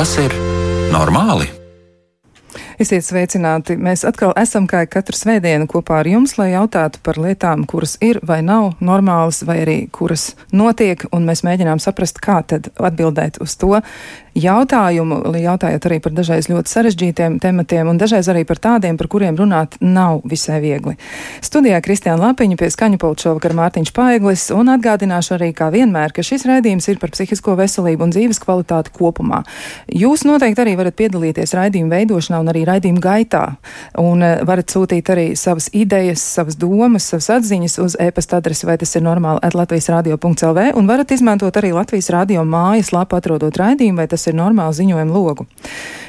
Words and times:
Tas 0.00 0.14
ir 0.16 0.32
normāli? 0.88 1.44
Esiet 2.80 3.04
sveicināti! 3.04 3.74
Mēs 3.76 4.00
atkal 4.08 4.30
esam 4.40 4.64
kā 4.64 4.78
katru 4.88 5.12
svētdienu 5.12 5.66
kopā 5.68 5.98
ar 6.00 6.08
jums, 6.08 6.38
lai 6.40 6.54
jautātu 6.54 7.02
par 7.04 7.18
lietām, 7.20 7.66
kuras 7.68 7.98
ir 8.00 8.16
vai 8.24 8.38
nav 8.40 8.78
normālas, 8.80 9.42
vai 9.44 9.58
arī 9.66 9.74
kuras 9.92 10.30
notiek, 10.56 11.04
un 11.12 11.28
mēs 11.28 11.44
mēģinām 11.44 11.84
saprast, 11.84 12.16
kā 12.24 12.38
tad 12.40 12.70
atbildēt 12.80 13.42
uz 13.44 13.58
to 13.60 13.82
jautājumu, 14.38 15.20
jautājot 15.40 15.86
arī 15.88 15.98
par 16.02 16.14
dažreiz 16.14 16.48
ļoti 16.50 16.70
sarežģītiem 16.70 17.38
tematiem, 17.42 17.88
un 17.90 17.98
dažreiz 18.00 18.28
arī 18.30 18.44
par 18.48 18.60
tādiem, 18.62 18.98
par 19.00 19.08
kuriem 19.10 19.38
runāt 19.38 19.76
nav 19.80 20.20
visai 20.28 20.60
viegli. 20.62 20.96
Studijā 21.44 21.80
Kristiāna 21.84 22.30
Lapiņa 22.30 22.58
pie 22.60 22.70
skaņu 22.70 23.00
pulta 23.00 23.26
šovakar 23.26 23.54
Mārtiņš 23.58 23.92
Paeglis, 23.96 24.46
un 24.54 24.72
atgādināšu 24.74 25.36
arī, 25.38 25.50
kā 25.56 25.70
vienmēr, 25.74 26.14
ka 26.14 26.24
šis 26.26 26.46
raidījums 26.48 26.88
ir 26.92 27.00
par 27.02 27.12
psihisko 27.14 27.56
veselību 27.58 28.06
un 28.06 28.14
dzīves 28.14 28.42
kvalitāti 28.42 28.94
kopumā. 28.96 29.42
Jūs 29.90 30.24
noteikti 30.28 30.64
arī 30.64 30.76
varat 30.78 30.98
piedalīties 30.98 31.54
raidījuma 31.58 31.98
veidošanā 31.98 32.40
un 32.42 32.52
arī 32.52 32.64
raidījuma 32.68 33.02
gaitā. 33.04 33.44
Un 34.00 34.24
uh, 34.24 34.40
varat 34.46 34.70
sūtīt 34.70 35.10
arī 35.12 35.26
savas 35.38 35.70
idejas, 35.76 36.22
savas 36.36 36.58
domas, 36.60 37.08
savas 37.10 37.30
atziņas 37.38 37.78
uz 37.82 37.96
e-pasta 38.00 38.38
adresi, 38.40 38.66
vai 38.68 38.78
tas 38.80 38.94
ir 38.96 39.04
normāli 39.06 39.42
at 39.46 39.56
Latvijas 39.58 39.90
radio.lv, 39.92 40.66
un 40.78 40.90
varat 40.90 41.14
izmantot 41.14 41.56
arī 41.60 41.72
Latvijas 41.74 42.10
radio 42.14 42.44
mājas 42.46 42.92
lapu 42.94 43.18
atrodot 43.18 43.56
raidījumu, 43.60 44.00
vai 44.02 44.08
tas 44.10 44.19
ir 44.28 44.36
normāli 44.38 44.76
ziņojumu 44.80 45.14
logu. 45.14 45.46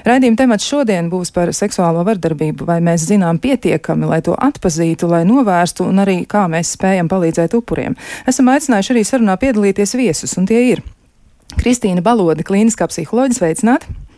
Raidījuma 0.07 0.39
temats 0.39 0.65
šodien 0.65 1.11
būs 1.11 1.29
par 1.35 1.51
seksuālo 1.53 2.03
vardarbību, 2.07 2.65
vai 2.65 2.79
mēs 2.83 3.05
zinām 3.09 3.37
pietiekami, 3.41 4.09
lai 4.09 4.21
to 4.25 4.33
atpazītu, 4.33 5.09
lai 5.11 5.21
novērstu, 5.29 5.85
un 5.87 6.01
arī 6.01 6.23
kā 6.29 6.47
mēs 6.51 6.73
spējam 6.75 7.11
palīdzēt 7.11 7.55
upuriem. 7.57 7.97
Esam 8.27 8.49
aicinājuši 8.53 8.95
arī 8.95 9.05
sarunā 9.07 9.37
piedalīties 9.41 9.95
viesus, 9.99 10.37
un 10.41 10.49
tie 10.49 10.63
ir 10.73 10.83
Kristīna 11.59 12.01
Balode, 12.01 12.47
klīniskā 12.47 12.89
psiholoģija, 12.89 13.37
sveicināta! 13.37 14.10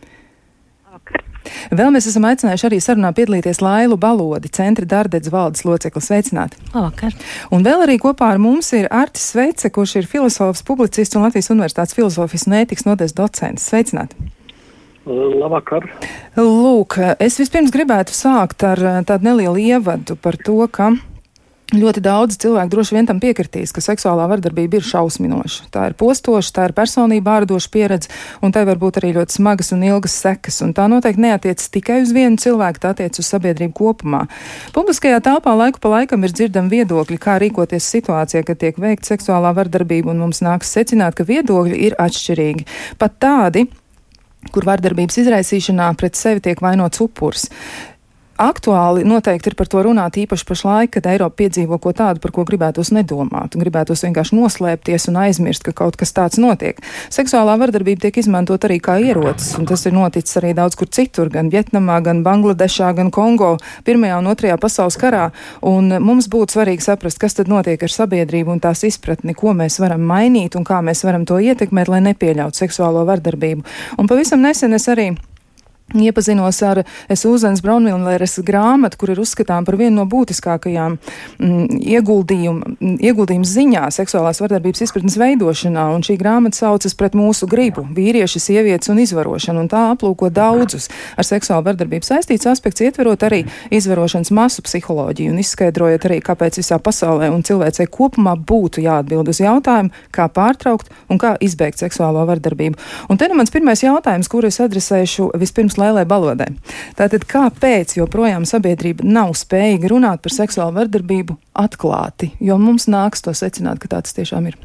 Vēl 1.72 1.94
mēs 1.96 2.08
esam 2.12 2.28
aicinājuši 2.30 2.68
arī 2.70 2.80
sarunā 2.84 3.14
piedalīties 3.16 3.62
Lailu 3.64 3.98
Balodi, 4.00 4.52
centra 4.54 4.88
Dārdedz 4.90 5.32
valdes 5.34 5.66
loceklis. 5.68 6.10
Sveicināti! 6.10 6.60
Labvakar! 6.74 7.16
Un 7.54 7.66
vēl 7.66 7.86
arī 7.86 7.98
kopā 8.02 8.34
ar 8.34 8.42
mums 8.42 8.74
ir 8.78 8.90
Artis 8.92 9.32
Sveice, 9.34 9.72
kurš 9.74 9.98
ir 10.02 10.10
filozofs, 10.10 10.66
publicists 10.68 11.18
un 11.18 11.28
Latvijas 11.28 11.52
Universitātes 11.54 11.98
filozofijas 11.98 12.48
un 12.50 12.60
ētikas 12.62 12.88
nodes 12.90 13.16
docents. 13.18 13.70
Sveicināti! 13.72 14.20
Labvakar! 15.06 15.90
Lūk, 16.40 16.96
es 17.20 17.36
vispirms 17.42 17.74
gribētu 17.76 18.16
sākt 18.16 18.64
ar 18.64 18.80
tādu 19.04 19.28
nelielu 19.28 19.60
ievadu 19.74 20.16
par 20.16 20.38
to, 20.40 20.62
ka 20.72 20.94
Ļoti 21.74 22.04
daudz 22.06 22.36
cilvēku 22.38 22.70
droši 22.70 22.94
vien 22.94 23.08
tam 23.10 23.18
piekritīs, 23.18 23.72
ka 23.74 23.82
seksuālā 23.82 24.28
vardarbība 24.30 24.78
ir 24.78 24.86
šausminoša. 24.86 25.72
Tā 25.74 25.88
ir 25.90 25.96
postoša, 25.98 26.52
tā 26.54 26.66
ir 26.68 26.74
personība 26.78 27.40
ārdoša 27.40 27.72
pieredze, 27.74 28.12
un 28.46 28.54
tai 28.54 28.62
var 28.70 28.78
būt 28.78 29.00
arī 29.02 29.16
ļoti 29.16 29.40
smagas 29.40 29.74
un 29.74 29.82
ilgas 29.88 30.14
sekas. 30.22 30.60
Un 30.62 30.76
tā 30.78 30.86
noteikti 30.92 31.24
neatiec 31.26 31.64
tikai 31.74 32.04
uz 32.04 32.14
vienu 32.14 32.38
cilvēku, 32.38 32.78
tā 32.84 32.92
attiec 32.94 33.18
uz 33.18 33.26
sabiedrību 33.34 33.74
kopumā. 33.80 34.28
Publiskajā 34.76 35.18
telpā 35.26 35.56
laiku 35.58 35.82
pa 35.82 35.96
laikam 35.96 36.22
ir 36.28 36.36
dzirdami 36.38 36.70
viedokļi, 36.76 37.18
kā 37.18 37.40
rīkoties 37.42 37.90
situācijā, 37.96 38.44
kad 38.46 38.62
tiek 38.62 38.78
veikta 38.78 39.16
seksuālā 39.16 39.56
vardarbība, 39.58 40.14
un 40.14 40.22
mums 40.28 40.44
nāks 40.46 40.76
secināt, 40.78 41.18
ka 41.18 41.26
viedokļi 41.26 41.80
ir 41.88 41.98
atšķirīgi. 41.98 42.68
Pat 43.02 43.18
tādi, 43.18 43.66
kur 44.54 44.70
vardarbības 44.70 45.24
izraisīšanā 45.24 45.90
pret 45.98 46.22
sevi 46.22 46.46
tiek 46.46 46.62
vainots 46.62 47.02
upurs 47.02 47.50
aktuāli 48.38 49.04
noteikti 49.08 49.52
ir 49.52 49.56
par 49.58 49.70
to 49.70 49.82
runāt 49.86 50.18
īpaši 50.18 50.46
pašlaik, 50.48 50.94
kad 50.96 51.08
Eiropa 51.10 51.44
piedzīvo 51.44 51.78
ko 51.82 51.94
tādu, 51.96 52.22
par 52.24 52.34
ko 52.36 52.46
gribētos 52.48 52.92
nedomāt, 52.96 53.56
un 53.56 53.64
gribētos 53.64 54.04
vienkārši 54.06 54.38
noslēpties 54.38 55.10
un 55.12 55.20
aizmirst, 55.24 55.66
ka 55.66 55.74
kaut 55.76 55.98
kas 56.00 56.14
tāds 56.16 56.40
notiek. 56.42 56.80
Seksuālā 57.14 57.56
vardarbība 57.62 58.06
tiek 58.06 58.20
izmantot 58.24 58.66
arī 58.68 58.80
kā 58.84 58.98
ierocis, 59.02 59.54
un 59.60 59.68
tas 59.70 59.86
ir 59.86 59.96
noticis 59.96 60.40
arī 60.42 60.54
daudz 60.58 60.78
kur 60.80 60.90
citur, 60.90 61.30
gan 61.34 61.52
Vietnamā, 61.54 62.00
gan 62.06 62.24
Bangladešā, 62.26 62.94
gan 62.98 63.12
Kongo, 63.14 63.58
Pirmajā 63.86 64.22
un 64.22 64.32
Otrajā 64.32 64.58
pasaules 64.62 64.98
karā, 65.00 65.28
un 65.62 65.92
mums 66.04 66.30
būtu 66.32 66.58
svarīgi 66.58 66.86
saprast, 66.86 67.22
kas 67.22 67.38
tad 67.40 67.52
notiek 67.52 67.82
ar 67.84 67.94
sabiedrību 67.94 68.56
un 68.56 68.64
tās 68.64 68.86
izpratni, 68.88 69.36
ko 69.38 69.54
mēs 69.58 69.80
varam 69.84 70.06
mainīt 70.10 70.58
un 70.60 70.66
kā 70.68 70.82
mēs 70.86 71.06
varam 71.06 71.28
to 71.30 71.40
ietekmēt, 71.42 71.92
lai 71.92 72.02
nepieļautu 72.10 72.64
seksuālo 72.66 73.06
vardarbību. 73.10 73.66
Un 74.00 74.10
pavisam 74.10 74.42
nesen 74.44 74.74
es 74.78 74.90
arī 74.92 75.12
Iepazinos 75.94 76.62
ar 76.66 76.84
Sūzenes 77.10 77.62
Braunmilleres 77.64 78.40
grāmatu, 78.46 78.98
kur 78.98 79.14
ir 79.14 79.22
uzskatām 79.22 79.66
par 79.68 79.78
vienu 79.78 80.02
no 80.02 80.06
būtiskākajām 80.10 80.98
mm, 80.98 81.80
ieguldījumu, 81.94 82.76
ieguldījumu 83.04 83.48
ziņā 83.48 83.84
seksuālās 83.94 84.42
vardarbības 84.42 84.86
izpratnes 84.88 85.18
veidošanā, 85.22 85.86
un 85.94 86.06
šī 86.06 86.18
grāmata 86.20 86.64
saucas 86.64 86.98
pret 86.98 87.18
mūsu 87.18 87.48
gribu- 87.50 87.86
vīrieši, 87.98 88.42
sievietes 88.42 88.90
un 88.90 89.04
izvarošanu, 89.04 89.66
un 89.66 89.70
tā 89.70 89.84
aplūko 89.94 90.32
daudzus 90.34 90.90
ar 91.18 91.24
seksuālu 91.24 91.68
vardarbību 91.70 92.08
saistīts 92.08 92.50
aspekts, 92.50 92.82
ietverot 92.82 93.22
arī 93.28 93.44
izvarošanas 93.72 94.32
masu 94.32 94.62
psiholoģiju 94.66 95.32
un 95.32 95.40
izskaidrojot 95.40 96.10
arī, 96.10 96.22
kāpēc 96.22 96.58
visā 96.58 96.80
pasaulē 96.80 97.30
un 97.34 97.44
cilvēcei 97.44 97.88
kopumā 97.88 98.36
būtu 98.36 98.82
jāatbild 98.82 99.30
uz 99.30 99.40
jautājumu, 99.40 99.92
kā 100.12 100.28
pārtraukt 100.30 100.90
un 101.10 101.20
kā 101.22 101.36
izbeigt 101.40 101.78
seksuālo 101.78 102.26
vardarbību. 102.26 102.78
Un 103.10 103.18
te 103.18 103.28
nu 103.28 103.36
mans 103.36 103.52
pirmais 103.54 103.84
jautājums, 103.84 104.30
kuru 104.32 104.48
es 104.48 104.60
adresēšu 104.64 105.32
vispirms 105.40 105.78
Lailai 105.84 106.06
Balodai. 106.10 106.50
Tātad, 106.98 107.28
kāpēc 107.30 107.98
joprojām 108.00 108.48
sabiedrība 108.50 109.06
nav 109.06 109.36
spējīga 109.38 109.92
runāt 109.92 110.24
par 110.24 110.36
seksuālu 110.36 110.80
vardarbību 110.80 111.38
atklāti? 111.60 112.34
Jo 112.44 112.60
mums 112.62 112.90
nāks 112.92 113.26
to 113.26 113.36
secināt, 113.38 113.84
ka 113.84 113.92
tāds 113.98 114.16
tiešām 114.16 114.52
ir. 114.52 114.60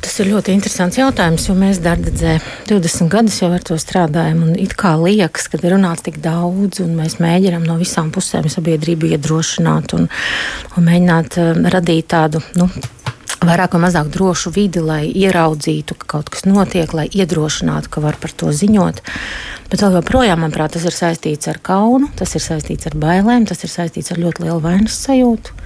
Tas 0.00 0.14
ir 0.22 0.30
ļoti 0.32 0.54
interesants 0.56 0.96
jautājums, 0.96 1.44
jo 1.48 1.54
mēs 1.58 1.78
Dārdzē 1.84 2.38
20 2.70 3.10
gadus 3.12 3.36
jau 3.42 3.50
ar 3.52 3.64
to 3.66 3.76
strādājam. 3.80 4.46
It 4.56 4.72
kā 4.80 4.94
liekas, 4.96 5.50
ka 5.52 5.60
ir 5.60 5.74
runāts 5.74 6.06
tik 6.06 6.16
daudz, 6.24 6.80
un 6.80 6.94
mēs 6.96 7.18
mēģinām 7.20 7.66
no 7.68 7.76
visām 7.80 8.08
pusēm 8.14 8.48
sabiedrību 8.48 9.12
iedrošināt 9.12 9.94
un, 9.98 10.08
un 10.72 10.88
mēģināt 10.88 11.36
uh, 11.42 11.52
radīt 11.76 12.08
tādu 12.14 12.40
nu, 12.56 12.70
vairāk 13.44 13.74
vai 13.74 13.82
mazāk 13.86 14.10
drošu 14.12 14.52
vidi, 14.54 14.82
lai 14.84 15.04
ieraudzītu, 15.08 15.96
ka 16.00 16.08
kaut 16.14 16.30
kas 16.32 16.44
notiek, 16.48 16.92
lai 16.96 17.06
iedrošinātu, 17.08 17.90
ka 17.92 18.02
var 18.04 18.18
par 18.20 18.34
to 18.36 18.52
ziņot. 18.52 19.00
Bet 19.70 19.84
vēl 19.84 20.00
joprojām, 20.00 20.42
manuprāt, 20.42 20.74
tas 20.74 20.84
ir 20.88 20.94
saistīts 20.94 21.48
ar 21.50 21.60
kaunu, 21.62 22.10
tas 22.18 22.34
ir 22.36 22.44
saistīts 22.44 22.90
ar 22.90 22.96
bailēm, 23.00 23.46
tas 23.48 23.62
ir 23.64 23.72
saistīts 23.72 24.12
ar 24.12 24.20
ļoti 24.20 24.44
lielu 24.46 24.60
vainas 24.64 24.98
sajūtu. 25.06 25.56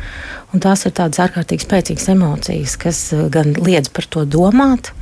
Un 0.55 0.63
tās 0.63 0.85
ir 0.87 0.95
tādas 0.95 1.19
ārkārtīgi 1.25 1.65
spēcīgas 1.65 2.11
emocijas, 2.13 2.77
kas 2.79 3.01
eh, 3.17 3.27
gan 3.33 3.57
liedz 3.59 3.91
par 3.91 4.07
to 4.07 4.23
domāt, 4.29 4.93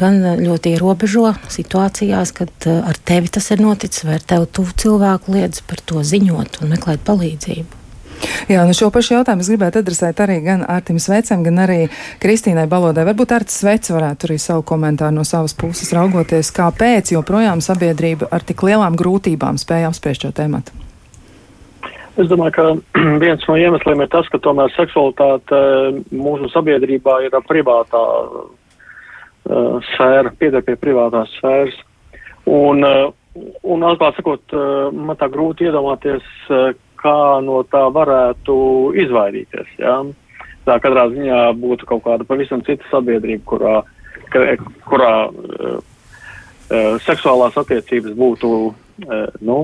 gan 0.00 0.18
eh, 0.24 0.40
ļoti 0.42 0.74
ierobežo 0.74 1.36
situācijās, 1.54 2.34
kad 2.34 2.66
eh, 2.66 2.80
ar 2.82 2.98
tevi 2.98 3.30
tas 3.30 3.52
ir 3.54 3.62
noticis, 3.62 4.08
vai 4.08 4.18
ar 4.18 4.26
tevi 4.34 4.50
tuvu 4.58 4.74
cilvēku 4.82 5.38
liedz 5.38 5.62
par 5.68 5.84
to 5.86 6.02
ziņot 6.02 6.62
un 6.64 6.74
meklēt 6.74 7.06
palīdzību. 7.06 7.77
Jā, 8.48 8.64
nu 8.64 8.74
šo 8.76 8.88
pašu 8.94 9.18
jautājumu 9.18 9.44
es 9.44 9.50
gribētu 9.52 9.82
adresēt 9.82 10.20
arī 10.24 10.38
gan 10.44 10.64
Artim 10.64 10.98
Svecam, 11.02 11.44
gan 11.46 11.62
arī 11.66 11.78
Kristīnai 12.22 12.66
Balodai. 12.70 13.04
Varbūt 13.08 13.34
Artis 13.36 13.60
Svets 13.62 13.92
varētu 13.92 14.28
arī 14.28 14.38
savu 14.42 14.64
komentāru 14.66 15.18
no 15.18 15.24
savas 15.28 15.54
puses 15.58 15.92
raugoties, 15.96 16.52
kāpēc 16.56 17.12
joprojām 17.14 17.62
sabiedrība 17.64 18.30
ar 18.32 18.46
tik 18.48 18.64
lielām 18.66 18.96
grūtībām 18.98 19.60
spēja 19.60 19.92
apspriest 19.92 20.26
šo 20.26 20.32
tēmatu. 20.36 20.88
Es 22.18 22.26
domāju, 22.26 22.54
ka 22.56 22.64
viens 23.24 23.44
no 23.46 23.58
iemesliem 23.60 24.02
ir 24.02 24.10
tas, 24.10 24.26
ka 24.32 24.40
tomēr 24.42 24.72
seksualitāte 24.74 25.58
eh, 25.58 26.00
mūsu 26.10 26.50
sabiedrībā 26.54 27.20
ir 27.26 27.36
privātā 27.46 28.02
uh, 28.24 29.78
sfēra, 29.92 30.34
pieder 30.40 30.64
pie 30.66 30.74
privātās 30.80 31.30
sfēras. 31.38 31.78
Un, 32.48 32.82
uh, 32.82 33.12
un 33.62 33.86
atklāt 33.86 34.18
sakot, 34.18 34.42
uh, 34.56 34.88
man 34.90 35.20
tā 35.20 35.30
grūti 35.30 35.68
iedomāties, 35.68 36.26
uh, 36.50 36.72
kā 36.98 37.18
no 37.44 37.62
tā 37.70 37.84
varētu 37.94 38.56
izvairīties. 39.04 39.70
Ja? 39.80 40.00
Tā 40.68 40.76
katrā 40.84 41.06
ziņā 41.12 41.44
būtu 41.56 41.88
kaut 41.88 42.04
kāda 42.04 42.26
pavisam 42.28 42.60
cita 42.66 42.84
sabiedrība, 42.90 43.44
kurā, 43.48 43.74
ka, 44.32 44.44
kurā 44.90 45.12
uh, 45.30 45.78
uh, 45.78 46.98
seksuālās 47.06 47.56
attiecības 47.60 48.16
būtu, 48.18 48.50
uh, 48.68 49.24
nu, 49.40 49.62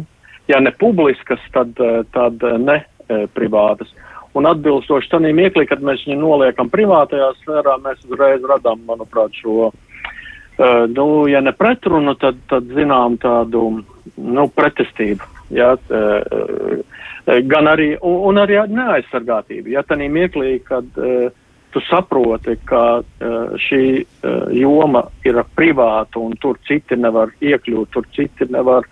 ja 0.48 0.62
ne 0.64 0.72
publiskas, 0.80 1.42
tad, 1.52 1.76
uh, 1.82 2.02
tad 2.14 2.40
ne 2.62 2.80
uh, 2.84 3.26
privātas. 3.36 3.92
Un 4.34 4.48
atbilstoši 4.50 5.12
tam 5.12 5.26
ieklī, 5.28 5.66
kad 5.70 5.84
mēs 5.84 6.06
viņu 6.08 6.18
noliekam 6.18 6.70
privātajā 6.72 7.28
sfērā, 7.42 7.76
mēs 7.84 8.00
uzreiz 8.08 8.42
radām, 8.48 8.80
manuprāt, 8.88 9.36
šo, 9.38 9.68
uh, 9.68 10.82
nu, 10.90 11.06
ja 11.30 11.44
ne 11.44 11.52
pretrunu, 11.54 12.16
tad, 12.18 12.40
tad 12.50 12.72
zinām 12.74 13.20
tādu, 13.22 13.84
nu, 14.16 14.48
pretestību. 14.56 15.32
Ja, 15.54 15.74
uh, 15.76 16.80
gan 17.24 17.70
arī, 17.70 17.94
un, 18.02 18.20
un 18.30 18.42
arī 18.42 18.58
neaizsargātība. 18.68 19.72
Ja 19.72 19.82
tā 19.86 19.96
mirklī, 19.96 20.58
kad 20.64 20.86
uh, 21.00 21.30
tu 21.72 21.82
saproti, 21.88 22.56
ka 22.68 23.00
uh, 23.00 23.56
šī 23.58 23.82
uh, 24.04 24.52
joma 24.54 25.06
ir 25.26 25.40
privāta 25.56 26.20
un 26.20 26.36
tur 26.40 26.60
citi 26.68 26.96
nevar 26.96 27.32
iekļūt, 27.40 27.90
tur 27.94 28.06
citi 28.14 28.48
nevar 28.50 28.86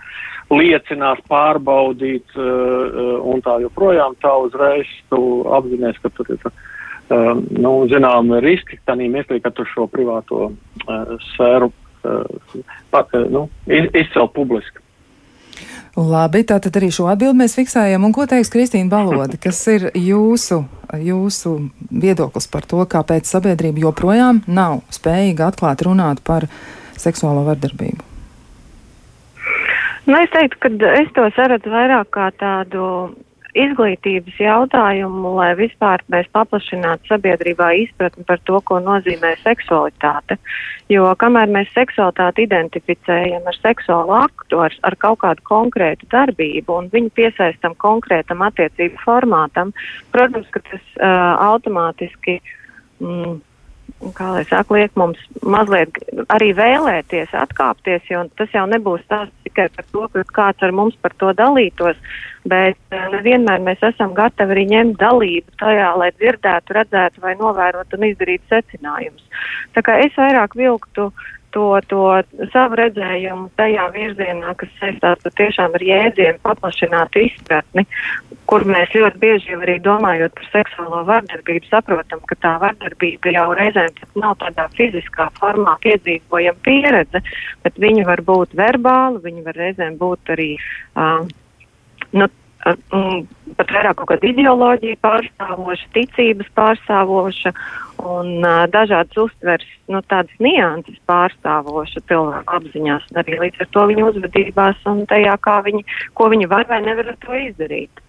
liecināt, 0.52 1.23
pārbaudīt 1.31 2.37
uh, 2.37 2.43
uh, 2.44 3.14
un 3.32 3.44
tā 3.44 3.58
joprojām, 3.62 4.17
tā 4.20 4.35
uzreiz 4.46 4.90
tu 5.12 5.23
apzinājies, 5.49 6.00
ka 6.02 6.12
tur 6.17 6.35
ir. 6.35 6.50
Uh, 7.12 7.37
nu, 7.61 7.73
zinām, 7.93 8.32
riski 8.40 8.78
tādā 8.88 9.08
mirklī, 9.12 9.43
ka 9.44 9.52
tu 9.52 9.67
šo 9.69 9.87
privāto 9.90 10.49
uh, 10.49 11.17
sfēru 11.32 11.73
pat, 12.90 13.12
nu, 13.31 13.44
izcelt 13.70 14.32
publiski. 14.35 14.82
Labi, 15.92 16.40
tātad 16.48 16.72
arī 16.78 16.88
šo 16.88 17.04
atbildi 17.12 17.36
mēs 17.42 17.54
fiksējam. 17.58 18.06
Un 18.06 18.14
ko 18.16 18.24
teiks 18.28 18.48
Kristīna 18.52 18.88
Balode, 18.88 19.36
kas 19.36 19.58
ir 19.68 19.90
jūsu, 19.92 20.62
jūsu 20.96 21.52
viedoklis 21.92 22.48
par 22.48 22.64
to, 22.64 22.80
kāpēc 22.88 23.28
sabiedrība 23.28 23.84
joprojām 23.84 24.40
nav 24.48 24.80
spējīga 24.94 25.50
atklāt 25.52 25.84
runāt 25.84 26.22
par 26.24 26.48
seksuālo 26.96 27.44
vardarbību? 27.44 28.08
Nu, 30.08 30.16
es 30.16 30.32
teiktu, 30.32 30.58
ka 30.64 30.72
es 30.96 31.12
to 31.14 31.28
saredzu 31.36 31.70
vairāk 31.70 32.08
kā 32.16 32.30
tādu 32.40 32.86
izglītības 33.58 34.38
jautājumu, 34.40 35.34
lai 35.37 35.50
vispār 35.58 36.02
mēs 36.12 36.28
paplašinātu 36.32 37.10
sabiedrībā 37.10 37.72
izpratni 37.82 38.25
par 38.28 38.40
to, 38.49 38.60
ko 38.64 38.78
nozīmē 38.81 39.34
seksualitāte. 39.43 40.38
Jo 40.93 41.10
kamēr 41.20 41.52
mēs 41.52 41.70
seksualitāti 41.76 42.46
identificējam 42.49 43.46
ar 43.49 43.58
seksuālu 43.60 44.16
aktu, 44.22 44.62
ar, 44.66 44.76
ar 44.88 44.96
kaut 45.04 45.20
kādu 45.25 45.44
konkrētu 45.49 46.08
darbību 46.12 46.78
un 46.81 46.90
viņu 46.93 47.12
piesaistam 47.16 47.76
konkrētam 47.81 48.44
attiecību 48.49 49.00
formātam, 49.04 49.72
protams, 50.14 50.49
ka 50.52 50.64
tas 50.70 50.84
uh, 50.96 51.32
automātiski. 51.52 52.40
Mm, 53.02 53.40
kā 54.16 54.32
lai 54.34 54.43
saka, 54.49 54.75
liek 54.75 54.96
mums 54.99 55.20
mazliet 55.46 55.99
arī 56.34 56.50
vēlēties 56.58 57.34
atkāpties, 57.38 58.04
jo 58.10 58.25
tas 58.38 58.50
jau 58.54 58.64
nebūs 58.70 59.04
tās 59.10 59.31
tikai 59.46 59.69
par 59.76 59.87
to, 59.93 60.06
ka 60.12 60.25
kāds 60.38 60.66
ar 60.66 60.75
mums 60.75 60.96
par 61.02 61.14
to 61.20 61.31
dalītos, 61.38 61.99
bet 62.49 62.78
uh, 62.90 63.04
nevienmēr 63.14 63.62
mēs 63.62 63.84
esam 63.93 64.16
gatavi 64.19 64.56
arī 64.56 64.64
ņemt 64.72 64.99
dalību 65.02 65.58
tajā, 65.62 65.93
lai 66.00 66.10
dzirdētu, 66.16 66.78
redzētu 66.78 67.22
vai 67.22 67.37
novērotu 67.38 67.99
un 67.99 68.08
izdarītu 68.10 68.50
secinājumus. 68.50 69.44
Tā 69.76 69.84
kā 69.87 70.00
es 70.02 70.19
vairāk 70.19 70.58
vilktu 70.58 71.12
to, 71.54 71.66
to 71.90 72.02
savu 72.52 72.78
redzējumu 72.81 73.50
tajā 73.60 73.87
virzienā, 73.94 74.54
kas 74.60 74.72
saistās 74.81 75.22
patiešām 75.25 75.76
ar 75.78 75.84
jēdzienu 75.87 76.40
paplašinātu 76.44 77.22
izpratni, 77.26 77.87
kur 78.50 78.66
mēs 78.69 78.93
ļoti 78.96 79.22
bieži 79.22 79.56
arī 79.56 79.78
domājot 79.84 80.34
par 80.38 80.49
seksuālo 80.54 81.04
vardarbību, 81.08 81.69
saprotam, 81.70 82.22
ka 82.28 82.38
tā 82.43 82.56
vardarbība 82.62 83.34
jau 83.37 83.49
reizēm 83.58 84.02
nav 84.20 84.37
tādā 84.43 84.69
fiziskā 84.76 85.28
formā 85.38 85.76
piedzīvojama 85.84 86.64
pieredze, 86.66 87.22
bet 87.64 87.81
viņa 87.81 88.06
var 88.08 88.25
būt 88.26 88.56
verbāla, 88.58 89.22
viņa 89.25 89.46
var 89.49 89.60
reizēm 89.64 89.99
būt 90.00 90.37
arī. 90.37 90.50
Uh, 90.96 91.28
nu, 92.12 92.28
pat 92.62 93.73
vairāk 93.75 93.99
kaut 93.99 94.11
kāda 94.12 94.29
ideoloģija 94.31 95.00
pārstāvoša, 95.03 95.88
ticības 95.97 96.53
pārstāvoša 96.59 97.55
un 98.03 98.31
uh, 98.43 98.62
dažādas 98.73 99.19
uztvers, 99.25 99.67
nu, 99.93 100.03
tādas 100.11 100.38
nianses 100.43 100.99
pārstāvoša 101.11 102.05
cilvēku 102.11 102.56
apziņās 102.59 103.11
un 103.11 103.20
arī 103.23 103.43
līdz 103.44 103.64
ar 103.64 103.73
to 103.75 103.88
viņu 103.91 104.09
uzvedībās 104.12 104.87
un 104.91 105.05
tajā, 105.11 105.37
kā 105.43 105.59
viņi, 105.67 105.85
ko 106.19 106.31
viņi 106.32 106.50
var 106.50 106.67
vai 106.70 106.81
nevar 106.87 107.12
ar 107.12 107.20
to 107.23 107.37
izdarīt. 107.38 108.03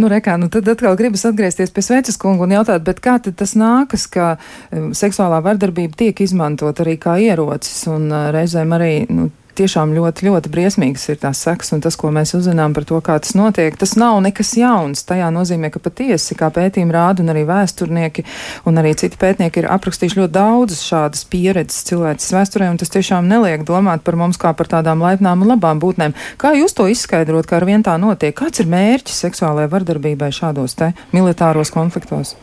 Nu, 0.00 0.08
rekā, 0.08 0.38
nu 0.40 0.48
tad 0.52 0.68
atkal 0.72 0.96
gribas 0.96 1.24
atgriezties 1.28 1.72
pie 1.74 1.84
Sveces 1.84 2.18
kungu 2.20 2.46
un 2.46 2.54
jautāt, 2.54 2.84
bet 2.86 3.02
kā 3.04 3.18
tad 3.22 3.36
tas 3.40 3.52
nākas, 3.58 4.06
ka 4.12 4.34
um, 4.72 4.92
seksuālā 4.96 5.42
vardarbība 5.44 5.98
tiek 6.04 6.24
izmantot 6.24 6.80
arī 6.84 6.96
kā 7.00 7.18
ierocis 7.20 7.84
un 7.92 8.08
uh, 8.08 8.30
reizēm 8.34 8.72
arī, 8.76 8.92
nu, 9.12 9.28
tiešām 9.58 9.92
ļoti, 9.96 10.26
ļoti 10.28 10.50
briesmīgas 10.52 11.04
ir 11.12 11.18
tās 11.22 11.42
sekas, 11.44 11.72
un 11.74 11.82
tas, 11.84 11.96
ko 12.00 12.10
mēs 12.14 12.34
uzzinām 12.38 12.74
par 12.76 12.86
to, 12.88 13.00
kā 13.04 13.18
tas 13.22 13.34
notiek, 13.38 13.76
tas 13.78 13.94
nav 14.00 14.20
nekas 14.24 14.54
jauns. 14.58 15.04
Tajā 15.08 15.28
nozīmē, 15.34 15.72
ka 15.74 15.82
patiesi, 15.82 16.36
kā 16.38 16.50
pētījumi 16.54 16.94
rāda, 16.94 17.24
un 17.24 17.32
arī 17.32 17.44
vēsturnieki, 17.48 18.24
un 18.68 18.80
arī 18.82 18.94
citi 19.00 19.18
pētnieki 19.20 19.62
ir 19.62 19.68
aprakstījuši 19.74 20.20
ļoti 20.20 20.34
daudzas 20.36 20.84
šādas 20.86 21.26
pieredzes 21.32 21.84
cilvēces 21.90 22.32
vēsturē, 22.36 22.70
un 22.72 22.80
tas 22.80 22.92
tiešām 22.94 23.28
neliek 23.30 23.66
domāt 23.68 24.06
par 24.06 24.18
mums 24.20 24.40
kā 24.40 24.54
par 24.56 24.70
tādām 24.70 25.04
laipnām 25.04 25.44
un 25.44 25.54
labām 25.54 25.82
būtnēm. 25.82 26.16
Kā 26.40 26.54
jūs 26.58 26.76
to 26.78 26.88
izskaidrot, 26.92 27.48
kā 27.50 27.60
ar 27.60 27.68
vien 27.68 27.84
tā 27.84 27.98
notiek? 28.00 28.36
Kāds 28.38 28.62
ir 28.62 28.70
mērķis 28.72 29.24
seksuālajai 29.26 29.72
vardarbībai 29.72 30.32
šādos 30.32 30.78
te 30.78 30.92
militāros 31.12 31.74
konfliktos? 31.74 32.36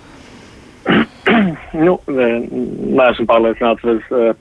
nu, 1.85 1.99
neesmu 2.09 3.25
pārliecināts. 3.29 3.85
Es, 3.95 4.05
Eh, 4.09 4.33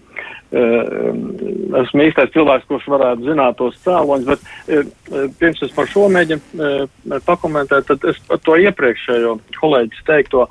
esmu 0.52 2.04
īstais 2.06 2.30
cilvēks, 2.32 2.68
kurš 2.70 2.86
varētu 2.88 3.26
zināt 3.28 3.58
tos 3.58 3.76
cēloņus, 3.84 4.28
bet 4.28 4.40
eh, 4.72 5.26
pirms 5.40 5.60
es 5.66 5.74
par 5.76 5.90
šo 5.90 6.06
mēģinu 6.12 6.40
eh, 6.64 7.18
pakomentēt, 7.26 7.88
tad 7.90 8.06
es 8.08 8.20
par 8.28 8.40
to 8.46 8.56
iepriekšējo 8.56 9.36
kolēģis 9.60 10.06
teikto. 10.08 10.48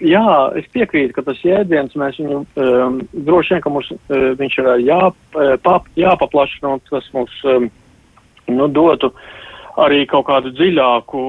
Jā, 0.00 0.28
es 0.56 0.64
piekrītu, 0.72 1.12
ka 1.12 1.20
tas 1.26 1.42
jēdziens, 1.44 1.92
mēs 2.00 2.16
viņu 2.16 2.38
droši 3.12 3.52
vien, 3.52 3.60
ka 3.60 3.68
mums 3.68 3.90
viņš 4.08 4.54
ir 4.62 4.68
jā, 4.80 5.10
pap, 5.60 5.90
jāpaplašina 5.92 6.70
un 6.72 6.80
tas 6.88 7.04
mums 7.12 7.34
um, 7.44 7.66
nu, 8.48 8.70
dotu 8.72 9.10
arī 9.76 10.06
kaut 10.08 10.24
kādu 10.30 10.54
dziļāku 10.56 11.24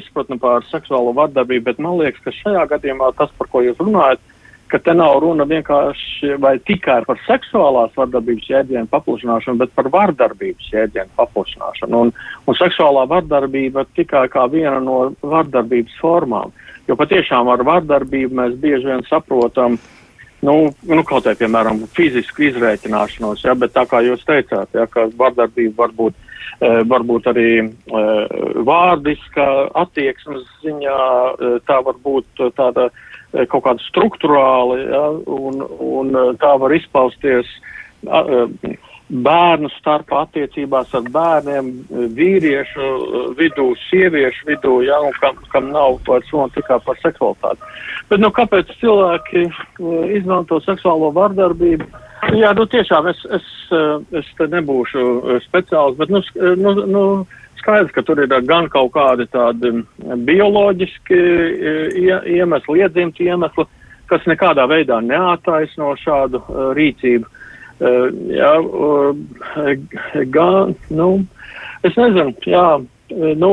izpratni 0.00 0.40
par 0.42 0.66
seksuālo 0.72 1.14
vardarbību, 1.14 1.68
bet 1.68 1.78
man 1.78 2.00
liekas, 2.00 2.18
ka 2.26 2.34
šajā 2.34 2.66
gadījumā 2.74 3.12
tas, 3.14 3.30
par 3.38 3.52
ko 3.52 3.62
jūs 3.62 3.78
runājat, 3.78 4.33
ka 4.74 4.80
te 4.82 4.94
nav 4.98 5.20
runa 5.22 5.44
vienkārši 5.46 6.34
vai 6.42 6.56
tikai 6.66 6.96
par 7.06 7.20
seksuālās 7.28 7.92
vardarbības 7.94 8.48
jēdzienu 8.50 8.90
paplašināšanu, 8.90 9.60
bet 9.60 9.70
par 9.76 9.86
vardarbības 9.92 10.72
jēdzienu 10.72 11.14
paplašināšanu. 11.14 12.00
Un, 12.00 12.10
un 12.50 12.58
seksuālā 12.58 13.04
vardarbība 13.12 13.84
tikai 13.94 14.24
kā 14.32 14.48
viena 14.50 14.80
no 14.82 15.12
vardarbības 15.22 15.94
formām. 16.02 16.50
Jo 16.88 16.98
patiešām 16.98 17.52
ar 17.54 17.62
vardarbību 17.64 18.34
mēs 18.40 18.58
bieži 18.64 18.90
vien 18.90 19.06
saprotam, 19.06 19.78
nu, 20.42 20.56
nu 20.90 21.06
kaut 21.06 21.30
vai, 21.30 21.36
piemēram, 21.38 21.84
fizisku 21.94 22.48
izrēķināšanos, 22.50 23.46
ja, 23.46 23.54
bet 23.54 23.76
tā 23.78 23.86
kā 23.86 24.02
jūs 24.02 24.26
teicāt, 24.26 24.74
ja, 24.74 24.90
ka 24.90 25.06
vardarbība 25.14 25.84
var 25.84 25.94
būt, 26.02 26.18
e, 26.58 26.74
varbūt 26.90 27.30
arī 27.30 27.48
e, 27.62 28.04
vārdiska 28.66 29.48
attieksmes 29.86 30.44
ziņā, 30.66 31.00
e, 31.00 31.56
tā 31.70 31.78
var 31.86 32.02
būt 32.02 32.48
tāda 32.58 32.90
kaut 33.50 33.64
kāda 33.66 33.82
struktūrāla, 33.88 34.80
ja, 34.80 35.04
un, 35.26 35.62
un 35.82 36.18
eh, 36.18 36.32
tā 36.42 36.54
var 36.60 36.74
izpausties 36.76 37.50
eh, 38.06 38.76
bērnu 39.24 39.68
starpā 39.74 40.22
attiecībās 40.24 40.94
ar 40.96 41.08
bērniem, 41.12 41.70
vīriešu 42.16 42.86
vidū, 43.38 43.66
sieviešu 43.88 44.48
vidū, 44.48 44.78
ja, 44.86 44.96
un 45.04 45.12
kam, 45.20 45.36
kam 45.52 45.68
nav 45.74 45.98
vairs 46.08 46.30
runa 46.32 46.48
tikai 46.54 46.78
par 46.86 46.98
seksualitāti. 47.02 47.74
Bet, 48.08 48.22
nu, 48.22 48.32
kāpēc 48.34 48.72
cilvēki 48.80 49.44
izmanto 50.16 50.60
seksuālo 50.64 51.12
vardarbību? 51.14 51.90
Jā, 52.32 52.54
nu, 52.56 52.64
tiešām 52.72 53.10
es, 53.12 53.20
es, 53.36 53.50
es 54.16 54.30
te 54.38 54.48
nebūšu 54.48 55.04
speciāls, 55.44 55.98
bet, 56.00 56.08
nu, 56.08 56.24
nu, 56.56 56.74
nu 56.88 57.04
skaidrs, 57.64 57.92
ka 57.96 58.04
tur 58.04 58.20
ir 58.20 58.32
gan 58.44 58.68
kaut 58.72 58.92
kādi 58.94 59.26
tādi 59.32 59.72
bioloģiski 60.28 61.20
iemesli, 62.36 62.82
iedzimti 62.82 63.28
iemesli, 63.30 63.64
kas 64.10 64.26
nekādā 64.28 64.66
veidā 64.68 65.00
neattaisno 65.00 65.94
šādu 66.02 66.42
uh, 66.44 66.68
rīcību. 66.76 67.30
Uh, 67.80 68.12
jā, 68.30 68.52
uh, 68.60 69.72
gan, 70.34 70.76
nu, 70.92 71.08
es 71.82 71.96
nezinu, 71.96 72.34
jā, 72.46 72.68
nu, 73.40 73.50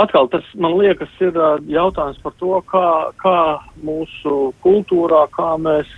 atkal 0.00 0.28
tas, 0.32 0.44
man 0.56 0.78
liekas, 0.80 1.12
ir 1.20 1.36
jautājums 1.68 2.18
par 2.24 2.34
to, 2.40 2.58
kā, 2.72 2.88
kā 3.20 3.38
mūsu 3.84 4.52
kultūrā, 4.64 5.26
kā 5.34 5.54
mēs 5.60 5.88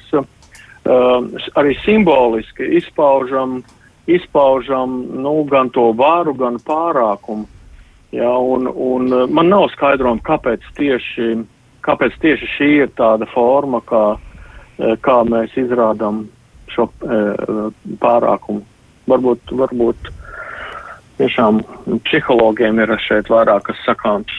arī 1.61 1.75
simboliski 1.83 2.66
izpaužam 2.78 3.59
uh, 3.59 3.75
izpaužam 4.07 5.04
nu, 5.23 5.42
gan 5.50 5.71
to 5.75 5.90
varu, 5.97 6.35
gan 6.35 6.59
pārākumu. 6.64 7.47
Ja, 8.11 8.33
un, 8.38 8.66
un 8.75 9.12
man 9.30 9.50
nav 9.52 9.69
skaidrojuma, 9.76 10.23
kāpēc 10.26 10.64
tieši, 10.78 11.28
kāpēc 11.87 12.16
tieši 12.23 12.49
šī 12.57 12.71
ir 12.83 12.90
tāda 12.99 13.28
forma, 13.30 13.78
kā, 13.87 14.04
kā 15.04 15.21
mēs 15.28 15.54
izrādām 15.61 16.25
šo 16.75 16.88
e, 16.90 17.21
pārākumu. 18.02 18.64
Varbūt, 19.11 19.54
varbūt 19.62 20.11
tiešām 21.21 21.62
psihologiem 22.09 22.83
ir 22.83 22.97
šeit 23.07 23.30
vairāk 23.30 23.69
kas 23.71 23.80
sakāms. 23.87 24.35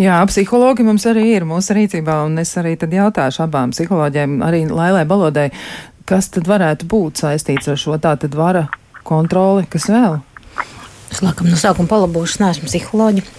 Jā, 0.00 0.16
psihologi 0.30 0.84
mums 0.86 1.04
arī 1.10 1.28
ir 1.34 1.46
mūsu 1.48 1.76
rīcībā, 1.76 2.22
un 2.26 2.40
es 2.42 2.56
arī 2.58 2.76
tad 2.80 2.94
jautāšu 2.94 3.44
abām 3.44 3.74
psiholoģiem, 3.74 4.40
arī 4.46 4.64
Lailai 4.70 5.04
Balodai, 5.08 5.50
kas 6.08 6.32
tad 6.34 6.48
varētu 6.50 6.88
būt 6.90 7.22
saistīts 7.22 7.70
ar 7.70 7.78
šo 7.78 8.00
tā 8.02 8.16
tad 8.18 8.34
vara 8.38 8.66
kontroli, 9.06 9.66
kas 9.70 9.88
vēl? 9.90 10.20
Es 11.10 11.22
laikam 11.24 11.50
no 11.50 11.58
sākuma 11.58 11.90
palabošu, 11.90 12.42
neesmu 12.44 12.70
psiholoģija. 12.70 13.38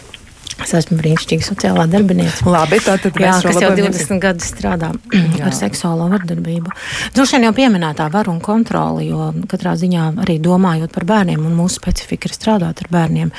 Es 0.61 0.73
esmu 0.77 0.97
brīnišķīga 0.99 1.45
sociālā 1.45 1.87
darbinieca. 1.89 2.45
Labi, 2.51 2.77
tā 2.83 2.97
tad 3.01 3.15
Jā, 3.17 3.33
kas 3.41 3.57
jau 3.63 3.71
20 3.73 4.19
gadus 4.21 4.49
strādā 4.51 4.91
ar 5.47 5.55
seksuālo 5.57 6.05
vardarbību. 6.11 6.73
Droši 7.15 7.37
vien 7.37 7.47
jau 7.47 7.53
pieminētā 7.57 8.09
varu 8.13 8.35
un 8.35 8.41
kontroli, 8.43 9.07
jo 9.09 9.31
katrā 9.49 9.73
ziņā 9.79 10.11
arī 10.21 10.37
domājot 10.43 10.93
par 10.93 11.07
bērniem 11.09 11.47
un 11.47 11.55
mūsu 11.57 11.79
specifika 11.79 12.29
ir 12.29 12.35
strādāt 12.37 12.83
ar 12.83 12.91
bērniem, 12.93 13.31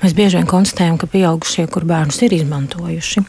mēs 0.00 0.16
bieži 0.16 0.40
vien 0.40 0.48
konstatējam, 0.48 0.96
ka 1.00 1.10
pieaugušie, 1.10 1.66
kur 1.72 1.88
bērnus 1.90 2.22
ir 2.24 2.38
izmantojuši, 2.40 3.26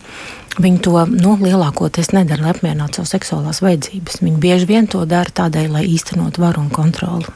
Viņi 0.60 0.81
to 0.84 1.05
nu, 1.08 1.38
lielākoties 1.39 2.10
nedara, 2.12 2.43
lai 2.43 2.51
apmierinātu 2.51 3.00
savas 3.00 3.13
seksuālās 3.15 3.62
vajadzības. 3.63 4.20
Viņi 4.20 4.41
bieži 4.43 4.67
vien 4.67 4.89
to 4.91 5.05
dara 5.08 5.31
tādēļ, 5.31 5.70
lai 5.77 5.86
īstenot 5.88 6.41
varu 6.43 6.65
un 6.65 6.67
kontroli. 6.75 7.31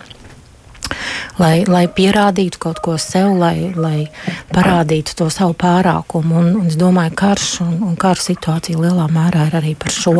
Lai, 1.35 1.65
lai 1.67 1.83
pierādītu 1.91 2.59
kaut 2.63 2.79
ko 2.83 2.95
sev, 3.01 3.33
lai, 3.39 3.73
lai 3.75 4.07
parādītu 4.55 5.17
to 5.19 5.29
savu 5.33 5.55
pārākumu. 5.59 6.37
Un, 6.39 6.51
un 6.61 6.67
es 6.71 6.77
domāju, 6.79 7.11
ka 7.15 7.31
karš 7.31 7.49
un, 7.65 7.77
un 7.89 7.95
kara 7.99 8.21
situācija 8.21 8.79
lielā 8.79 9.07
mērā 9.11 9.49
ir 9.49 9.57
arī 9.59 9.73
par 9.79 9.91
šo. 9.91 10.15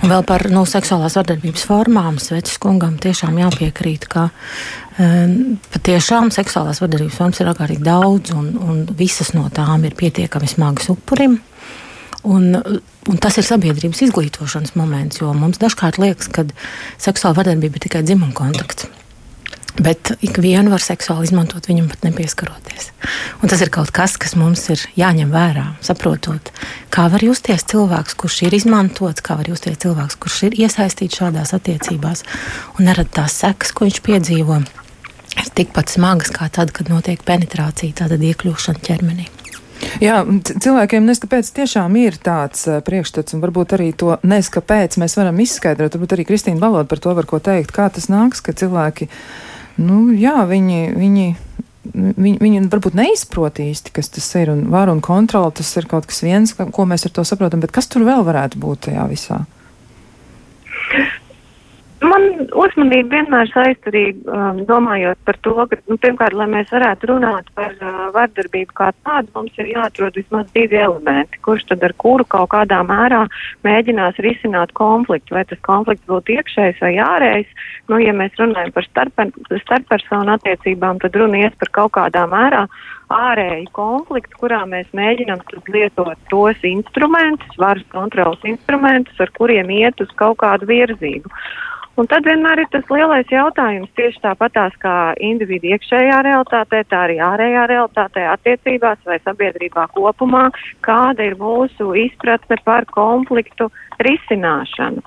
Un 0.00 0.12
vēl 0.12 0.22
par 0.28 0.46
nu, 0.52 0.62
seksuālās 0.68 1.16
vardarbības 1.18 1.64
formām 1.68 2.18
Svecis 2.22 2.60
kungam 2.62 2.96
tiešām 3.02 3.38
jāpiekrīt, 3.40 4.06
ka 4.10 4.28
um, 4.30 5.58
patiešām 5.74 6.30
seksuālās 6.34 6.82
vardarbības 6.82 7.18
formas 7.18 7.40
ir 7.42 7.50
ārkārtīgi 7.52 7.86
daudz, 7.86 8.34
un, 8.36 8.52
un 8.60 8.82
visas 8.96 9.34
no 9.36 9.48
tām 9.54 9.86
ir 9.88 9.96
pietiekami 9.98 10.50
smagas 10.50 10.92
upurim. 10.92 11.40
Un, 12.20 12.52
un 13.08 13.20
tas 13.20 13.38
ir 13.40 13.46
sabiedrības 13.48 14.02
izglītošanas 14.04 14.74
moments, 14.76 15.22
jo 15.22 15.32
mums 15.32 15.60
dažkārt 15.60 15.96
liekas, 16.02 16.28
ka 16.28 16.44
seksuāla 17.00 17.40
vardarbība 17.40 17.80
ir 17.80 17.88
tikai 17.88 18.04
dzimuma 18.04 18.36
kontakts. 18.36 18.90
Bet 19.78 20.10
ikvienu 20.24 20.72
var 20.72 20.82
seksuāli 20.82 21.28
izmantot, 21.28 21.68
viņam 21.70 21.86
pat 21.92 22.02
nepieskaroties. 22.08 22.90
Un 23.40 23.52
tas 23.52 23.62
ir 23.62 23.70
kaut 23.72 23.92
kas, 23.94 24.16
kas 24.20 24.34
mums 24.38 24.64
ir 24.72 24.82
jāņem 24.98 25.30
vērā, 25.30 25.66
saprotot, 25.84 26.50
kā 26.92 27.06
var 27.12 27.22
justies 27.24 27.64
cilvēks, 27.70 28.16
kurš 28.18 28.40
ir 28.48 28.56
izmantots, 28.58 29.22
kā 29.24 29.38
var 29.38 29.48
justies 29.52 29.78
cilvēks, 29.84 30.18
kurš 30.20 30.42
ir 30.48 30.58
iesaistīts 30.66 31.22
šādās 31.22 31.54
attiecībās, 31.56 32.24
un 32.76 32.90
nerad 32.90 33.12
tās 33.14 33.38
sekas, 33.44 33.70
ko 33.72 33.86
viņš 33.86 34.02
piedzīvo, 34.06 34.62
ir 35.38 35.52
tikpat 35.56 35.94
smagas 35.94 36.34
kā 36.34 36.50
tad, 36.52 36.74
kad 36.76 36.90
notiek 36.90 37.22
penetrācija, 37.26 38.02
tātad 38.02 38.26
iekļūšana 38.26 38.82
ķermenī. 38.84 39.30
Jā, 40.00 40.20
cilvēkiem 40.46 41.06
neskapēc 41.08 41.48
tiešām 41.56 41.94
ir 42.00 42.18
tāds 42.20 42.66
priekšstats, 42.84 43.34
un 43.36 43.42
varbūt 43.44 43.74
arī 43.76 43.90
to 43.96 44.16
neskapēc 44.28 44.98
mēs 45.00 45.16
varam 45.16 45.40
izskaidrot. 45.40 45.96
Varbūt 45.96 46.16
arī 46.16 46.26
Kristīna 46.28 46.60
Valoda 46.60 46.88
par 46.88 47.00
to 47.02 47.14
var 47.16 47.28
ko 47.28 47.40
teikt, 47.42 47.72
kā 47.76 47.88
tas 47.92 48.10
nāks, 48.12 48.42
ka 48.44 48.52
cilvēki 48.56 49.08
nu, 49.80 50.00
jā, 50.16 50.36
viņi, 50.48 50.80
viņi, 50.96 51.28
viņi, 51.94 52.36
viņi 52.42 52.62
varbūt 52.72 52.98
neizprot 52.98 53.60
īsti, 53.62 53.94
kas 53.96 54.12
tas 54.12 54.28
ir. 54.40 54.52
Un 54.52 54.66
varu 54.72 54.96
un 54.96 55.02
kontroli 55.04 55.56
tas 55.60 55.70
ir 55.80 55.88
kaut 55.90 56.08
kas 56.10 56.22
viens, 56.26 56.54
ko 56.54 56.86
mēs 56.88 57.06
ar 57.08 57.16
to 57.16 57.24
saprotam, 57.28 57.62
bet 57.64 57.74
kas 57.74 57.90
tur 57.90 58.06
vēl 58.08 58.24
varētu 58.26 58.60
būt 58.60 58.86
tajā 58.88 59.08
visā? 59.10 59.42
Man 62.00 62.46
uzmanība 62.56 63.18
vienmēr 63.18 63.50
saist 63.52 63.84
arī 63.90 64.02
um, 64.24 64.62
domājot 64.64 65.18
par 65.28 65.36
to, 65.44 65.52
ka, 65.68 65.76
nu, 65.90 65.98
pirmkārt, 66.00 66.32
lai 66.38 66.46
mēs 66.48 66.70
varētu 66.72 67.10
runāt 67.10 67.50
par 67.58 67.74
uh, 67.76 68.06
vardarbību 68.14 68.72
kā 68.78 68.88
tādu, 69.04 69.28
mums 69.34 69.58
ir 69.60 69.68
jāatrod 69.74 70.16
vismaz 70.16 70.48
divi 70.56 70.78
elementi, 70.80 71.42
kurš 71.44 71.66
tad 71.68 71.84
ar 71.84 71.92
kuru 72.00 72.24
kaut 72.24 72.48
kādā 72.54 72.80
mērā 72.88 73.26
mēģinās 73.68 74.16
risināt 74.24 74.72
konfliktu, 74.80 75.36
vai 75.36 75.44
tas 75.50 75.60
konflikts 75.66 76.08
būtu 76.08 76.38
iekšējs 76.38 76.80
vai 76.80 76.94
ārējs. 77.04 77.52
Nu, 77.92 78.00
ja 78.00 78.16
mēs 78.16 78.32
runājam 78.40 78.72
par 78.72 78.88
starp, 78.88 79.20
starppersonu 79.66 80.38
attiecībām, 80.38 81.02
tad 81.04 81.20
runa 81.20 81.44
ies 81.44 81.60
par 81.60 81.74
kaut 81.82 81.98
kādā 81.98 82.24
mērā 82.32 82.64
ārēju 83.10 83.72
konfliktu, 83.76 84.38
kurā 84.40 84.62
mēs 84.70 84.88
mēģinām 84.96 85.42
lietot 85.68 86.28
tos 86.30 86.64
instrumentus, 86.64 87.58
varas 87.60 87.84
kontrolas 87.92 88.40
instrumentus, 88.48 89.18
ar 89.20 89.32
kuriem 89.36 89.68
iet 89.82 90.00
uz 90.00 90.12
kaut 90.16 90.40
kādu 90.40 90.70
virzību. 90.70 91.32
Un 91.98 92.06
tad 92.08 92.24
vienmēr 92.24 92.62
ir 92.62 92.68
tas 92.70 92.86
lielais 92.92 93.28
jautājums, 93.32 93.90
tieši 93.98 94.22
tāpatās 94.22 94.76
kā 94.80 95.12
individu 95.26 95.72
iekšējā 95.74 96.20
realitātē, 96.24 96.84
tā 96.88 97.04
arī 97.08 97.18
ārējā 97.26 97.64
realitātē, 97.72 98.26
attiecībās 98.30 99.02
vai 99.08 99.18
sabiedrībā 99.24 99.88
kopumā, 99.96 100.46
kāda 100.86 101.26
ir 101.26 101.36
mūsu 101.40 101.90
izpratne 102.06 102.60
par 102.64 102.86
konfliktu 102.94 103.68
risināšanu. 104.06 105.02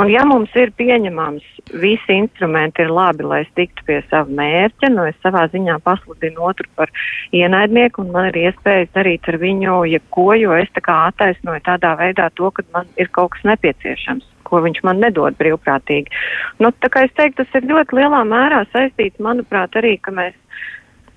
Un 0.00 0.08
ja 0.08 0.22
mums 0.24 0.54
ir 0.56 0.70
pieņemams, 0.78 1.44
visi 1.82 2.14
instrumenti 2.22 2.86
ir 2.86 2.94
labi, 2.94 3.26
lai 3.26 3.42
es 3.42 3.50
tiktu 3.58 3.84
pie 3.90 3.98
sava 4.06 4.30
mērķa, 4.38 4.88
nu 4.94 5.04
es 5.10 5.18
savā 5.20 5.44
ziņā 5.52 5.76
pasludinu 5.84 6.46
otru 6.48 6.70
par 6.78 6.88
ienaidnieku 7.36 8.06
un 8.06 8.14
man 8.14 8.30
ir 8.30 8.46
iespējas 8.46 8.94
darīt 8.96 9.28
ar 9.28 9.42
viņu 9.42 9.82
jebko, 9.92 10.30
jo 10.40 10.56
es 10.56 10.72
tā 10.72 10.86
kā 10.88 11.02
attaisnoju 11.10 11.66
tādā 11.68 11.98
veidā 12.00 12.30
to, 12.38 12.48
ka 12.54 12.64
man 12.72 12.88
ir 12.96 13.12
kaut 13.12 13.34
kas 13.34 13.50
nepieciešams 13.52 14.39
ko 14.50 14.60
viņš 14.64 14.82
man 14.86 15.00
nedod 15.02 15.38
brīvprātīgi. 15.40 16.12
Nu, 16.62 16.72
tā 16.82 16.90
kā 16.92 17.06
es 17.06 17.14
teiktu, 17.18 17.44
tas 17.44 17.56
ir 17.58 17.70
ļoti 17.70 18.00
lielā 18.00 18.24
mērā 18.28 18.64
saistīts, 18.74 19.22
manuprāt, 19.22 19.78
arī, 19.78 19.96
ka 20.02 20.14
mēs 20.14 20.36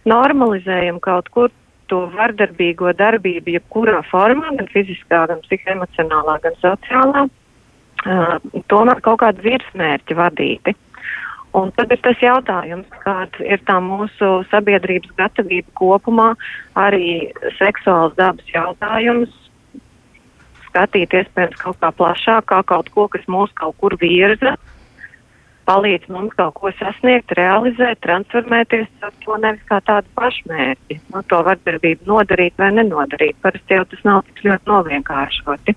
normalizējam 0.09 0.99
kaut 1.03 1.29
kur 1.33 1.51
to 1.91 2.05
vardarbīgo 2.15 2.93
darbību, 2.97 3.57
jebkurā 3.57 4.01
formā, 4.09 4.53
gan 4.57 4.69
fiziskā, 4.71 5.25
gan 5.31 5.43
psihoemocionālā, 5.45 6.39
gan 6.45 6.57
sociālā, 6.61 7.27
uh, 7.27 8.63
tomēr 8.71 9.03
kaut 9.05 9.21
kādu 9.25 9.45
virsmērķi 9.45 10.17
vadīti. 10.17 10.75
Un 11.53 11.69
tad 11.77 11.91
ir 11.93 11.99
tas 12.01 12.17
jautājums, 12.17 12.87
kāda 13.03 13.45
ir 13.45 13.61
tā 13.67 13.75
mūsu 13.83 14.29
sabiedrības 14.49 15.11
gatavība 15.19 15.69
kopumā, 15.77 16.31
arī 16.81 17.29
seksuāls 17.59 18.15
dabas 18.17 18.47
jautājums 18.49 19.42
skatīt 20.73 21.13
iespējams 21.13 21.59
kaut 21.61 21.77
kā 21.81 21.91
plašāk, 21.93 22.47
kā 22.49 22.61
kaut 22.65 22.89
ko, 22.93 23.07
kas 23.13 23.25
mūs 23.29 23.53
kaut 23.57 23.77
kur 23.77 23.93
virza, 24.01 24.55
palīdz 25.69 26.09
mums 26.11 26.33
kaut 26.35 26.57
ko 26.57 26.73
sasniegt, 26.79 27.31
realizēt, 27.37 28.01
transformēties 28.03 28.89
ar 29.05 29.13
to 29.23 29.37
nevis 29.39 29.63
kā 29.69 29.79
tādu 29.85 30.09
pašmērķi. 30.17 30.99
No 31.13 31.21
nu, 31.21 31.27
to 31.29 31.39
vardarbību 31.45 32.09
nodarīt 32.09 32.57
vai 32.59 32.73
nenodarīt. 32.75 33.37
Parasti 33.45 33.77
jau 33.77 33.85
tas 33.91 34.03
nav 34.07 34.23
tik 34.27 34.43
ļoti 34.49 34.71
novienkāršoti. 34.73 35.75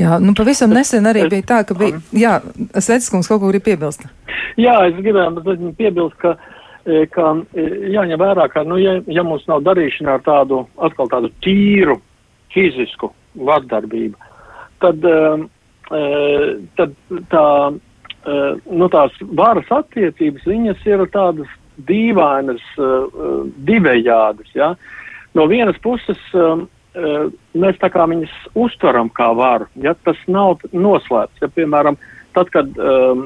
Jā, 0.00 0.16
nu 0.22 0.34
pavisam 0.34 0.72
nesen 0.74 1.06
arī 1.06 1.28
bija 1.30 1.46
tā, 1.52 1.60
ka 1.66 1.76
bija, 1.78 2.00
jā, 2.16 2.38
Svetskungs 2.74 3.28
kaut 3.30 3.42
ko 3.42 3.52
grib 3.52 3.66
piebilst. 3.66 4.06
Jā, 4.58 4.80
es 4.88 4.96
gribēju 4.98 5.74
piebilst, 5.78 6.16
ka, 6.22 6.34
e, 6.86 7.04
ka 7.12 7.36
e, 7.54 7.66
jāņem 7.94 8.18
vērā, 8.18 8.48
ka, 8.50 8.64
nu, 8.66 8.80
ja, 8.82 8.96
ja 9.06 9.22
mums 9.26 9.46
nav 9.50 9.62
darīšana 9.66 10.16
ar 10.16 10.24
tādu, 10.26 10.64
atkal 10.88 11.12
tādu 11.12 11.30
tīru 11.44 12.00
fizisku 12.54 13.12
vardarbība, 13.34 14.30
tad, 14.82 15.04
um, 15.04 15.48
uh, 15.90 16.46
tad 16.78 16.94
tā, 17.32 17.48
uh, 17.74 18.62
nu, 18.70 18.88
tās 18.92 19.16
varas 19.36 19.70
attiecības, 19.74 20.46
viņas 20.48 20.86
ir 20.88 21.04
tādas 21.14 21.50
dīvainas, 21.88 22.64
uh, 22.78 23.44
divējādas. 23.66 24.50
Ja? 24.54 24.74
No 25.34 25.48
vienas 25.50 25.78
puses, 25.82 26.20
um, 26.38 26.68
mēs 27.58 27.78
tā 27.82 27.88
kā 27.90 28.04
viņas 28.06 28.34
uztveram 28.54 29.08
kā 29.10 29.32
varu, 29.34 29.66
ja 29.82 29.96
tas 30.06 30.20
nav 30.30 30.60
noslēpts. 30.70 31.40
Ja, 31.42 31.48
piemēram, 31.50 31.96
tad, 32.36 32.52
kad 32.54 32.70
um, 32.78 33.24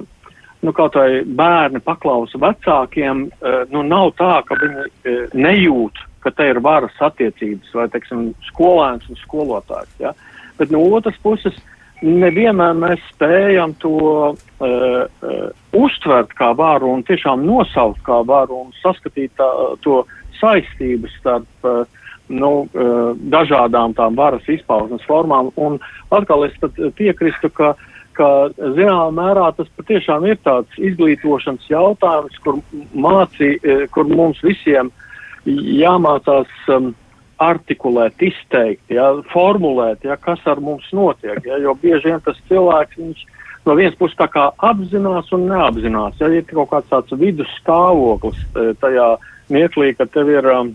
nu, 0.65 0.73
kaut 0.73 0.97
vai 0.97 1.21
bērni 1.23 1.83
paklausa 1.85 2.41
vecākiem, 2.41 3.27
nu, 3.69 3.83
nav 3.85 4.15
tā, 4.17 4.39
ka 4.49 4.57
viņi 4.57 5.19
nejūt 5.37 6.01
ka 6.29 6.37
te 6.37 6.51
ir 6.51 6.61
varas 6.61 6.97
attiecības 7.01 7.73
vai, 7.75 7.89
teiksim, 7.93 8.29
skolēns 8.51 9.09
un 9.09 9.19
skolotājs. 9.23 9.91
Ja? 10.03 10.13
Bet 10.61 10.73
no 10.75 10.83
otras 10.93 11.17
puses, 11.25 11.57
nevienmēr 12.05 12.77
mēs 12.79 13.03
spējam 13.15 13.75
to 13.83 13.95
uh, 14.05 14.35
uh, 14.69 15.39
uztvert 15.75 16.35
kā 16.39 16.53
varu 16.59 16.93
un 16.95 17.05
tiešām 17.09 17.47
nosaukt 17.47 18.05
kā 18.07 18.21
varu 18.29 18.67
un 18.67 18.75
saskatīt 18.83 19.33
tā, 19.41 19.49
to 19.83 20.03
saistības 20.39 21.17
starp 21.19 21.67
uh, 21.67 21.83
nu, 22.29 22.53
uh, 22.69 23.17
dažādām 23.33 23.97
tām 23.99 24.19
varas 24.19 24.47
izpausmes 24.53 25.07
formām. 25.09 25.51
Un 25.57 25.81
atkal 26.15 26.47
es 26.47 26.55
piekrītu, 27.01 27.51
ka, 27.57 27.73
ka 28.15 28.31
zināmā 28.61 29.11
mērā 29.17 29.51
tas 29.57 29.73
patiešām 29.81 30.29
ir 30.29 30.39
tāds 30.45 30.79
izglītošanas 30.79 31.67
jautājums, 31.73 32.39
kur, 32.45 32.61
mācī, 32.95 33.57
kur 33.95 34.07
mums 34.13 34.45
visiem 34.45 34.93
uh, 34.93 35.05
jāmācās 35.47 36.51
um, 36.75 36.93
artikulēt, 37.39 38.19
izteikt, 38.23 38.85
ja, 38.91 39.11
formulēt, 39.33 40.05
ja, 40.07 40.17
kas 40.19 40.43
ar 40.51 40.61
mums 40.63 40.89
notiek. 40.93 41.39
Ja, 41.47 41.59
jo 41.63 41.75
bieži 41.79 42.11
vien 42.11 42.23
tas 42.25 42.39
cilvēks, 42.51 42.99
viņš 42.99 43.25
no 43.69 43.77
vienas 43.79 43.97
puses 43.99 44.19
apzinās 44.59 45.31
un 45.37 45.47
neapzinās. 45.51 46.19
Ja 46.21 46.31
ir 46.33 46.47
kaut 46.51 46.71
kāds 46.73 46.91
tāds 46.91 47.15
vidus 47.21 47.51
stāvoklis 47.61 48.41
e, 48.57 48.73
tajā 48.83 49.09
mieklī, 49.55 49.93
ka 49.97 50.09
tev 50.11 50.31
ir, 50.33 50.49
um, 50.51 50.73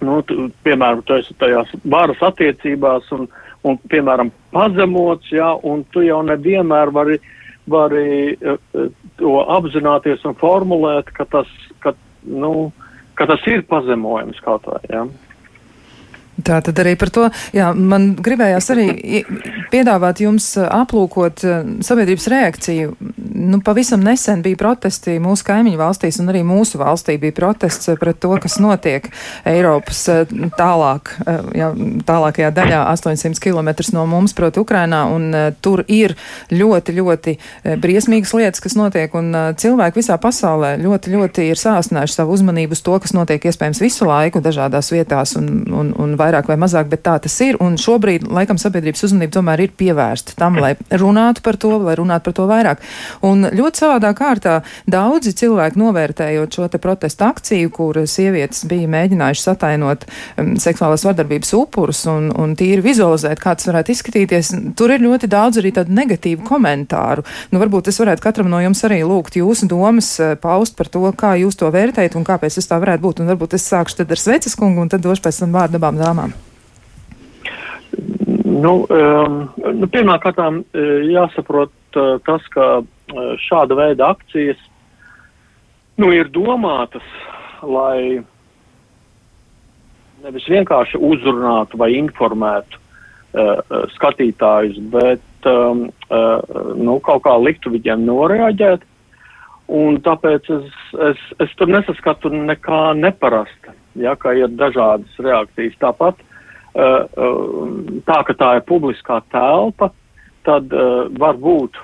nu, 0.00 0.20
tu, 0.26 0.48
piemēram, 0.64 1.02
tu 1.06 1.18
esi 1.18 1.36
tajās 1.40 1.72
varas 1.84 2.22
attiecībās 2.24 3.10
un, 3.16 3.28
un, 3.68 3.78
piemēram, 3.92 4.32
pazemots, 4.54 5.32
ja, 5.34 5.52
un 5.62 5.84
tu 5.92 6.06
jau 6.06 6.22
nevienmēr 6.26 6.92
vari, 6.94 7.18
vari 7.70 8.32
uh, 8.38 8.88
to 9.20 9.36
apzināties 9.58 10.24
un 10.28 10.38
formulēt, 10.40 11.12
ka 11.16 11.28
tas, 11.36 11.50
ka, 11.84 11.94
nu, 12.22 12.70
ka 13.22 13.30
tas 13.30 13.46
ir 13.50 13.62
pazemojums 13.70 14.42
kaut 14.42 14.66
vai. 14.66 14.82
Ja? 14.90 15.06
Tā 16.44 16.60
tad 16.64 16.78
arī 16.82 16.94
par 17.00 17.12
to, 17.14 17.28
jā, 17.54 17.70
man 17.76 18.12
gribējās 18.18 18.70
arī 18.74 18.86
piedāvāt 19.72 20.22
jums 20.24 20.52
aplūkot 20.62 21.44
sabiedrības 21.84 22.28
reakciju. 22.32 22.96
Nu, 23.42 23.60
pavisam 23.64 24.02
nesen 24.04 24.42
bija 24.44 24.58
protesti 24.60 25.16
mūsu 25.22 25.46
kaimiņu 25.48 25.80
valstīs, 25.80 26.20
un 26.22 26.30
arī 26.32 26.42
mūsu 26.46 26.80
valstī 26.80 27.16
bija 27.20 27.34
protests 27.36 27.90
pret 28.00 28.20
to, 28.22 28.32
kas 28.42 28.58
notiek 28.62 29.08
Eiropas 29.48 30.04
tālāk, 30.58 31.14
jā, 31.56 31.70
tālākajā 32.08 32.50
daļā, 32.54 32.82
800 32.92 33.40
km 33.42 33.72
no 33.96 34.04
mums, 34.10 34.34
proti, 34.36 34.62
Ukrainā, 34.62 35.04
un 35.12 35.30
tur 35.64 35.84
ir 35.88 36.16
ļoti, 36.52 36.96
ļoti 36.98 37.36
briesmīgas 37.82 38.34
lietas, 38.36 38.62
kas 38.62 38.76
notiek, 38.78 39.14
un 39.18 39.32
cilvēki 39.58 40.02
visā 40.02 40.18
pasaulē 40.20 40.74
ļoti, 40.82 41.14
ļoti 41.16 41.48
ir 41.50 41.60
sāsinājuši 41.60 42.18
savu 42.18 42.36
uzmanību 42.36 42.76
uz 42.76 42.84
to, 42.84 42.98
kas 43.02 43.16
notiek 43.16 43.48
iespējams 43.48 43.82
visu 43.82 44.08
laiku 44.08 44.42
dažādās 44.44 44.92
vietās, 44.94 45.36
un, 45.40 45.64
un, 45.72 45.92
un 45.98 46.16
vairāk 46.20 46.31
vai 46.48 46.56
mazāk, 46.60 46.88
bet 46.92 47.02
tā 47.04 47.18
tas 47.22 47.34
ir, 47.44 47.58
un 47.62 47.76
šobrīd, 47.80 48.24
laikam, 48.32 48.58
sabiedrības 48.60 49.04
uzmanība 49.08 49.36
tomēr 49.36 49.64
ir 49.66 49.74
pievērsta 49.78 50.36
tam, 50.38 50.56
lai 50.62 50.74
runātu 50.90 51.42
par 51.44 51.58
to, 51.60 51.74
lai 51.82 51.96
runātu 51.98 52.28
par 52.28 52.36
to 52.38 52.46
vairāk. 52.48 52.82
Un 53.26 53.46
ļoti 53.52 53.82
savādā 53.82 54.12
kārtā 54.16 54.54
daudzi 54.90 55.34
cilvēki 55.36 55.80
novērtējot 55.82 56.56
šo 56.56 56.68
te 56.72 56.80
protestu 56.82 57.26
akciju, 57.26 57.72
kur 57.74 58.00
sievietes 58.08 58.64
bija 58.70 58.90
mēģinājušas 58.92 59.52
atainot 59.54 60.06
um, 60.06 60.54
seksuālās 60.60 61.04
vardarbības 61.06 61.52
upurus 61.58 62.04
un, 62.10 62.30
un 62.38 62.56
tīri 62.58 62.84
vizualizēt, 62.84 63.40
kā 63.42 63.54
tas 63.58 63.68
varētu 63.70 63.94
izskatīties, 63.94 64.52
tur 64.78 64.94
ir 64.94 65.04
ļoti 65.04 65.30
daudz 65.32 65.60
arī 65.62 65.74
tādu 65.76 65.94
negatīvu 65.96 66.46
komentāru. 66.48 67.26
Nu, 67.52 67.60
varbūt 67.62 67.90
es 67.92 68.00
varētu 68.02 68.24
katram 68.24 68.50
no 68.52 68.60
jums 68.62 68.82
arī 68.88 69.02
lūgt 69.06 69.38
jūsu 69.40 69.68
domas 69.70 70.14
uh, 70.22 70.34
paust 70.40 70.76
par 70.78 70.90
to, 70.92 71.04
kā 71.18 71.34
jūs 71.40 71.58
to 71.60 71.70
vērtējat 71.72 72.16
un 72.18 72.26
kāpēc 72.26 72.58
tas 72.58 72.70
tā 72.70 72.78
varētu 72.82 73.04
būt. 73.06 73.22
Un 73.22 73.32
varbūt 73.32 73.56
es 73.58 73.66
sākšu 73.70 74.02
tad 74.02 74.12
ar 74.12 74.20
Sveces 74.20 74.56
kungu 74.58 74.84
un 74.84 74.90
tad 74.92 75.02
došu 75.04 75.24
pēc 75.24 75.42
tam 75.42 75.56
vārdu 75.56 75.80
abām 75.80 75.98
dāmām. 76.00 76.11
Nu, 78.62 78.74
um, 78.84 79.38
nu, 79.56 79.88
Pirmkārt, 79.90 80.38
jāsaprot 81.08 81.72
uh, 81.96 82.18
tas, 82.26 82.44
ka 82.52 82.66
uh, 82.82 83.32
šāda 83.42 83.78
veida 83.78 84.12
akcijas 84.12 84.60
nu, 86.00 86.12
ir 86.14 86.30
domātas, 86.32 87.04
lai 87.62 88.22
nevis 90.22 90.46
vienkārši 90.50 91.00
uzrunātu 91.02 91.78
vai 91.80 91.92
informētu 91.98 92.78
uh, 92.78 93.84
skatītājus, 93.96 94.78
bet 94.92 95.50
um, 95.50 95.88
uh, 96.08 96.40
nu, 96.78 96.98
kaut 97.04 97.24
kā 97.26 97.36
liktu 97.40 97.74
viņiem 97.74 98.06
noreaģēt. 98.06 98.88
Un 99.72 100.00
tāpēc 100.04 100.48
es, 100.52 100.80
es, 101.10 101.20
es 101.40 101.52
tur 101.56 101.70
nesaskatu 101.70 102.32
nekā 102.34 102.92
neparasta, 102.98 103.72
ja, 103.98 104.14
ka 104.16 104.32
ir 104.36 104.52
dažādas 104.56 105.18
reakcijas. 105.20 105.78
Tāpat 105.80 106.20
Uh, 106.72 107.04
uh, 107.20 107.72
tā, 108.08 108.22
ka 108.24 108.32
tā 108.32 108.50
ir 108.56 108.62
publiskā 108.64 109.18
telpa, 109.28 109.90
tad 110.48 110.72
uh, 110.72 111.04
var 111.20 111.36
būt 111.36 111.76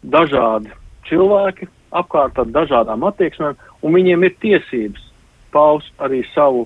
dažādi 0.00 0.72
cilvēki 1.10 1.68
apkārt 2.00 2.40
ar 2.40 2.48
dažādām 2.48 3.04
attieksmēm, 3.04 3.58
un 3.84 3.92
viņiem 3.92 4.24
ir 4.24 4.38
tiesības 4.40 5.04
paust 5.52 5.92
arī 6.00 6.22
savu 6.32 6.64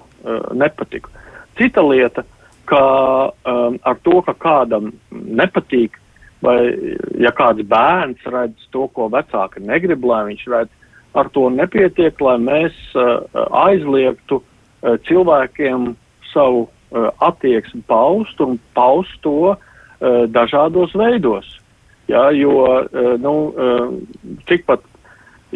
nepatiku. 0.54 1.10
Cita 1.58 1.82
lieta, 1.82 2.22
ka 2.70 2.82
ar 3.42 3.98
to, 4.06 4.20
ka 4.22 4.34
kādam 4.38 4.92
nepatīk, 5.10 5.98
vai 6.46 6.60
ja 7.18 7.32
kāds 7.34 7.66
bērns 7.66 8.22
redz 8.30 8.68
to, 8.70 8.86
ko 8.94 9.08
vecāki 9.10 9.64
negrib, 9.66 10.06
lai 10.06 10.22
viņš 10.28 10.46
redz, 10.52 10.70
ar 11.16 11.32
to 11.32 11.49
nepietiek, 11.50 12.20
lai 12.20 12.37
mēs 12.42 12.76
uh, 12.94 13.25
aizliegtu 13.66 14.40
uh, 14.42 14.96
cilvēkiem 15.08 15.94
savu 16.32 16.66
Uh, 16.87 17.08
attieksmi 17.18 17.82
paust 17.90 18.38
un 18.40 18.61
paust 18.75 19.18
to 19.23 19.56
dažādos 20.30 20.92
veidos. 20.94 21.46
Ja, 22.06 22.28
jo, 22.30 22.85
nu, 23.18 23.32
tikpat, 24.46 24.84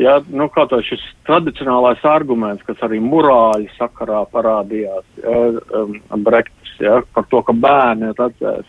ja, 0.01 0.15
nu, 0.33 0.49
to 0.49 0.79
šis 0.83 1.03
tradicionālais 1.29 2.01
arguments, 2.09 2.65
kas 2.65 2.81
arī 2.83 2.99
morāļu 3.05 3.69
sakarā 3.77 4.25
parādījās, 4.33 5.05
ja, 5.21 5.43
um, 5.77 5.93
Brektis, 6.25 6.73
ja, 6.81 7.03
par 7.15 7.29
to, 7.29 7.45
ka 7.45 7.53
bērni 7.53 8.11
redzēs. 8.17 8.67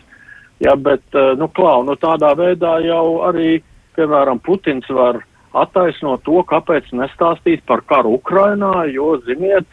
Ja, 0.59 0.75
bet, 0.75 1.07
nu, 1.39 1.47
klau, 1.47 1.85
nu, 1.87 1.95
tādā 1.95 2.35
veidā 2.37 2.75
jau 2.83 3.23
arī, 3.31 3.61
piemēram, 3.95 4.43
Putins 4.43 4.91
var 4.91 5.23
attaisnot 5.57 6.23
to, 6.23 6.39
kāpēc 6.47 6.89
nestāstīt 6.95 7.65
par 7.67 7.83
karu 7.87 8.15
Ukrainā, 8.19 8.85
jo, 8.93 9.15
ziniet, 9.27 9.67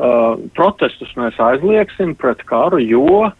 Uh, 0.00 0.38
protestus 0.56 1.10
mēs 1.18 1.36
aizliegsim 1.44 2.14
pret 2.16 2.40
karu, 2.48 2.78
jo 2.80 3.26
uh, 3.26 3.32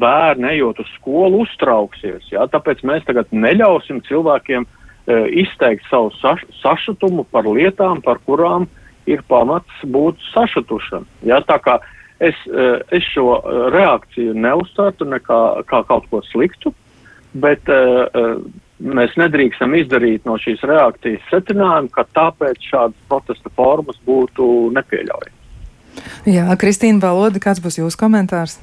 bērni 0.00 0.54
ejot 0.54 0.78
uz 0.80 0.88
skolu 0.94 1.42
uztrauksies. 1.44 2.24
Ja? 2.32 2.46
Tāpēc 2.48 2.80
mēs 2.88 3.04
tagad 3.04 3.28
neļausim 3.36 3.98
cilvēkiem 4.06 4.64
uh, 4.64 5.26
izteikt 5.42 5.84
savu 5.90 6.08
saš 6.16 6.46
sašutumu 6.62 7.26
par 7.28 7.44
lietām, 7.44 8.00
par 8.06 8.22
kurām 8.24 8.64
ir 9.10 9.20
pamats 9.28 9.84
būt 9.84 10.24
sašutušam. 10.30 11.04
Ja? 11.26 11.42
Tā 11.44 11.58
kā 11.60 11.76
es, 12.16 12.38
uh, 12.48 12.80
es 12.96 13.04
šo 13.12 13.42
reakciju 13.76 14.32
neuztvertu 14.40 15.10
nekā 15.10 15.42
kā 15.68 15.82
kaut 15.90 16.08
ko 16.08 16.24
sliktu, 16.30 16.72
bet 17.44 17.68
uh, 17.68 18.40
mēs 18.80 19.14
nedrīkstam 19.20 19.76
izdarīt 19.78 20.26
no 20.28 20.36
šīs 20.40 20.64
reakcijas 20.66 21.28
secinājumu, 21.30 21.92
ka 21.94 22.06
tāpēc 22.16 22.70
šādas 22.72 23.06
protesta 23.08 23.52
formas 23.56 24.00
būtu 24.06 24.70
nepieļaujami. 24.76 25.36
Jā, 26.30 26.48
Kristīna 26.60 27.02
Balodi, 27.02 27.42
kāds 27.42 27.62
būs 27.62 27.80
jūsu 27.80 27.98
komentārs? 28.00 28.60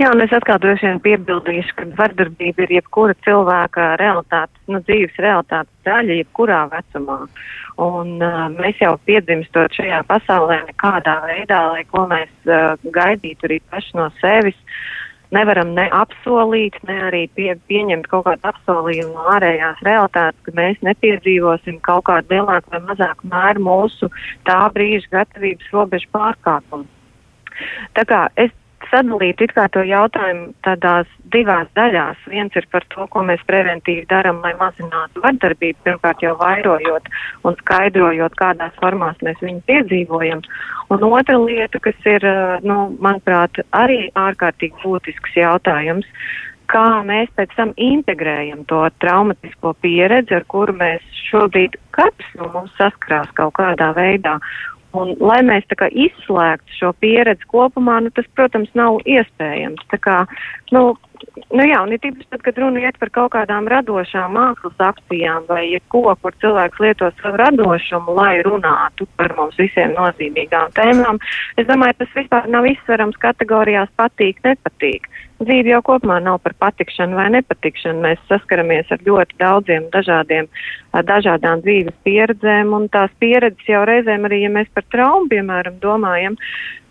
Jā, 0.00 0.08
un 0.14 0.22
es 0.24 0.32
atkal 0.32 0.56
droši 0.62 0.86
vien 0.86 1.00
piebildīšu, 1.04 1.74
ka 1.76 1.86
vardarbība 1.98 2.64
ir 2.64 2.70
jebkura 2.78 3.14
cilvēka 3.26 3.90
realitātes, 4.00 4.62
nu, 4.72 4.80
dzīves 4.86 5.18
realitātes 5.20 5.72
daļa, 5.84 6.16
jebkurā 6.22 6.60
vecumā. 6.72 7.18
Un 7.80 8.14
uh, 8.24 8.46
mēs 8.54 8.80
jau 8.80 8.94
piedzimstot 9.08 9.76
šajā 9.76 10.00
pasaulē 10.08 10.62
nekādā 10.70 11.18
veidā, 11.26 11.60
lai 11.74 11.84
ko 11.92 12.06
mēs 12.08 12.32
uh, 12.48 12.80
gaidītu 12.96 13.48
arī 13.48 13.60
paši 13.72 14.00
no 14.00 14.08
sevis, 14.22 14.56
nevaram 15.34 15.74
ne 15.76 15.86
apsolīt, 15.94 16.78
ne 16.88 16.96
arī 17.08 17.24
pie, 17.34 17.54
pieņemt 17.70 18.08
kaut 18.10 18.26
kādu 18.28 18.50
apsolījumu 18.50 19.14
no 19.14 19.26
ārējās 19.36 19.82
realitātes, 19.86 20.40
ka 20.46 20.54
mēs 20.58 20.80
nepiedzīvosim 20.86 21.80
kaut 21.86 22.06
kādu 22.10 22.36
lielāku 22.36 22.74
vai 22.74 22.82
mazāku 22.90 23.30
mēru 23.32 23.66
mūsu 23.66 24.10
tā 24.48 24.62
brīža 24.74 25.12
gatavības 25.18 25.74
robežu 25.74 26.10
pārkāpumu. 26.16 26.88
Tā 27.96 28.06
kā 28.08 28.24
es 28.40 28.54
sadalīt 28.90 29.40
it 29.44 29.54
kā 29.56 29.66
to 29.72 29.82
jautājumu 29.86 30.50
tādās 30.66 31.08
divās 31.32 31.70
daļās. 31.78 32.18
Viens 32.32 32.56
ir 32.58 32.66
par 32.72 32.84
to, 32.92 33.06
ko 33.12 33.22
mēs 33.26 33.42
preventīvi 33.48 34.06
darām, 34.10 34.42
lai 34.44 34.52
mazinātu 34.60 35.22
vardarbību, 35.24 35.78
pirmkārt 35.86 36.24
jau 36.26 36.34
vairojot 36.40 37.08
un 37.46 37.58
skaidrojot, 37.62 38.36
kādās 38.40 38.76
formās 38.82 39.18
mēs 39.26 39.40
viņu 39.44 39.64
piedzīvojam. 39.70 40.44
Un 40.90 41.06
otra 41.06 41.38
lieta, 41.38 41.80
kas 41.82 41.98
ir, 42.10 42.26
nu, 42.66 42.78
manuprāt, 42.98 43.62
arī 43.76 44.08
ārkārtīgi 44.18 44.82
būtisks 44.82 45.38
jautājums, 45.38 46.08
kā 46.70 47.02
mēs 47.06 47.30
pēc 47.38 47.54
tam 47.58 47.72
integrējam 47.78 48.64
to 48.70 48.82
traumatisko 49.02 49.74
pieredzi, 49.82 50.36
ar 50.38 50.46
kuru 50.50 50.76
mēs 50.78 51.06
šobrīd 51.30 51.78
katrs 51.96 52.34
no 52.38 52.50
mums 52.54 52.74
saskarās 52.78 53.30
kaut 53.38 53.56
kādā 53.58 53.90
veidā. 53.96 54.38
Un, 54.96 55.12
lai 55.22 55.38
mēs 55.46 55.68
kā 55.78 55.86
izslēgtu 55.86 56.74
šo 56.74 56.90
pieredzi 56.98 57.46
kopumā, 57.50 58.00
nu, 58.02 58.10
tas, 58.14 58.26
protams, 58.34 58.72
nav 58.74 58.98
iespējams. 59.06 59.84
Tā 59.92 60.00
kā, 60.02 60.16
nu, 60.74 60.82
nu 61.54 61.66
jā, 61.68 61.78
un 61.84 61.94
ir 61.94 62.00
tīpaši 62.02 62.26
tad, 62.32 62.42
kad 62.42 62.58
runa 62.58 62.82
iet 62.82 62.98
par 62.98 63.12
kaut 63.14 63.30
kādām 63.36 63.70
radošām 63.70 64.34
mākslas 64.34 64.82
akcijām 64.90 65.46
vai 65.46 65.68
jebko, 65.68 66.16
kur 66.22 66.34
cilvēks 66.42 66.82
lieto 66.82 67.12
savu 67.20 67.38
radošumu, 67.38 68.16
lai 68.18 68.40
runātu 68.46 69.06
par 69.20 69.36
mums 69.38 69.58
visiem 69.62 69.94
nozīmīgām 69.94 70.74
tēmām. 70.74 71.22
Es 71.54 71.70
domāju, 71.70 72.00
tas 72.02 72.18
vispār 72.18 72.50
nav 72.50 72.66
izsverams 72.72 73.20
kategorijās 73.22 73.94
patīk, 74.00 74.42
nepatīk 74.46 75.06
dzīve 75.44 75.72
jau 75.72 75.80
kopumā 75.84 76.18
nav 76.22 76.38
par 76.44 76.54
patikšanu 76.60 77.16
vai 77.18 77.28
nepatikšanu. 77.36 78.02
Mēs 78.04 78.20
saskaramies 78.28 78.90
ar 78.94 79.02
ļoti 79.06 79.38
daudziem 79.40 79.88
dažādiem, 79.94 80.48
dažādām 81.10 81.62
dzīves 81.64 81.96
pieredzēm, 82.06 82.74
un 82.76 82.88
tās 82.92 83.12
pieredzes 83.22 83.68
jau 83.68 83.82
reizēm 83.88 84.28
arī, 84.28 84.42
ja 84.44 84.52
mēs 84.52 84.70
par 84.74 84.86
traumu, 84.92 85.30
piemēram, 85.32 85.78
domājam, 85.82 86.36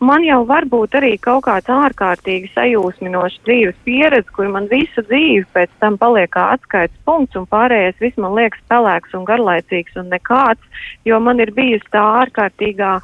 man 0.03 0.25
jau 0.25 0.41
varbūt 0.49 0.97
arī 0.99 1.15
kaut 1.21 1.45
kāds 1.47 1.69
ārkārtīgi 1.73 2.51
sajūsminošs 2.55 3.41
dzīves 3.47 3.81
pieredze, 3.87 4.29
kur 4.35 4.51
man 4.53 4.69
visu 4.71 5.03
dzīvi 5.05 5.45
pēc 5.55 5.73
tam 5.83 5.99
paliek 6.01 6.31
kā 6.33 6.49
atskaits 6.57 6.95
punkts, 7.05 7.37
un 7.39 7.49
pārējais 7.49 7.99
viss 8.01 8.21
man 8.21 8.37
liekas 8.39 8.63
pelēks 8.71 9.17
un 9.17 9.27
garlaicīgs 9.29 9.99
un 9.99 10.09
nekāds, 10.13 10.85
jo 11.05 11.19
man 11.23 11.43
ir 11.43 11.53
bijusi 11.55 11.93
tā 11.93 12.05
ārkārtīgā 12.23 12.97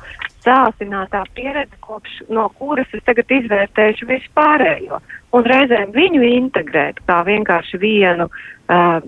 sāsinātā 0.45 1.23
pieredze, 1.36 1.75
kopš, 1.84 2.21
no 2.29 2.47
kuras 2.60 2.89
es 2.95 3.03
tagad 3.08 3.31
izvērtēšu 3.39 4.08
vispārējo. 4.10 5.01
Un 5.36 5.51
reizēm 5.51 5.93
viņu 5.95 6.23
integrēt 6.29 7.01
kā 7.10 7.21
vienkārši 7.27 7.79
vienu 7.81 8.29
uh, 8.29 9.01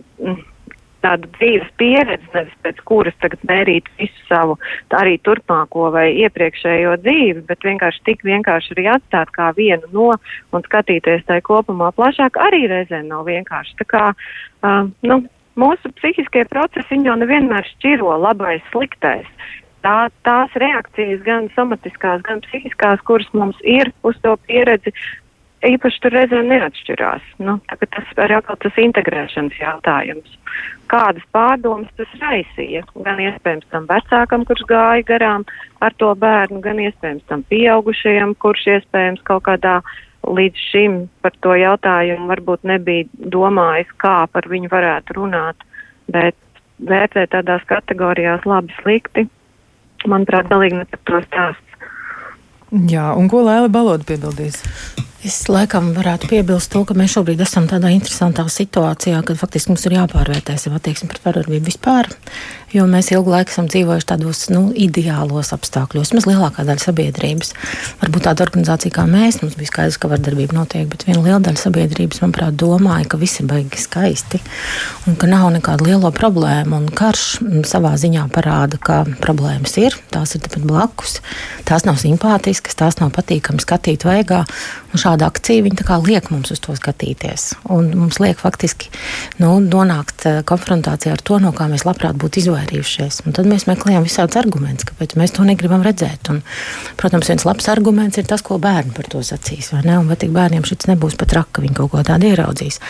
tādu 1.05 1.29
dzīves 1.37 1.69
pieredzi, 1.79 2.27
nevis 2.33 2.57
pēc 2.65 2.81
kuras 2.89 3.15
tagad 3.21 3.43
mērīt 3.47 3.89
visu 3.99 4.25
savu 4.27 4.57
arī 4.97 5.17
turpmāko 5.23 5.91
vai 5.93 6.09
iepriekšējo 6.23 6.97
dzīvi, 7.03 7.45
bet 7.47 7.65
vienkārši 7.67 8.03
tik 8.09 8.25
vienkārši 8.27 8.75
arī 8.75 8.87
atstāt 8.95 9.31
kā 9.35 9.51
vienu 9.57 9.87
no 9.93 10.09
un 10.51 10.65
skatīties 10.65 11.25
tai 11.29 11.39
kopumā 11.45 11.93
plašāk 11.97 12.39
arī 12.47 12.65
reizēm 12.71 13.07
nav 13.11 13.27
vienkārši. 13.29 13.77
Tā 13.81 13.89
kā, 13.93 14.03
uh, 14.13 14.89
nu, 15.07 15.21
mūsu 15.57 15.93
psihiskie 16.01 16.45
procesi 16.51 16.99
jau 17.05 17.15
nevienmēr 17.19 17.65
šķiro 17.75 18.17
labais, 18.25 18.65
sliktais. 18.73 19.29
Tā, 19.87 20.09
tās 20.27 20.51
reakcijas, 20.59 21.21
gan 21.23 21.45
somatiskās, 21.55 22.19
gan 22.27 22.41
psihiskās, 22.43 22.99
kuras 23.07 23.27
mums 23.31 23.55
ir 23.63 23.93
uz 24.03 24.17
to 24.19 24.33
pieredzi, 24.43 24.91
īpaši 25.63 26.01
tur 26.03 26.11
reizē 26.11 26.41
neatšķirās. 26.43 27.29
Nu, 27.39 27.55
tas 27.71 28.09
ir 28.11 28.33
atkal 28.35 28.57
tas 28.59 28.79
integrēšanas 28.83 29.55
jautājums. 29.61 30.33
Kādas 30.91 31.23
pārdomas 31.31 31.87
tas 31.95 32.11
raisīja? 32.19 32.83
Gan 33.05 33.21
iespējams 33.29 33.69
tam 33.71 33.87
vecākam, 33.87 34.43
kurš 34.49 34.65
gāja 34.67 35.05
garām 35.07 35.47
ar 35.79 35.95
to 36.03 36.11
bērnu, 36.19 36.59
gan 36.67 36.83
iespējams 36.83 37.23
tam 37.31 37.45
pieaugušajam, 37.47 38.35
kurš 38.43 38.67
iespējams 38.75 39.23
kaut 39.29 39.45
kādā 39.47 39.77
līdz 40.27 40.67
šim 40.67 40.99
par 41.23 41.31
to 41.39 41.55
jautājumu 41.55 42.27
varbūt 42.33 42.67
nebija 42.67 43.07
domājis, 43.31 43.95
kā 44.03 44.17
par 44.35 44.51
viņu 44.51 44.67
varētu 44.75 45.15
runāt, 45.21 45.63
bet 46.11 46.35
vērtēt 46.83 47.31
tādās 47.31 47.63
kategorijās 47.71 48.43
labi, 48.43 48.75
slikti, 48.81 49.29
manuprāt, 50.05 50.49
galīgi 50.51 50.77
ne 50.77 50.85
par 50.91 51.01
to 51.09 51.21
stāsts. 51.25 51.63
Jā, 52.91 53.13
un 53.15 53.29
ko 53.31 53.41
Lēla 53.47 53.71
Baloda 53.71 54.03
piebildīs? 54.07 54.61
Es 55.25 55.39
laikam 55.49 55.95
varētu 55.95 56.27
piebilst 56.29 56.69
to, 56.69 56.83
ka 56.85 56.93
mēs 56.93 57.15
šobrīd 57.15 57.39
esam 57.41 57.65
tādā 57.65 57.89
interesantā 57.89 58.43
situācijā, 58.53 59.17
kad 59.25 59.39
faktiski 59.39 59.71
mums 59.71 59.85
ir 59.87 59.95
jāpārvērtē 59.95 60.53
sev 60.61 60.75
attieksme 60.77 61.09
pret 61.09 61.23
vardarbību 61.25 61.65
vispār, 61.65 62.05
jo 62.69 62.83
mēs 62.85 63.09
ilgu 63.15 63.33
laiku 63.33 63.49
esam 63.49 63.65
dzīvojuši 63.71 64.07
tādos 64.11 64.43
nu, 64.53 64.67
ideālos 64.77 65.49
apstākļos. 65.55 66.11
Mēs 66.13 66.27
lielākā 66.29 66.67
daļa 66.67 66.83
sabiedrības, 66.85 67.53
varbūt 68.03 68.27
tāda 68.27 68.45
organizācija 68.45 68.93
kā 68.93 69.07
mēs, 69.09 69.39
mums 69.41 69.57
bija 69.57 69.71
skaidrs, 69.71 69.97
ka 69.97 70.11
vardarbība 70.11 70.59
notiek, 70.59 70.85
bet 70.91 71.07
viena 71.09 71.23
liela 71.25 71.41
daļa 71.47 71.63
sabiedrības, 71.63 72.21
manuprāt, 72.21 72.59
domāja, 72.61 73.09
ka 73.09 73.21
viss 73.21 73.41
ir 73.41 73.49
baigi 73.49 73.81
skaisti 73.81 74.43
un 75.09 75.17
ka 75.17 75.31
nav 75.31 75.49
nekāda 75.57 75.87
liela 75.87 76.13
problēma. 76.13 76.77
Un 76.77 76.91
karš 76.93 77.39
savā 77.65 77.95
ziņā 77.97 78.27
parāda, 78.37 78.77
ka 78.77 79.01
problēmas 79.25 79.79
ir, 79.81 79.97
tās 80.13 80.37
ir 80.37 80.45
tepat 80.45 80.69
blakus, 80.69 81.17
tās 81.65 81.89
nav 81.89 81.97
simpātiskas, 82.03 82.77
tās 82.77 83.01
nav 83.01 83.15
patīkami 83.17 83.65
skatīt 83.65 84.05
vaigā. 84.05 84.43
Un 84.93 85.01
šāda 85.07 85.27
akcija 85.31 85.63
liek 86.03 86.29
mums 86.31 86.51
uz 86.51 86.59
to 86.59 86.75
skatīties. 86.75 87.53
Un 87.71 87.91
mums 87.95 88.19
liek 88.19 88.37
faktiski 88.39 88.89
nu, 89.39 89.57
nonākt 89.63 90.25
eh, 90.27 90.39
konfrontācijā 90.47 91.13
ar 91.15 91.21
to, 91.23 91.39
no 91.39 91.53
kā 91.55 91.67
mēs 91.71 91.85
labprāt 91.87 92.17
būtu 92.19 92.41
izvairījušies. 92.41 93.21
Un 93.25 93.35
tad 93.35 93.47
mēs 93.47 93.67
meklējam 93.69 94.03
visādus 94.03 94.39
argumentus, 94.39 94.87
kāpēc 94.89 95.15
mēs 95.19 95.35
to 95.35 95.45
negribam 95.47 95.83
redzēt. 95.85 96.27
Un, 96.33 96.41
protams, 96.99 97.29
viens 97.31 97.45
labs 97.47 97.69
arguments 97.71 98.19
ir 98.19 98.27
tas, 98.27 98.43
ko 98.43 98.59
bērni 98.59 98.95
par 98.95 99.07
to 99.11 99.23
sacīs. 99.23 99.71
Vai, 99.73 99.83
ne? 99.87 99.97
un, 100.01 100.09
vai 100.09 100.17
tik 100.19 100.33
bērniem 100.35 100.65
šis 100.67 100.89
nebūs 100.91 101.15
pat 101.19 101.37
raka, 101.37 101.63
viņi 101.63 101.77
kaut 101.79 101.93
ko 101.93 102.03
tādu 102.07 102.31
ieraudzīs. 102.31 102.81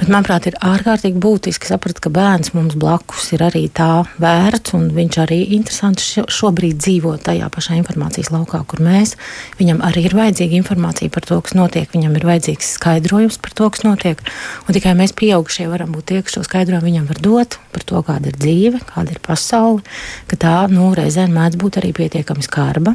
Bet, 0.00 0.08
manuprāt, 0.08 0.48
ir 0.48 0.58
ārkārtīgi 0.64 1.20
būtiski 1.20 1.68
saprast, 1.68 2.00
ka 2.00 2.12
bērns 2.14 2.54
mums 2.56 2.78
blakus 2.80 3.30
ir 3.36 3.44
arī 3.44 3.66
tā 3.68 4.06
vērts, 4.22 4.76
un 4.78 4.88
viņš 4.96 5.20
arī 5.26 5.42
interesanti 5.58 6.24
šobrīd 6.30 6.80
dzīvo 6.80 7.16
tajā 7.24 7.50
pašā 7.52 7.76
informācijas 7.80 8.32
laukā, 8.32 8.62
kur 8.70 8.84
mēs. 8.84 9.16
Viņam 9.60 9.84
arī 9.84 10.06
ir 10.08 10.16
vajadzīga 10.16 10.60
informācija 10.60 11.12
par 11.12 11.26
to, 11.28 11.40
kas 11.50 11.58
notiek, 11.58 11.90
viņam 11.90 12.14
ir 12.14 12.26
vajadzīgs 12.28 12.74
skaidrojums 12.76 13.40
par 13.42 13.54
to, 13.58 13.66
kas 13.74 13.82
notiek. 13.82 14.20
Un 14.68 14.76
tikai 14.76 14.94
mēs, 14.94 15.14
pieaugušie, 15.18 15.66
varam 15.70 15.90
būt 15.90 16.06
tie, 16.12 16.20
kas 16.22 16.36
šo 16.36 16.44
skaidrojumu 16.46 16.86
viņam 16.86 17.08
var 17.10 17.18
dot 17.24 17.56
par 17.74 17.86
to, 17.86 18.02
kāda 18.06 18.30
ir 18.30 18.38
dzīve, 18.38 18.82
kāda 18.92 19.16
ir 19.16 19.22
pasaule, 19.24 19.82
ka 20.30 20.38
tā 20.38 20.54
nu, 20.70 20.92
reizēm 20.94 21.34
mēdz 21.34 21.58
būt 21.58 21.80
arī 21.82 21.90
pietiekami 21.96 22.46
skarba 22.46 22.94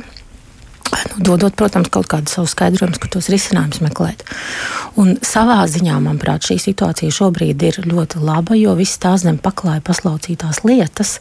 nu, 1.12 1.24
dodot, 1.30 1.56
protams, 1.58 1.92
kaut 1.94 2.10
kādus 2.12 2.38
savus 2.38 2.56
skaidrojumus, 2.56 3.02
kur 3.02 3.12
tos 3.18 3.30
risinājumus 3.34 3.84
meklēt. 3.86 4.26
Un 5.00 5.16
savā 5.26 5.62
ziņā, 5.68 5.98
manuprāt, 6.04 6.46
šī 6.48 6.60
situācija 6.70 7.12
šobrīd 7.12 7.66
ir 7.68 7.82
ļoti 7.86 8.22
laba, 8.24 8.56
jo 8.60 8.76
visas 8.80 9.02
tās 9.04 9.26
zem 9.26 9.40
paklāja 9.42 9.84
paslaucītās 9.86 10.64
lietas 10.68 11.18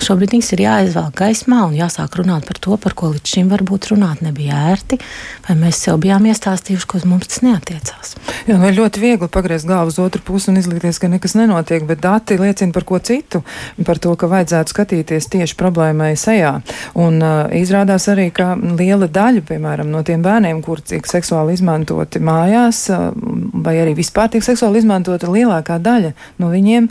šobrīd 0.00 0.34
ir 0.40 0.62
jāizvelk 0.64 1.14
gaismā 1.20 1.64
un 1.68 1.76
jāsāk 1.76 2.16
runāt 2.18 2.46
par 2.48 2.58
to, 2.62 2.76
par 2.80 2.94
ko 2.98 3.10
līdz 3.12 3.34
šim 3.34 3.50
varbūt 3.52 3.90
runāt 3.92 4.22
nebija 4.24 4.58
ērti, 4.72 4.98
vai 5.46 5.56
mēs 5.58 5.82
sev 5.84 6.00
bijām 6.02 6.26
iestāstījuši, 6.30 6.88
ka 6.88 6.98
uz 6.98 7.06
mums 7.08 7.28
tas 7.30 7.42
neatiecās. 7.44 8.14
Jā, 8.48 8.56
nu 8.56 8.68
ir 8.68 8.76
ļoti 8.78 9.02
viegli 9.02 9.28
pagriezt 9.30 9.68
galvu 9.68 9.92
uz 9.92 9.98
otru 10.02 10.22
pusi 10.24 10.50
un 10.52 10.60
izlikties, 10.60 10.98
ka 11.02 11.10
nekas 11.12 11.36
nenotiek, 11.38 11.84
bet 11.88 12.02
dati 12.02 12.38
liecina 12.40 12.74
par 12.74 12.86
ko 12.88 12.98
citu, 12.98 13.42
par 13.86 14.00
to, 14.02 14.14
ka 14.18 14.30
vajadzētu 14.30 14.74
skatīties 14.74 15.28
tieši 15.32 15.58
problēmai 15.60 16.12
sejā. 16.18 16.56
Un 16.98 17.20
uh, 17.20 17.52
izrādās 17.60 18.08
arī, 18.12 18.30
ka 18.34 18.54
liela 18.56 19.09
daļa, 19.12 19.42
piemēram, 19.48 19.90
no 19.92 20.02
tiem 20.06 20.22
bērniem, 20.24 20.62
kuri 20.64 20.84
tiek 20.92 21.08
seksuāli 21.08 21.54
izmantoti 21.56 22.22
mājās, 22.24 22.86
vai 23.64 23.76
arī 23.82 23.94
vispār 23.98 24.30
tiek 24.32 24.44
seksuāli 24.46 24.82
izmantota, 24.82 25.30
lielākā 25.30 25.78
daļa 25.82 26.12
no 26.40 26.50
viņiem 26.52 26.88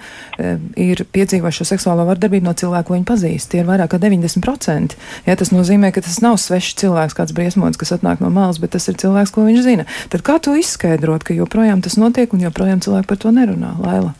ir 0.80 1.04
piedzīvojuši 1.16 1.64
šo 1.64 1.70
seksuālo 1.74 2.06
vardarbību 2.10 2.50
no 2.50 2.56
cilvēku, 2.58 2.90
ko 2.90 2.98
viņi 2.98 3.10
pazīst. 3.10 3.52
Tie 3.52 3.64
ir 3.64 3.68
vairāk 3.70 3.94
kā 3.94 4.02
90%. 4.02 4.98
Ja, 5.28 5.36
tas 5.40 5.54
nozīmē, 5.56 5.92
ka 5.96 6.04
tas 6.06 6.22
nav 6.24 6.40
svešs 6.42 6.78
cilvēks, 6.84 7.18
kāds 7.18 7.36
briesmots, 7.36 7.80
kas 7.80 7.96
atnāk 7.98 8.24
no 8.24 8.32
malas, 8.34 8.62
bet 8.62 8.76
tas 8.78 8.88
ir 8.92 9.00
cilvēks, 9.02 9.34
ko 9.36 9.48
viņš 9.48 9.66
zina. 9.66 9.88
Tad 10.14 10.26
kā 10.26 10.40
to 10.44 10.56
izskaidrot, 10.60 11.28
ka 11.28 11.38
joprojām 11.38 11.84
tas 11.86 12.00
notiek 12.02 12.34
un 12.36 12.48
joprojām 12.48 12.84
cilvēki 12.86 13.10
par 13.12 13.22
to 13.22 13.36
nerunā? 13.36 13.76
Laila. 13.84 14.16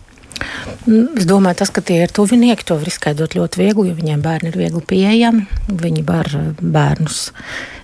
Es 0.88 1.28
domāju, 1.28 1.60
tas, 1.62 1.72
ka 1.74 1.84
tie 1.84 1.98
ir 2.06 2.14
tuvinieki, 2.16 2.64
to 2.68 2.78
var 2.80 2.88
izskaidrot 2.88 3.36
ļoti 3.36 3.60
viegli, 3.60 3.90
jo 3.90 3.98
viņiem 3.98 4.24
bērni 4.24 4.52
ir 4.52 4.58
viegli 4.62 4.82
pieejami. 4.88 5.44
Viņi 5.68 6.06
var 6.08 6.32
bērnus 6.62 7.26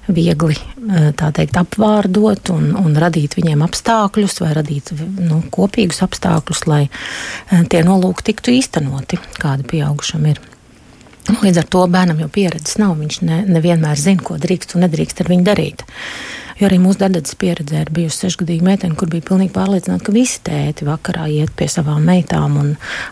viegli 0.07 0.57
teikt, 1.17 1.57
apvārdot 1.59 2.51
un, 2.53 2.71
un 2.79 2.97
radīt 2.99 3.37
viņiem 3.37 3.63
apstākļus, 3.65 4.39
vai 4.43 4.51
radīt 4.57 4.91
nu, 4.95 5.41
kopīgus 5.53 6.03
apstākļus, 6.05 6.65
lai 6.69 6.83
tie 7.71 7.81
nolūki 7.85 8.29
tiktu 8.31 8.53
īstenoti, 8.55 9.21
kādi 9.41 9.67
pieaugušam 9.75 10.27
ir. 10.31 10.41
Līdz 11.25 11.63
ar 11.63 11.69
to 11.73 11.85
bērnam 11.89 12.19
jau 12.21 12.29
pieredzes 12.29 12.77
nav. 12.77 12.93
Viņš 12.99 13.21
ne, 13.25 13.41
nevienmēr 13.49 13.97
zina, 13.97 14.21
ko 14.21 14.37
drīkst 14.41 14.75
un 14.75 14.85
nedrīkst 14.85 15.23
ar 15.23 15.31
viņu 15.31 15.47
darīt. 15.47 15.81
Jo 16.55 16.69
arī 16.69 16.77
mūsu 16.79 17.01
darbības 17.01 17.33
pieredzē 17.35 17.81
ir 17.83 17.89
bijusi 17.91 18.21
sešgadīga 18.21 18.63
meitene, 18.63 18.95
kur 18.95 19.09
bija 19.11 19.25
pilnīgi 19.27 19.51
pārliecināta, 19.57 20.05
ka 20.07 20.13
visi 20.15 20.39
tēti 20.47 20.85
vakarā 20.87 21.25
iet 21.27 21.51
pie 21.59 21.67
savām 21.67 22.05
meitām 22.07 22.55
un 22.61 22.69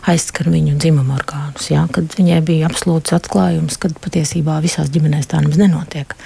aizskar 0.08 0.48
viņu 0.48 0.78
dzimumu 0.80 1.12
orgānus. 1.18 1.68
Ja? 1.68 1.82
Kad 1.92 2.16
viņai 2.16 2.40
bija 2.48 2.70
absolūts 2.70 3.12
atklājums, 3.12 3.76
ka 3.82 3.92
patiesībā 4.06 4.56
visās 4.64 4.88
ģimenēs 4.94 5.28
tā 5.28 5.42
nemaz 5.44 5.60
nenotiek. 5.60 6.16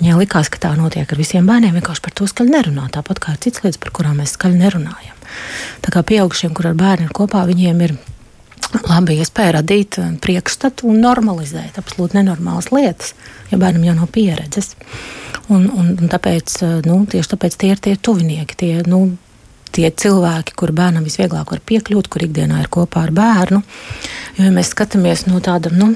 Viņai 0.00 0.18
likās, 0.18 0.50
ka 0.50 0.58
tā 0.66 0.74
notiek 0.74 1.06
ar 1.06 1.22
visiem 1.22 1.46
bērniem, 1.46 1.78
vienkārši 1.78 2.06
par 2.08 2.18
to 2.18 2.26
skaļi 2.26 2.56
nerunā, 2.56 2.90
tāpat 2.90 3.22
kā 3.22 3.36
ar 3.36 3.42
citas 3.46 3.62
lietas, 3.62 3.78
par 3.84 3.94
kurām 3.94 4.18
mēs 4.18 4.34
skaļi 4.34 4.58
nerunājam. 4.58 5.14
Tā 5.86 5.94
kā 5.94 6.02
pieaugušiem, 6.10 6.58
kur 6.58 6.72
ar 6.72 6.78
bērniem 6.78 7.14
kopā, 7.14 7.46
viņiem 7.46 7.86
ir 7.86 7.98
labi 8.88 9.18
iespēja 9.22 9.58
radīt 9.58 9.98
priekšstatu 10.24 10.88
un 10.90 11.00
normalizēt 11.04 11.78
absolūti 11.80 12.18
nenormālas 12.18 12.70
lietas, 12.74 13.14
ja 13.52 13.58
bērnam 13.60 13.86
jau 13.88 13.96
nav 14.00 14.10
pieredzes. 14.14 14.74
Un, 15.48 15.64
un, 15.72 15.94
un 15.96 16.10
tāpēc, 16.12 16.58
eh, 16.64 16.74
nu, 16.84 17.00
tieši 17.08 17.32
tāpēc 17.34 17.56
tie 17.56 17.72
ir 17.72 17.80
tie 17.80 17.94
tuvinieki, 17.96 18.58
tie, 18.58 18.72
nu, 18.88 19.16
tie 19.72 19.88
cilvēki, 19.88 20.56
kur 20.58 20.74
bērnam 20.76 21.06
visvieglāk 21.06 21.54
var 21.54 21.62
piekļūt, 21.70 22.10
kur 22.12 22.26
ikdienā 22.26 22.60
ir 22.62 22.70
kopā 22.72 23.06
ar 23.06 23.14
bērnu. 23.16 23.62
Jo, 24.36 24.48
ja 24.48 24.52
mēs 24.54 24.74
skatāmies 24.74 25.26
no 25.28 25.40
tāda 25.44 25.72
nu, 25.72 25.94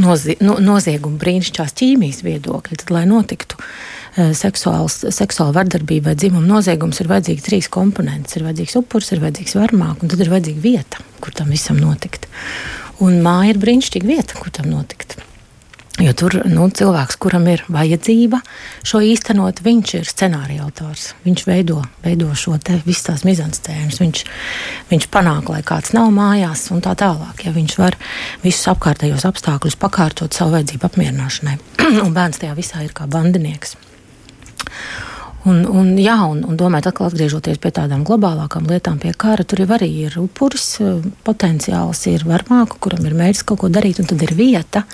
nozie, 0.00 0.36
no, 0.44 0.56
nozieguma 0.62 1.20
brīnišķīgās 1.20 1.76
ķīmijas 1.80 2.22
viedokļa, 2.26 2.80
tad, 2.82 2.92
lai 2.94 3.04
notiktu 3.10 3.58
uh, 3.58 4.32
seksuāls, 4.36 5.00
seksuāla 5.14 5.56
vardarbība 5.58 6.12
vai 6.12 6.18
dzimuma 6.20 6.46
noziegums, 6.56 7.00
ir 7.02 7.10
vajadzīgi 7.12 7.46
trīs 7.48 7.70
komponenti. 7.72 8.38
Ir 8.38 8.48
vajadzīgs 8.48 8.78
upuris, 8.80 9.12
ir 9.14 9.22
vajadzīgs 9.24 9.58
varmāk, 9.58 10.02
un 10.02 10.12
tad 10.12 10.24
ir 10.24 10.32
vajadzīga 10.32 10.64
vieta, 10.64 11.04
kur 11.24 11.36
tam 11.36 11.52
visam 11.54 11.80
notikt. 11.82 12.28
Un 13.04 13.20
māja 13.24 13.54
ir 13.54 13.62
brīnišķīga 13.62 14.10
vieta, 14.10 14.38
kur 14.38 14.54
tam 14.54 14.70
notikt. 14.70 15.18
Jo 16.02 16.10
tur 16.18 16.34
nu, 16.50 16.64
cilvēks, 16.74 17.14
kuram 17.22 17.44
ir 17.46 17.60
vajadzība 17.70 18.40
šo 18.82 18.98
īstenot, 19.06 19.60
viņš 19.62 19.92
ir 20.00 20.08
scenārija 20.10 20.64
autors. 20.66 21.12
Viņš 21.22 21.44
veido, 21.46 21.84
veido 22.02 22.32
šo 22.34 22.56
te 22.58 22.80
visas 22.82 23.06
tās 23.06 23.22
mizanscēnas. 23.28 24.00
Viņš, 24.02 24.24
viņš 24.90 25.06
panāk, 25.14 25.52
lai 25.54 25.62
kāds 25.62 25.94
nav 25.94 26.10
mājās 26.16 26.66
un 26.74 26.82
tā 26.82 26.96
tālāk. 26.98 27.46
Ja 27.46 27.54
viņš 27.54 27.78
var 27.78 27.98
visus 28.42 28.66
apkārtējos 28.74 29.28
apstākļus 29.30 29.78
pakārtot 29.78 30.34
savu 30.34 30.56
vajadzību 30.56 30.90
apmierināšanai. 30.90 31.58
un 32.04 32.14
bērns 32.16 32.42
tajā 32.42 32.58
visā 32.58 32.82
ir 32.82 32.94
kā 32.96 33.06
bandinieks. 33.06 33.78
Un, 35.44 35.58
un, 35.68 35.90
jā, 36.00 36.14
un, 36.24 36.38
un 36.48 36.56
domājot, 36.56 36.86
atkal 36.88 37.10
atgriežoties 37.10 37.58
pie 37.60 37.68
tādām 37.76 38.00
globālākām 38.08 38.64
lietām, 38.70 38.96
pie 39.00 39.10
kara, 39.12 39.44
tur 39.44 39.60
jau 39.60 39.66
arī 39.76 39.90
ir 40.06 40.14
upuris, 40.22 40.78
eh, 40.80 41.02
potenciāls 41.26 42.00
ir 42.08 42.24
varmāku, 42.24 42.78
kuram 42.80 43.04
ir 43.04 43.16
mērķis 43.18 43.44
kaut 43.50 43.60
ko 43.60 43.68
darīt, 43.68 44.00
un 44.00 44.08
tad 44.08 44.24
ir 44.24 44.32
vieta, 44.32 44.86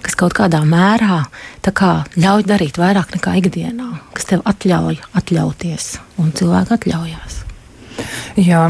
kas 0.00 0.16
kaut 0.16 0.32
kādā 0.38 0.62
mērā 0.64 1.26
kā, 1.68 2.06
ļauj 2.16 2.46
darīt 2.48 2.80
vairāk 2.80 3.12
nekā 3.18 3.34
ikdienā, 3.42 3.90
kas 4.16 4.30
tev 4.30 4.40
atļauj 4.48 4.96
atļauties, 5.20 5.98
un 6.16 6.32
cilvēki 6.32 6.74
atļaujās. 6.78 7.36
Jā, 8.40 8.62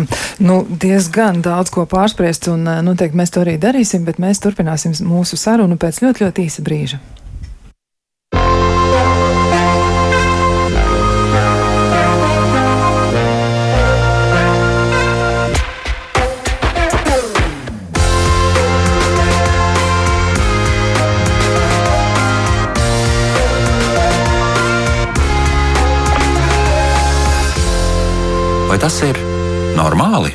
nu, 0.42 0.56
diezgan 0.66 1.42
daudz 1.44 1.70
ko 1.70 1.84
pārspriest, 1.86 2.50
un 2.50 2.66
eh, 2.66 2.82
noteikti 2.82 3.20
mēs 3.22 3.30
to 3.30 3.44
arī 3.44 3.54
darīsim, 3.62 4.02
bet 4.08 4.18
mēs 4.18 4.42
turpināsim 4.42 4.98
mūsu 5.06 5.38
sarunu 5.38 5.78
pēc 5.78 6.02
ļoti, 6.02 6.26
ļoti 6.26 6.48
īsa 6.50 6.66
brīža. 6.66 6.98
Vai 28.68 28.76
tas 28.76 28.98
ir 29.00 29.16
normāli? 29.72 30.28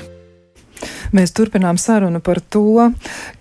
Mēs 1.14 1.30
turpinām 1.38 1.78
sarunu 1.78 2.18
par 2.26 2.40
to, 2.42 2.88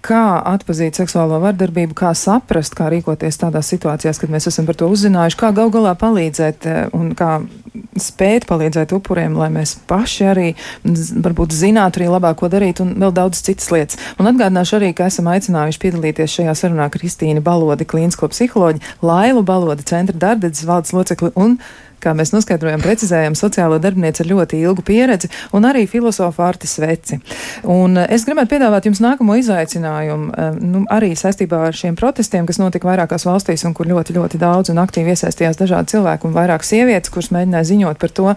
kā 0.05 0.21
atpazīt 0.51 0.99
seksuālo 1.01 1.39
vardarbību, 1.41 1.95
kā 1.97 2.11
saprast, 2.13 2.75
kā 2.77 2.91
rīkoties 2.93 3.41
tādās 3.41 3.71
situācijās, 3.73 4.21
kad 4.21 4.33
mēs 4.35 4.51
esam 4.51 4.67
par 4.69 4.77
to 4.77 4.91
uzzinājuši, 4.93 5.39
kā 5.41 5.49
gal 5.57 5.73
galā 5.73 5.95
palīdzēt 5.97 6.69
eh, 6.69 6.83
un 6.93 7.15
kā 7.17 7.39
spēt 7.97 8.45
palīdzēt 8.51 8.93
upuriem, 8.93 9.39
lai 9.41 9.49
mēs 9.55 9.79
paši 9.89 10.27
arī 10.29 10.49
varbūt 10.85 11.57
zinātu 11.57 12.03
arī 12.03 12.11
labāk, 12.13 12.37
ko 12.43 12.51
darīt 12.53 12.83
un 12.85 12.93
vēl 13.01 13.15
daudz 13.17 13.41
citas 13.47 13.71
lietas. 13.73 14.01
Un 14.21 14.29
atgādināšu 14.29 14.77
arī, 14.77 14.91
ka 14.97 15.09
esam 15.09 15.31
aicinājuši 15.33 15.81
piedalīties 15.87 16.37
šajā 16.37 16.57
sarunā 16.59 16.91
Kristīni 16.93 17.41
Balodi, 17.41 17.89
klīnisko 17.89 18.29
psiholoģi, 18.35 18.85
Lailu 19.01 19.41
Balodi, 19.41 19.89
centra 19.89 20.21
darbdedzes 20.29 20.69
valdes 20.69 20.93
locekli 20.93 21.33
un 21.41 21.57
kā 22.03 22.15
mēs 22.17 22.33
noskaidrojam, 22.35 22.83
precizējam, 22.83 23.37
sociālo 23.39 23.79
darbinieci 23.83 24.25
ar 24.25 24.31
ļoti 24.33 24.61
ilgu 24.67 24.85
pieredzi 24.87 25.31
un 25.57 25.67
arī 25.69 25.85
filozofu 25.91 26.43
Arti 26.45 26.69
Sveci. 26.71 27.19
Un 27.71 27.99
eh, 28.01 28.09
es 28.17 28.27
gribētu 28.29 28.55
piedāvāt 28.55 28.89
jums 28.89 29.03
nākamo 29.05 29.37
izaicinājumu, 29.41 30.33
eh, 30.33 30.59
nu, 30.61 30.85
arī 30.93 31.13
saistībā 31.19 31.63
ar 31.69 31.79
šiem 31.79 31.97
protestiem, 31.99 32.47
kas 32.49 32.61
notika 32.63 32.91
vairākās 32.91 33.27
valstīs 33.29 33.67
un 33.69 33.77
kur 33.77 33.89
ļoti, 33.91 34.17
ļoti 34.17 34.41
daudz 34.43 34.73
un 34.73 34.83
aktīvi 34.83 35.15
iesaistījās 35.15 35.61
dažādi 35.61 35.95
cilvēki 35.95 36.29
un 36.29 36.37
vairāk 36.37 36.67
sievietes, 36.67 37.13
kuras 37.13 37.31
mēģināja 37.35 37.71
ziņot 37.73 38.01
par 38.03 38.15
to, 38.17 38.35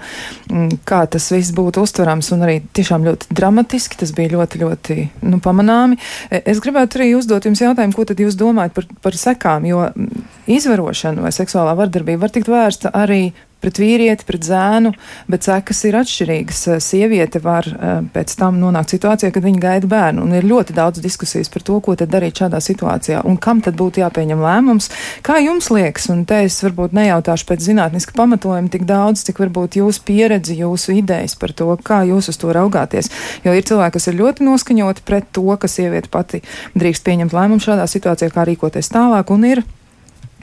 mm, 0.51 0.82
kā 0.88 1.04
tas 1.10 1.30
viss 1.34 1.56
būtu 1.56 1.84
uztverams 1.86 2.32
un 2.36 2.45
arī 2.47 2.60
tiešām 2.75 3.08
ļoti 3.08 3.32
dramatiski, 3.36 3.99
tas 4.01 4.13
bija 4.15 4.36
ļoti, 4.36 4.62
ļoti, 4.62 4.99
nu, 5.32 5.41
pamanāmi. 5.43 5.99
E, 6.30 6.41
es 6.45 6.62
gribētu 6.63 6.99
arī 6.99 7.12
uzdot 7.17 7.45
jums 7.45 7.63
jautājumu, 7.63 7.95
ko 7.95 8.06
tad 8.06 8.21
jūs 8.21 8.38
domājat 8.39 8.75
par, 8.75 8.89
par 9.01 9.17
sekām, 9.19 9.65
jo 9.69 9.86
mm, 9.89 10.30
izvarošana 10.58 11.25
vai 11.25 11.34
seksuālā 11.36 11.75
vardarbība 11.78 12.25
var 12.25 12.34
tikt 12.36 12.51
vērsta 12.51 12.93
arī 12.95 13.34
pret 13.65 13.82
vīrieti, 13.82 14.25
pret 14.28 14.45
zēnu, 14.45 14.93
bet 15.32 15.47
sekas 15.47 15.82
ir 15.89 15.97
atšķirīgas. 15.97 16.62
Sieviete 16.86 17.41
var 17.41 17.65
eh, 17.65 17.97
pēc 18.13 18.36
tam 18.38 18.60
nonākt 18.62 18.93
situācijā, 18.93 19.32
kad 19.34 19.45
viņa 19.45 19.62
gaida 19.63 19.89
bērnu, 19.89 20.25
un 20.28 20.36
ir 20.38 20.45
ļoti 20.45 20.75
daudz 20.78 21.01
diskusijas 21.01 21.49
par 21.49 21.65
to, 21.65 21.80
ko 21.82 21.95
tad 21.97 22.13
darīt 22.13 22.43
šādā 22.43 22.62
situācijā, 22.62 23.23
un 23.25 23.39
kam 23.41 23.63
tad 23.65 23.78
būtu 23.80 24.04
jāpieņem 24.04 24.43
lēmums. 24.45 24.91
Kā 25.25 25.39
jums 25.41 25.71
liekas, 25.73 26.10
un 26.13 26.25
te 26.30 26.43
es 26.45 26.60
varbūt 26.65 26.93
nejautāšu 26.97 27.49
pēc 27.49 27.65
zinātniska 27.65 28.13
pamatojuma 28.17 28.69
tik 28.73 28.86
daudz, 28.89 29.25
cik 29.25 29.41
varbūt 29.41 29.80
jūsu 29.82 30.06
pieredze, 30.06 30.58
jūsu 30.58 30.99
idejas 30.99 31.38
par 31.39 31.56
to, 31.58 31.71
kā 31.86 32.04
jūs 32.10 32.30
uz 32.32 32.41
to 32.41 32.54
raugāties, 32.56 33.10
jo 33.45 33.56
ir 33.56 33.65
cilvēki, 33.65 33.97
kas 33.97 34.12
ir 34.12 34.19
ļoti 34.19 34.45
noskaņoti 34.45 35.06
pret 35.08 35.32
to, 35.36 35.47
ka 35.58 35.71
sieviete 35.71 36.12
pati 36.13 36.43
drīkst 36.78 37.06
pieņemt 37.08 37.34
lēmumu 37.34 37.63
šādā 37.63 37.88
situācijā, 37.89 38.30
kā 38.34 38.45
rīkoties 38.47 38.93
tālāk, 38.93 39.34
un 39.34 39.49
ir 39.49 39.65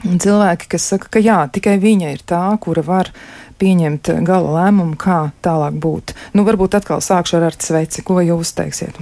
Un 0.03 0.19
cilvēki, 0.19 0.67
kas 0.73 0.85
saka, 0.91 1.07
ka 1.15 1.21
jā, 1.23 1.37
tikai 1.47 1.77
viņa 1.79 2.09
ir 2.11 2.23
tā, 2.27 2.43
kura 2.59 2.83
var 2.83 3.11
pieņemt 3.61 4.09
gala 4.27 4.57
lēmumu, 4.57 4.97
kā 4.99 5.31
tālāk 5.45 5.77
būt. 5.79 6.11
Nu, 6.35 6.43
varbūt 6.47 6.75
atkal 6.75 7.03
sākšu 7.03 7.37
ar 7.39 7.47
Arts 7.51 7.71
Veci. 7.71 8.03
Ko 8.03 8.19
jūs 8.19 8.51
teiksiet? 8.57 8.99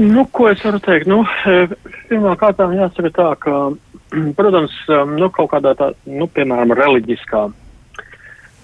Nu, 0.00 0.24
ko 0.32 0.48
es 0.48 0.62
varu 0.64 0.80
teikt? 0.84 1.08
Nu, 1.08 1.22
e, 1.24 1.66
pirmā 2.08 2.34
kārtā 2.40 2.68
jāsaka 2.72 3.12
tā, 3.16 3.28
ka, 3.40 3.54
protams, 4.38 4.74
e, 4.88 5.00
nu, 5.12 5.28
kaut 5.32 5.52
kādā 5.52 5.74
tā, 5.76 5.90
nu, 6.08 6.28
piemēram, 6.32 6.72
reliģiskā 6.76 7.46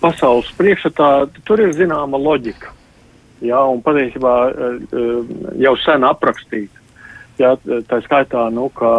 pasaules 0.03 0.49
priekšstatā 0.59 1.11
tur 1.47 1.61
ir 1.63 1.77
zināma 1.77 2.21
loģika. 2.21 2.73
Jā, 3.45 3.61
un 3.69 3.85
patiesībā 3.85 4.35
e, 4.49 4.73
jau 5.65 5.77
sen 5.85 6.09
aprakstīta. 6.09 6.81
Jā, 7.41 7.55
tā 7.89 8.01
skaitā, 8.05 8.47
nu, 8.55 8.69
ka 8.77 8.93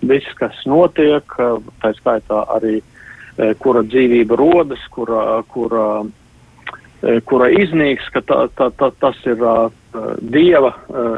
viss, 0.00 0.34
kas 0.38 0.56
notiek, 0.66 1.24
eh, 1.38 1.56
tā 1.82 1.92
skaitā 1.98 2.44
arī 2.56 2.80
eh, 2.80 3.54
kura 3.58 3.82
dzīvība 3.82 4.36
rodas, 4.38 4.82
kura, 4.90 5.42
kura, 5.48 6.04
kura 7.28 7.48
iznīks, 7.50 8.08
ka 8.14 8.22
tā, 8.24 8.48
tā, 8.56 8.70
tā, 8.78 8.90
tas 9.00 9.16
ir 9.28 9.42
dieva, 10.22 10.70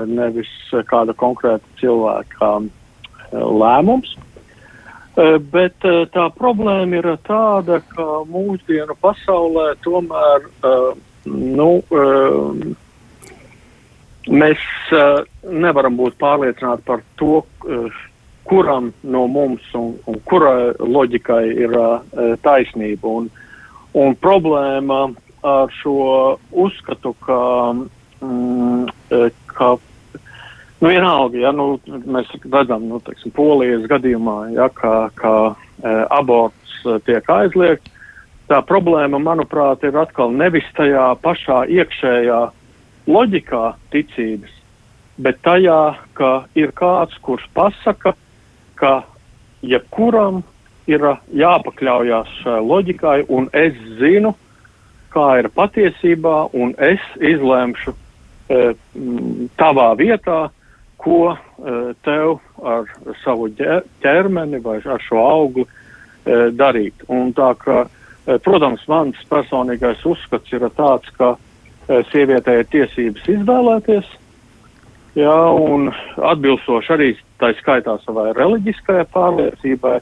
nevis 0.08 0.50
kāda 0.90 1.14
konkrēta 1.14 1.62
cilvēka 1.80 2.48
lēmums. 3.32 4.16
Bet 5.52 5.86
tā 6.12 6.24
problēma 6.36 6.98
ir 6.98 7.06
tāda, 7.28 7.78
ka 7.94 8.08
mūsdienu 8.28 8.96
pasaulē 9.00 9.68
tomēr 9.84 10.50
nu, 11.30 11.70
mēs 14.26 14.66
nevaram 15.46 15.96
būt 16.02 16.18
pārliecināti 16.18 16.84
par 16.90 17.06
to, 17.20 17.44
kuram 18.48 18.92
no 19.02 19.26
mums 19.30 19.64
un, 19.74 19.94
un 20.06 20.20
kurai 20.28 20.72
loģikai 20.78 21.44
ir 21.66 21.76
uh, 21.76 21.98
taisnība. 22.44 23.18
Un, 23.20 23.28
un 23.96 24.16
problēma 24.20 25.00
ar 25.46 25.72
šo 25.80 26.36
uzskatu, 26.50 27.14
ka, 27.26 27.40
mm, 28.20 28.86
ka 29.52 29.68
nu, 30.80 30.88
vienalga, 30.88 31.38
ja 31.40 31.52
nu, 31.54 31.76
mēs 31.86 32.30
redzam, 32.44 32.88
nu, 32.90 33.00
teiksim, 33.04 33.34
polijas 33.36 33.86
gadījumā, 33.90 34.38
ja, 34.56 34.68
ka, 34.74 34.94
ka 35.18 35.34
uh, 35.52 35.56
aborts 36.14 36.80
uh, 36.84 36.98
tiek 37.06 37.30
aizliegts, 37.30 37.92
tā 38.50 38.60
problēma, 38.66 39.18
manuprāt, 39.22 39.82
ir 39.86 39.96
atkal 39.98 40.34
nevis 40.34 40.66
tajā 40.76 41.08
pašā 41.22 41.64
iekšējā 41.78 42.42
loģikā 43.10 43.64
ticības, 43.94 44.52
bet 45.22 45.40
tajā, 45.46 45.80
ka 46.18 46.30
ir 46.58 46.74
kāds, 46.76 47.16
kurš 47.26 47.46
pasaka, 47.56 48.12
ka 48.12 48.25
jebkuram 49.66 50.42
ir 50.86 51.02
jāpakļaujas 51.34 52.34
šai 52.42 52.58
loģikai, 52.62 53.20
un 53.28 53.48
es 53.56 53.74
zinu, 54.00 54.34
kā 55.14 55.38
ir 55.40 55.48
patiesībā, 55.54 56.36
un 56.54 56.74
es 56.82 57.02
izlemšu 57.16 57.94
e, 57.94 58.74
tavā 59.58 59.88
vietā, 59.98 60.46
ko 61.00 61.20
e, 61.32 61.36
tev 62.06 62.38
ar 62.62 62.90
savu 63.22 63.48
ķermeni 64.02 64.60
vai 64.64 64.78
ar 64.84 65.02
šo 65.02 65.22
augli 65.22 65.64
e, 65.66 66.38
darīt. 66.56 67.06
Un 67.12 67.32
tā 67.36 67.52
kā, 67.62 67.84
e, 68.26 68.38
protams, 68.44 68.84
mans 68.90 69.18
personīgais 69.30 70.04
uzskats 70.06 70.52
ir 70.54 70.68
tāds, 70.78 71.10
ka 71.18 71.34
e, 71.34 72.02
sievietei 72.12 72.60
ir 72.62 72.70
tiesības 72.74 73.28
izvēlēties, 73.38 74.14
jā, 75.16 75.38
un 75.56 75.90
atbilstoši 76.16 76.92
arī 76.96 77.10
tā 77.40 77.52
skaitā 77.60 77.96
savai 78.04 78.30
reliģiskajai 78.36 79.08
pārliecībai. 79.14 79.96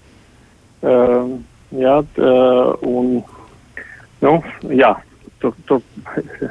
Uh, 0.85 1.38
jā, 1.74 1.96
uh, 2.20 2.74
un, 2.85 3.14
nu, 4.24 4.35
jā, 4.74 4.92
tur, 5.40 5.57
tur 5.68 5.81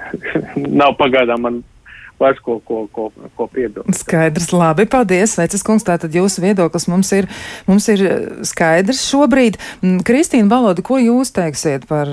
nav 0.82 0.98
pagaidām 1.00 1.46
man 1.46 1.62
vairs 2.24 2.40
ko, 2.44 2.58
ko, 2.66 2.84
ko, 2.94 3.10
ko 3.38 3.48
piebilst. 3.52 4.04
Skaidrs, 4.04 4.52
labi, 4.56 4.86
paldies, 4.90 5.36
Vecis 5.40 5.66
kungs, 5.66 5.86
tātad 5.88 6.14
jūsu 6.16 6.44
viedoklis 6.44 6.88
mums 6.92 7.12
ir, 7.16 7.28
mums 7.68 7.90
ir 7.92 8.04
skaidrs 8.48 9.04
šobrīd. 9.10 9.60
Kristīna 10.08 10.50
Baloda, 10.52 10.86
ko 10.86 11.02
jūs 11.02 11.34
teiksiet 11.36 11.88
par 11.90 12.12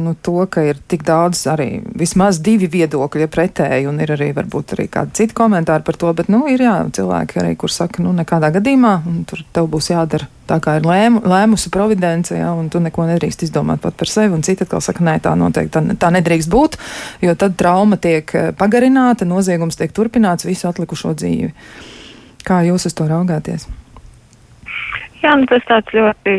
nu, 0.00 0.14
to, 0.14 0.40
ka 0.50 0.62
ir 0.66 0.78
tik 0.90 1.04
daudz 1.06 1.40
arī 1.50 1.82
vismaz 1.98 2.40
divi 2.44 2.68
viedokļi 2.70 3.24
ja 3.24 3.30
pretēji, 3.30 3.88
un 3.90 4.00
ir 4.02 4.12
arī 4.14 4.30
varbūt 4.36 4.74
arī 4.76 4.88
kādi 4.92 5.16
citi 5.20 5.36
komentāri 5.36 5.86
par 5.86 5.98
to, 6.00 6.12
bet, 6.16 6.30
nu, 6.32 6.44
ir 6.50 6.62
jā, 6.64 6.74
cilvēki 6.98 7.40
arī, 7.42 7.54
kur 7.60 7.72
saka, 7.72 8.02
nu, 8.04 8.14
nekādā 8.16 8.50
gadījumā, 8.54 8.94
un 9.08 9.22
tur 9.28 9.42
tev 9.54 9.70
būs 9.72 9.90
jādara 9.92 10.28
tā, 10.48 10.58
kā 10.64 10.78
ir 10.78 10.86
lēmu, 10.88 11.22
lēmusi 11.28 11.72
providence, 11.74 12.34
jā, 12.36 12.48
un 12.56 12.70
tu 12.72 12.80
neko 12.82 13.08
nedrīkst 13.10 13.44
izdomāt 13.48 13.82
pat 13.84 13.98
par 13.98 14.10
sevi, 14.10 14.32
un 14.34 14.44
citi 14.46 14.64
atkal 14.64 14.82
saka, 14.84 15.04
nē, 15.04 15.18
tā 15.24 15.34
noteikti 15.38 15.74
tā, 15.74 15.84
tā 16.00 16.12
nedrīkst 16.14 16.52
būt, 16.52 16.78
jo 17.26 17.34
tad 17.38 17.58
trauma 17.60 18.00
tiek 18.00 18.32
eh, 18.34 18.48
pagarināta, 18.56 19.28
noziegums 19.28 19.76
tiek 19.80 19.92
turpināts 19.94 20.48
visu 20.48 20.70
atlikušo 20.70 21.12
dzīvi. 21.18 21.52
Kā 22.48 22.62
jūs 22.64 22.88
uz 22.88 22.96
to 22.96 23.08
raugāties? 23.10 23.68
Jā, 25.18 25.32
nu 25.34 25.48
tas 25.50 25.64
tāds 25.66 25.94
ļoti 25.96 26.34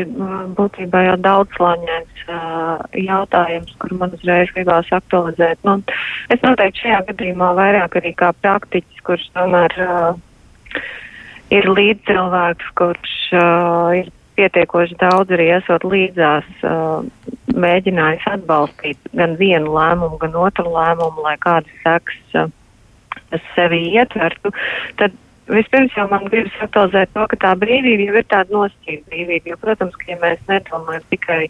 būtībā 0.56 1.02
jau 1.04 1.16
daudzslāņains 1.20 2.22
uh, 2.32 2.78
jautājums, 2.96 3.74
kur 3.82 3.92
man 4.00 4.14
uzreiz 4.16 4.48
gribās 4.56 4.88
aktualizēt. 4.96 5.60
Nu, 5.68 5.76
es 6.32 6.40
noteikti 6.44 6.86
šajā 6.86 7.02
gadījumā 7.10 7.50
vairāk 7.58 7.98
arī 8.00 8.14
kā 8.16 8.32
praktiķis, 8.40 9.04
kurš 9.04 9.26
tomēr 9.36 9.76
uh, 9.84 10.80
ir 11.52 11.68
līdzcilvēks, 11.68 12.72
kurš 12.80 13.16
uh, 13.36 14.00
ir 14.00 14.08
pietiekoši 14.40 14.96
daudz 15.02 15.36
arī 15.36 15.50
esot 15.58 15.84
līdzās, 15.84 16.48
uh, 16.64 17.04
mēģinājis 17.52 18.28
atbalstīt 18.32 19.12
gan 19.12 19.36
vienu 19.40 19.74
lēmumu, 19.76 20.16
gan 20.22 20.38
otru 20.40 20.72
lēmumu, 20.72 21.26
lai 21.26 21.36
kādas 21.42 21.82
seks 21.84 22.16
uh, 22.40 22.48
sevi 23.52 23.90
ietvertu, 23.92 24.54
tad 24.96 25.12
Vispirms 25.50 25.94
jau 25.96 26.06
man 26.10 26.26
gribas 26.30 26.54
aktualizēt 26.62 27.10
to, 27.14 27.24
ka 27.30 27.38
tā 27.42 27.50
brīvība 27.58 28.06
jau 28.06 28.20
ir 28.20 28.26
tāda 28.30 28.54
nosacīta 28.54 29.10
brīvība. 29.10 29.50
Jo, 29.52 29.58
protams, 29.62 29.96
ka 29.98 30.12
ja 30.12 30.18
mēs 30.22 30.44
nedomājam 30.50 31.06
tikai 31.10 31.40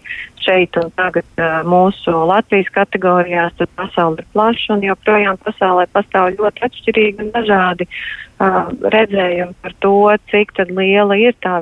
šeit 0.41 0.79
un 0.81 0.89
tagad 0.97 1.27
uh, 1.37 1.61
mūsu 1.69 2.15
Latvijas 2.31 2.71
kategorijās, 2.75 3.57
tad 3.59 3.73
pasaule 3.77 4.23
ir 4.23 4.31
plaša 4.35 4.77
un 4.77 4.87
joprojām 4.89 5.41
pasaulē 5.45 5.87
pastāv 5.93 6.33
ļoti 6.39 6.67
atšķirīgi 6.69 7.27
un 7.27 7.33
dažādi 7.37 7.89
uh, 7.91 8.73
redzējumi 8.97 9.59
par 9.61 9.77
to, 9.85 9.97
cik 10.33 10.57
liela 10.71 11.21
ir 11.21 11.37
tā, 11.45 11.59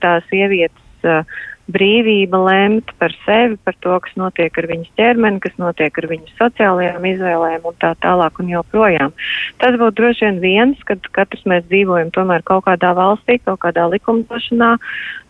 tā 0.00 0.16
sievietes 0.30 1.08
uh, 1.08 1.26
brīvība 1.72 2.38
lemt 2.46 2.92
par 3.00 3.14
sevi, 3.24 3.58
par 3.64 3.76
to, 3.84 3.96
kas 4.04 4.14
notiek 4.20 4.58
ar 4.60 4.68
viņas 4.70 4.92
ķermeni, 5.00 5.40
kas 5.44 5.56
notiek 5.60 5.98
ar 5.98 6.08
viņas 6.10 6.36
sociālajām 6.38 7.08
izvēlēm 7.12 7.68
un 7.68 7.76
tā 7.82 7.92
tālāk 8.04 8.40
un 8.42 8.52
joprojām. 8.52 9.14
Tas 9.62 9.78
būtu 9.80 9.98
droši 10.00 10.28
vien 10.28 10.40
viens, 10.44 10.86
kad 10.88 11.04
katrs 11.16 11.44
mēs 11.48 11.66
dzīvojam 11.70 12.12
tomēr 12.14 12.44
kaut 12.48 12.66
kādā 12.68 12.94
valstī, 12.98 13.38
kaut 13.44 13.62
kādā 13.64 13.88
likumdošanā, 13.92 14.72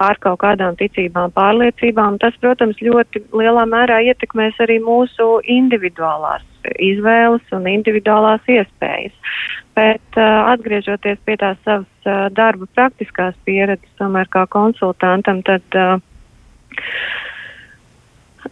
ar 0.03 0.23
kaut 0.23 0.41
kādām 0.45 0.79
ticībām, 0.81 1.35
pārliecībām. 1.37 2.21
Tas, 2.23 2.37
protams, 2.43 2.81
ļoti 2.83 3.27
lielā 3.33 3.67
mērā 3.71 4.03
ietekmēs 4.13 4.59
arī 4.63 4.81
mūsu 4.85 5.39
individuālās 5.47 6.47
izvēles 6.83 7.55
un 7.55 7.67
individuālās 7.67 8.47
iespējas. 8.51 9.35
Bet 9.77 10.19
uh, 10.21 10.53
atgriežoties 10.53 11.21
pie 11.27 11.37
tās 11.41 11.59
savas 11.65 12.07
uh, 12.07 12.29
darba 12.35 12.69
praktiskās 12.77 13.37
pieredzes, 13.47 13.89
tomēr 13.99 14.29
kā 14.33 14.45
konsultantam, 14.53 15.41
tad 15.47 15.79
uh, 15.79 15.97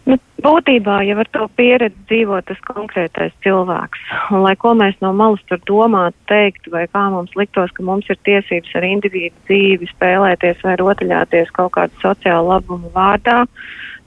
nu, 0.07 0.17
būtībā 0.45 1.01
jau 1.09 1.19
ar 1.23 1.31
to 1.35 1.47
pieredzi 1.59 1.97
dzīvo 2.11 2.41
tas 2.49 2.61
konkrētais 2.67 3.35
cilvēks. 3.45 4.05
Un 4.35 4.45
lai 4.47 4.55
ko 4.61 4.73
mēs 4.79 4.99
no 5.05 5.13
malas 5.17 5.43
tur 5.51 5.61
domātu, 5.69 6.17
teiktu, 6.31 6.73
vai 6.75 6.87
kā 6.93 7.07
mums 7.13 7.35
liktos, 7.39 7.73
ka 7.77 7.85
mums 7.87 8.09
ir 8.13 8.19
tiesības 8.29 8.75
ar 8.79 8.87
individu 8.89 9.35
dzīvi 9.51 9.91
spēlēties 9.93 10.65
vai 10.67 10.77
rotaļāties 10.81 11.53
kaut 11.57 11.75
kādu 11.77 12.05
sociālu 12.05 12.55
labumu 12.55 12.93
vārdā, 12.97 13.45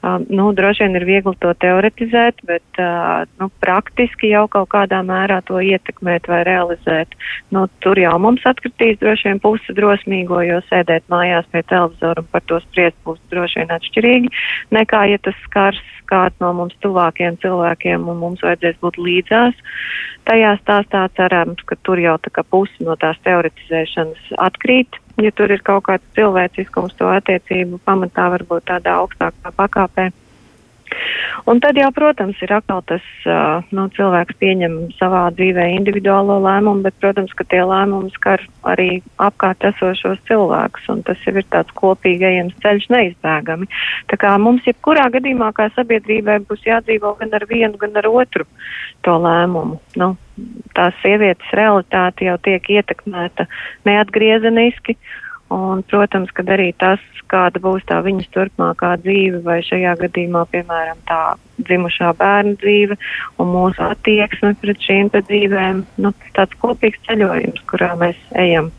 Um, 0.03 0.25
nu, 0.27 0.49
droši 0.51 0.83
vien 0.83 0.97
ir 0.99 1.05
viegli 1.07 1.31
to 1.39 1.53
teoretizēt, 1.63 2.41
bet 2.43 2.79
uh, 2.83 3.23
nu, 3.39 3.47
praktiski 3.63 4.33
jau 4.33 4.49
kaut 4.51 4.67
kādā 4.73 4.99
mērā 5.07 5.37
to 5.47 5.61
ietekmēt 5.63 6.27
vai 6.27 6.41
realizēt. 6.43 7.15
Nu, 7.55 7.69
tur 7.79 8.01
jau 8.01 8.11
mums 8.19 8.43
atkritīs 8.49 8.99
droši 8.99 9.29
vien 9.29 9.39
puse 9.39 9.75
drosmīgo, 9.77 10.41
jo 10.43 10.59
sēdēt 10.67 11.07
mājās 11.13 11.47
pie 11.55 11.63
televizora 11.71 12.19
un 12.19 12.27
par 12.35 12.43
to 12.51 12.59
spriest 12.65 12.99
būs 13.07 13.21
droši 13.31 13.61
vien 13.61 13.71
atšķirīgi, 13.77 14.33
nekā 14.75 15.05
ja 15.13 15.21
tas 15.23 15.39
skars 15.45 15.79
kāds 16.11 16.35
no 16.43 16.51
mums 16.57 16.75
tuvākiem 16.83 17.39
cilvēkiem 17.39 18.03
un 18.11 18.19
mums 18.19 18.43
vajadzēs 18.43 18.81
būt 18.83 18.99
līdzās. 18.99 19.55
Tajā 20.27 20.51
stāstā 20.59 21.05
cerams, 21.15 21.63
ka 21.63 21.79
tur 21.87 22.03
jau 22.03 22.17
tā 22.19 22.31
kā 22.35 22.43
pusi 22.43 22.83
no 22.83 22.99
tās 22.99 23.15
teoretizēšanas 23.23 24.35
atkrīt 24.49 24.99
ja 25.21 25.31
tur 25.35 25.51
ir 25.53 25.61
kaut 25.65 25.85
kāds 25.87 26.05
cilvēciskums 26.17 26.95
to 26.97 27.09
attiecību 27.13 27.79
pamatā 27.85 28.29
varbūt 28.33 28.69
tādā 28.71 28.97
augstākā 29.03 29.53
pakāpē. 29.57 30.09
Un 31.49 31.59
tad 31.59 31.75
jau, 31.75 31.89
protams, 31.91 32.39
ir 32.45 32.53
atkal 32.55 32.81
tas, 32.87 33.03
nu, 33.75 33.85
cilvēks 33.97 34.37
pieņem 34.39 34.77
savā 34.95 35.25
dzīvē 35.35 35.65
individuālo 35.75 36.37
lēmumu, 36.43 36.85
bet, 36.85 36.95
protams, 37.03 37.33
ka 37.35 37.45
tie 37.51 37.59
lēmumi 37.67 38.13
skar 38.15 38.43
arī 38.69 39.01
apkārt 39.21 39.65
esošos 39.73 40.21
cilvēkus, 40.29 40.87
un 40.93 41.03
tas 41.07 41.19
jau 41.27 41.35
ir 41.35 41.47
tāds 41.51 41.75
kopīgajams 41.79 42.55
ceļš 42.63 42.87
neizbēgami. 42.93 43.67
Tā 44.11 44.19
kā 44.21 44.35
mums 44.39 44.63
jebkurā 44.69 45.09
gadījumā 45.17 45.51
kā 45.57 45.67
sabiedrībai 45.75 46.39
būs 46.47 46.63
jādzīvo 46.67 47.15
gan 47.19 47.35
ar 47.35 47.47
vienu, 47.49 47.75
gan 47.81 47.99
ar 47.99 48.07
otru 48.11 48.47
to 49.03 49.17
lēmumu. 49.25 49.81
Nu, 49.99 50.13
tās 50.77 50.95
sievietes 51.03 51.51
realitāte 51.57 52.29
jau 52.29 52.37
tiek 52.45 52.71
ietekmēta 52.77 53.49
neatgriezeniski. 53.87 54.97
Un, 55.53 55.83
protams, 55.85 56.31
kad 56.33 56.47
arī 56.49 56.71
tas, 56.79 57.01
kāda 57.29 57.59
būs 57.61 57.83
tā 57.89 57.99
viņas 58.05 58.29
turpmākā 58.33 58.93
dzīve, 59.03 59.41
vai 59.45 59.59
šajā 59.65 59.93
gadījumā, 59.99 60.45
piemēram, 60.53 61.01
tā 61.09 61.35
dzimušā 61.59 62.13
bērna 62.17 62.55
dzīve 62.61 62.97
un 63.41 63.51
mūsu 63.51 63.83
attieksme 63.85 64.53
pret 64.61 64.81
šīm 64.81 65.11
dzīvēm, 65.13 65.83
nu, 66.05 66.13
tāds 66.37 66.57
kopīgs 66.63 67.03
ceļojums, 67.07 67.61
kurā 67.69 67.93
mēs 67.99 68.17
ejam, 68.39 68.71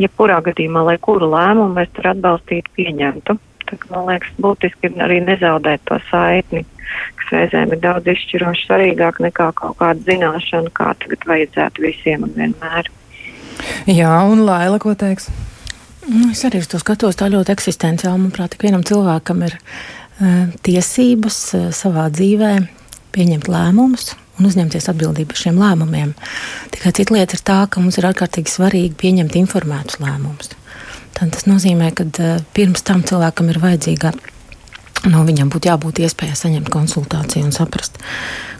jebkurā 0.00 0.40
gadījumā, 0.48 0.82
lai 0.88 0.98
kuru 1.02 1.30
lēmumu 1.30 1.76
mēs 1.78 1.94
tur 1.94 2.10
atbalstītu, 2.14 2.74
pieņemtu. 2.78 3.38
Tā, 3.70 3.78
man 3.92 4.10
liekas, 4.10 4.34
būtiski 4.42 4.90
ir 4.90 5.02
arī 5.06 5.20
nezaudēt 5.22 5.86
to 5.86 6.00
saitni 6.10 6.64
kas 7.18 7.32
reizēm 7.34 7.74
ir 7.74 7.82
daudz 7.82 8.10
izšķiroši 8.10 8.66
svarīgāk 8.66 9.20
nekā 9.22 9.50
kaut 9.58 9.78
kāda 9.80 10.02
zināšana, 10.08 10.72
kā 10.74 10.92
tagad 11.02 11.26
vajadzētu 11.30 11.86
visiem 11.86 12.26
un 12.26 12.34
vienmēr. 12.36 12.90
Jā, 13.86 14.14
un 14.30 14.44
Laila, 14.48 14.80
ko 14.82 14.96
teiks? 14.98 15.28
Nu, 16.10 16.32
es 16.32 16.42
arī 16.46 16.58
uz 16.58 16.66
to 16.70 16.80
skatos 16.82 17.18
tā 17.18 17.28
ļoti 17.30 17.52
eksistenciāli. 17.54 18.18
Manuprāt, 18.18 18.56
ik 18.56 18.64
vienam 18.66 18.82
cilvēkam 18.86 19.44
ir 19.46 19.54
uh, 19.54 20.48
tiesības 20.66 21.38
uh, 21.54 21.68
savā 21.74 22.08
dzīvē 22.10 22.54
pieņemt 23.14 23.46
lēmumus 23.50 24.14
un 24.40 24.48
uzņemties 24.48 24.88
atbildību 24.90 25.30
par 25.30 25.38
šiem 25.38 25.60
lēmumiem. 25.60 26.14
Tikai 26.74 26.94
cita 26.96 27.14
lieta 27.14 27.36
ir 27.36 27.44
tā, 27.46 27.60
ka 27.70 27.82
mums 27.82 28.00
ir 28.00 28.08
ārkārtīgi 28.10 28.50
svarīgi 28.50 28.98
pieņemt 28.98 29.38
informētus 29.38 30.00
lēmumus. 30.02 30.50
Tad 31.14 31.30
tas 31.36 31.46
nozīmē, 31.46 31.92
ka 31.94 32.08
uh, 32.10 32.42
pirms 32.58 32.82
tam 32.90 33.06
cilvēkam 33.06 33.54
ir 33.54 33.62
vajadzīga 33.62 34.14
Nu, 35.08 35.22
viņam 35.24 35.48
būtu 35.48 35.70
jābūt 35.70 36.02
iespējai 36.04 36.36
saņemt 36.36 36.68
konsultāciju 36.72 37.46
un 37.46 37.54
saprast, 37.56 37.94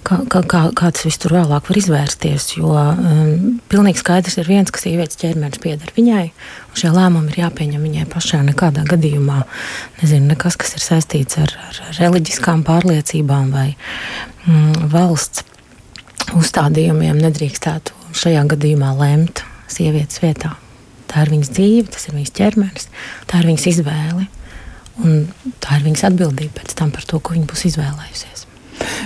kā, 0.08 0.22
kā, 0.24 0.40
kā, 0.48 0.88
tas 0.88 1.04
viss 1.04 1.20
tur 1.20 1.34
vēlāk 1.36 1.66
var 1.68 1.80
izvērsties. 1.80 2.46
Jo 2.56 2.70
um, 2.72 3.58
pilnīgi 3.68 4.00
skaidrs 4.00 4.38
ir 4.40 4.48
viens, 4.48 4.72
ka 4.72 4.80
sievietes 4.80 5.20
ķermenis 5.20 5.60
pieder 5.60 5.92
viņai, 5.98 6.30
šie 6.78 6.90
lēmumi 6.94 7.32
ir 7.32 7.42
jāpieņem 7.44 7.84
viņai 7.86 8.06
pašai. 8.12 8.42
Nekādā 8.48 8.84
gadījumā 8.88 9.42
nezinu, 10.00 10.30
nekas, 10.32 10.58
kas 10.60 10.76
ir 10.78 10.84
saistīts 10.84 11.38
ar, 11.42 11.54
ar 11.68 11.80
reliģiskām 11.98 12.64
pārliecībām 12.66 13.52
vai 13.54 13.68
mm, 14.46 14.90
valsts 14.92 15.46
uzstādījumiem, 16.36 17.18
nedrīkstētu 17.24 18.14
šajā 18.20 18.42
gadījumā 18.54 18.92
lemt 18.98 19.44
sievietes 19.70 20.22
vietā. 20.22 20.54
Tā 21.10 21.24
ir 21.24 21.32
viņas 21.34 21.54
dzīve, 21.56 21.88
tas 21.90 22.06
ir 22.06 22.14
viņas 22.18 22.36
ķermenis, 22.38 22.90
tā 23.30 23.40
ir 23.40 23.50
viņas 23.50 23.66
izvēle. 23.72 24.28
Un 25.00 25.24
tā 25.62 25.78
ir 25.78 25.86
viņas 25.88 26.06
atbildība 26.10 26.60
pēc 26.60 26.76
tam 26.78 26.92
par 26.94 27.06
to, 27.08 27.18
ko 27.18 27.34
viņa 27.34 27.48
būs 27.50 27.66
izvēlējusies. 27.70 28.39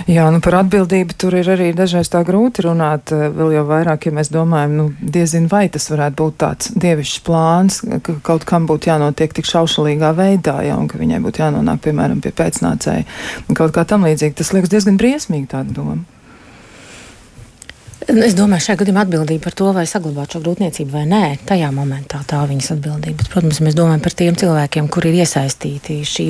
Jā, 0.05 0.27
nu 0.33 0.39
par 0.43 0.59
atbildību 0.61 1.15
tur 1.19 1.35
ir 1.39 1.49
arī 1.49 1.71
dažreiz 1.75 2.09
tā 2.13 2.21
grūti 2.27 2.65
runāt, 2.67 3.11
eh, 3.15 3.27
vēl 3.33 3.55
jau 3.57 3.65
vairāk, 3.69 4.07
ja 4.07 4.15
mēs 4.15 4.31
domājam, 4.33 4.75
nu, 4.77 4.87
diezin 5.01 5.47
vai 5.51 5.65
tas 5.73 5.89
varētu 5.89 6.19
būt 6.21 6.37
tāds 6.43 6.71
dievišķs 6.77 7.23
plāns, 7.25 7.81
ka 8.05 8.17
kaut 8.25 8.45
kam 8.45 8.67
būtu 8.69 8.91
jānotiek 8.91 9.33
tik 9.33 9.49
šaušalīgā 9.49 10.13
veidā, 10.17 10.59
ja, 10.67 10.77
un 10.77 10.87
ka 10.87 11.01
viņai 11.01 11.21
būtu 11.25 11.43
jānonāk, 11.43 11.81
piemēram, 11.87 12.21
pie 12.21 12.31
pēcnācēja, 12.31 13.05
kaut 13.53 13.73
kā 13.75 13.85
tam 13.85 14.05
līdzīgi. 14.05 14.37
Tas 14.37 14.53
liekas 14.53 14.73
diezgan 14.73 15.01
briesmīgi 15.01 15.51
tāda 15.55 15.73
doma. 15.73 16.14
Nu, 17.95 18.19
es 18.21 18.35
domāju, 18.35 18.61
šajā 18.67 18.77
gadījumā 18.81 19.05
atbildība 19.05 19.47
par 19.47 19.53
to, 19.55 19.67
vai 19.73 19.85
saglabāt 19.89 20.33
šo 20.35 20.41
grūtniecību 20.43 20.91
vai 20.93 21.05
nē, 21.09 21.19
tajā 21.47 21.69
momentā 21.73 22.19
tā 22.27 22.41
ir 22.43 22.51
viņas 22.51 22.73
atbildība. 22.75 23.15
Bet, 23.21 23.29
protams, 23.31 23.61
mēs 23.63 23.77
domājam 23.77 24.03
par 24.03 24.15
tiem 24.19 24.35
cilvēkiem, 24.41 24.89
kuri 24.91 25.13
ir 25.13 25.23
iesaistīti 25.23 25.95
šī 26.05 26.25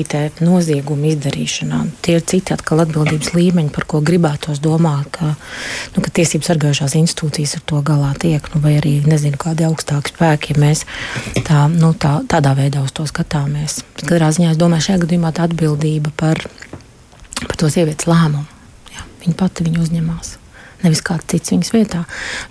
nozieguma 0.46 1.10
izdarīšanā. 1.10 1.80
Tie 2.06 2.14
ir 2.16 2.24
citi 2.32 2.54
atkal 2.54 2.84
atbildības 2.84 3.32
līmeņi, 3.34 3.72
par 3.74 3.88
ko 3.90 4.00
gribētos 4.00 4.62
domāt, 4.64 5.10
ka, 5.18 5.32
nu, 5.96 6.04
ka 6.06 6.14
tiesības 6.20 6.52
sargājušās 6.52 6.96
institūcijas 7.02 7.58
ar 7.58 7.66
to 7.68 7.82
galā 7.90 8.14
tiek, 8.24 8.48
nu, 8.54 8.62
vai 8.62 8.78
arī 8.78 8.94
nezinu, 9.04 9.36
kādi 9.42 9.66
augstāki 9.66 10.14
spēki, 10.14 10.54
ja 10.54 10.62
mēs 10.62 10.86
tā, 11.42 11.66
nu, 11.74 11.92
tā, 11.98 12.20
tādā 12.30 12.54
veidā 12.56 12.86
uz 12.86 12.94
to 12.96 13.04
skatāmies. 13.10 13.82
Katrā 14.06 14.30
ziņā 14.38 14.54
es 14.54 14.62
domāju, 14.62 14.88
šajā 14.88 15.04
gadījumā 15.04 15.34
tā 15.34 15.50
atbildība 15.50 16.14
par, 16.16 16.46
par 17.42 17.60
to 17.60 17.74
sievietes 17.74 18.08
lēmumu. 18.08 18.46
Jā, 18.96 19.06
viņa 19.26 19.40
pati 19.44 19.68
viņu 19.68 19.84
uzņemās 19.84 20.36
nevis 20.86 21.02
kāds 21.04 21.28
cits 21.30 21.52
viņas 21.52 21.72
vietā. 21.74 22.04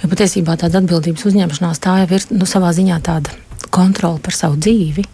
Jo 0.04 0.12
patiesībā 0.12 0.58
tāda 0.62 0.82
atbildības 0.84 1.26
uzņemšanās 1.32 1.82
tā 1.84 2.00
jau 2.04 2.10
ir 2.20 2.28
nu, 2.36 2.48
savā 2.50 2.74
ziņā 2.76 3.00
tāda 3.06 3.34
kontrole 3.74 4.22
par 4.24 4.36
savu 4.36 4.60
dzīvi. 4.62 5.06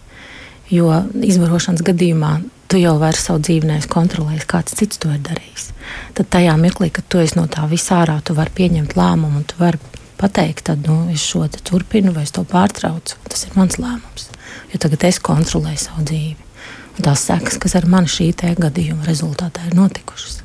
Jo 0.72 1.04
izvarošanas 1.28 1.84
gadījumā 1.88 2.36
tu 2.72 2.80
jau 2.80 2.96
vairs 3.02 3.26
savu 3.28 3.42
dzīvi 3.44 3.68
neesi 3.68 3.90
kontrolējis, 3.92 4.48
kāds 4.48 4.76
cits 4.80 5.02
to 5.04 5.12
ir 5.12 5.24
darījis. 5.26 5.72
Tad 6.16 6.30
tajā 6.32 6.54
mirklī, 6.60 6.88
kad 6.96 7.08
tu 7.12 7.20
esi 7.20 7.36
no 7.36 7.48
tā 7.52 7.66
visā 7.68 8.06
ārā, 8.06 8.22
tu 8.24 8.36
vari 8.38 8.54
pieņemt 8.56 8.96
lēmumu 8.96 9.42
un 9.42 9.48
tu 9.48 9.60
vari 9.60 9.80
pateikt, 10.22 10.68
tad 10.70 10.86
nu, 10.88 11.02
es 11.12 11.24
šo 11.26 11.48
turpinu 11.52 12.14
vai 12.16 12.24
es 12.28 12.32
to 12.36 12.46
pārtraucu. 12.48 13.18
Tas 13.28 13.48
ir 13.48 13.58
mans 13.60 13.80
lēmums. 13.82 14.30
Jo 14.72 14.80
tagad 14.86 15.04
es 15.10 15.20
kontrolēju 15.24 15.84
savu 15.84 16.06
dzīvi. 16.08 16.48
Un 16.92 17.08
tās 17.08 17.26
sekas, 17.28 17.60
kas 17.60 17.76
ar 17.80 17.90
mani 17.92 18.12
šī 18.12 18.32
gadījuma 18.60 19.08
rezultātā 19.08 19.68
ir 19.68 19.76
notikušas. 19.80 20.41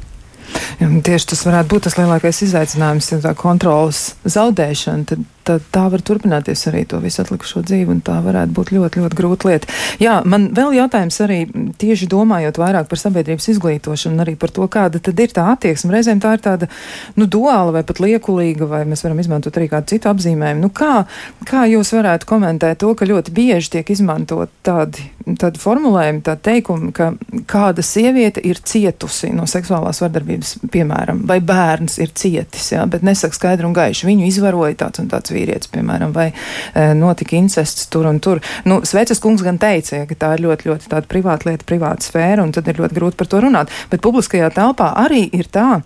Tieši 0.78 1.30
tas 1.32 1.44
varētu 1.46 1.72
būt 1.72 1.86
tas 1.88 1.96
lielākais 1.98 2.42
izaicinājums, 2.46 3.10
ja 3.12 3.22
tā 3.24 3.32
kontrolas 3.38 4.08
zaudēšana, 4.24 5.08
tad 5.12 5.24
tad 5.46 5.64
tā 5.74 5.86
var 5.92 6.02
turpināties 6.04 6.66
arī 6.70 6.82
to 6.90 6.98
visu 7.02 7.22
atlikušo 7.22 7.62
dzīvi, 7.66 7.88
un 7.94 8.02
tā 8.04 8.18
varētu 8.24 8.54
būt 8.56 8.72
ļoti, 8.74 9.02
ļoti 9.04 9.18
grūta 9.18 9.50
lieta. 9.50 9.70
Jā, 10.02 10.18
man 10.26 10.48
vēl 10.56 10.74
jautājums 10.80 11.18
arī 11.24 11.38
tieši 11.80 12.08
domājot 12.10 12.58
vairāk 12.60 12.90
par 12.90 13.00
sabiedrības 13.00 13.48
izglītošanu 13.54 14.24
arī 14.24 14.36
par 14.40 14.52
to, 14.54 14.66
kāda 14.70 15.00
tad 15.02 15.22
ir 15.22 15.34
tā 15.36 15.46
attieksme. 15.52 15.92
Reizēm 15.94 16.22
tā 16.22 16.34
ir 16.36 16.42
tāda, 16.44 16.70
nu, 17.16 17.28
duāla 17.30 17.74
vai 17.78 17.84
pat 17.86 18.02
liekulīga, 18.02 18.68
vai 18.70 18.82
mēs 18.88 19.04
varam 19.06 19.22
izmantot 19.22 19.56
arī 19.58 19.70
kādu 19.72 19.94
citu 19.94 20.10
apzīmējumu. 20.10 20.64
Nu, 20.66 20.72
kā, 20.74 21.04
kā 21.48 21.66
jūs 21.70 21.92
varētu 21.96 22.28
komentēt 22.28 22.82
to, 22.82 22.92
ka 22.98 23.08
ļoti 23.08 23.34
bieži 23.36 23.76
tiek 23.76 23.94
izmantot 23.94 24.52
tādi, 24.66 25.06
tādi 25.38 25.62
formulējumi, 25.62 26.24
tādi 26.26 26.44
teikumi, 26.50 26.92
ka 26.96 27.12
kāda 27.50 27.84
sieviete 27.86 28.42
ir 28.46 28.60
cietusi 28.66 29.32
no 29.36 29.46
seksuālās 29.50 30.02
vardarbības 30.02 30.56
piemēram, 30.72 31.22
vai 31.28 31.38
bērns 31.44 31.98
ir 32.02 32.12
cietis, 32.16 32.70
jā, 32.74 32.84
bet 32.90 33.04
nesaka 33.06 33.36
skaidri 33.36 33.68
un 33.68 33.76
gaiši. 33.76 34.08
Viņu 34.08 34.28
izvaroja 34.28 34.78
tāds 34.84 35.02
un 35.02 35.10
tāds 35.12 35.34
vīrietis, 35.36 35.70
piemēram, 35.72 36.14
vai 36.16 36.30
e, 36.32 36.86
notika 36.98 37.36
incests 37.38 37.90
tur 37.92 38.08
un 38.10 38.20
tur. 38.24 38.42
Nu, 38.68 38.80
Sveces 38.88 39.22
kungs 39.22 39.44
gan 39.46 39.60
teica, 39.62 40.04
ka 40.08 40.18
tā 40.18 40.32
ir 40.36 40.46
ļoti, 40.46 40.70
ļoti 40.70 40.90
tāda 40.92 41.10
privāta 41.10 41.50
lieta, 41.50 41.68
privāta 41.68 42.08
sfēra, 42.08 42.44
un 42.44 42.54
tad 42.56 42.68
ir 42.70 42.80
ļoti 42.82 42.98
grūti 42.98 43.20
par 43.20 43.30
to 43.30 43.44
runāt. 43.44 43.72
Bet 43.92 44.04
publiskajā 44.04 44.50
telpā 44.56 44.92
arī 45.04 45.26
ir 45.36 45.50
tā, 45.52 45.80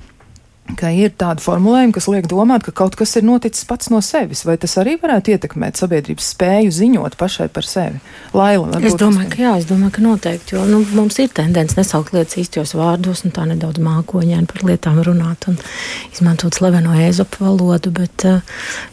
ka 0.79 0.91
ir 0.95 1.13
tādi 1.19 1.43
formulējumi, 1.43 1.95
kas 1.97 2.07
liek 2.11 2.27
domāt, 2.31 2.65
ka 2.67 2.73
kaut 2.77 2.97
kas 2.99 3.17
ir 3.19 3.25
noticis 3.27 3.67
pats 3.69 3.91
no 3.93 4.01
sevis. 4.05 4.45
Vai 4.47 4.57
tas 4.61 4.77
arī 4.81 4.97
varētu 5.01 5.35
ietekmēt 5.35 5.81
sabiedrības 5.81 6.31
spēju 6.35 6.75
ziņot 6.77 7.17
pašai 7.21 7.49
par 7.53 7.67
sevi? 7.67 8.01
Laila, 8.37 8.81
es 8.87 8.97
domāju, 9.01 9.31
ka 9.33 9.43
jā, 9.43 9.55
es 9.61 9.69
domāju, 9.71 9.95
ka 9.97 10.05
noteikti, 10.05 10.57
jo 10.57 10.65
nu, 10.69 10.83
mums 10.97 11.19
ir 11.23 11.33
tendence 11.35 11.79
nesaukt 11.79 12.15
lietas 12.15 12.39
īstos 12.43 12.75
vārdos 12.79 13.25
un 13.27 13.35
tā 13.35 13.47
nedaudz 13.51 13.83
mākoņēni 13.83 14.51
par 14.51 14.67
lietām 14.69 15.03
runāt 15.07 15.49
un 15.51 15.59
izmantot 16.13 16.57
slaveno 16.57 16.95
ēzopu 17.09 17.45
valodu, 17.45 17.93
bet 17.97 18.27
uh, 18.29 18.41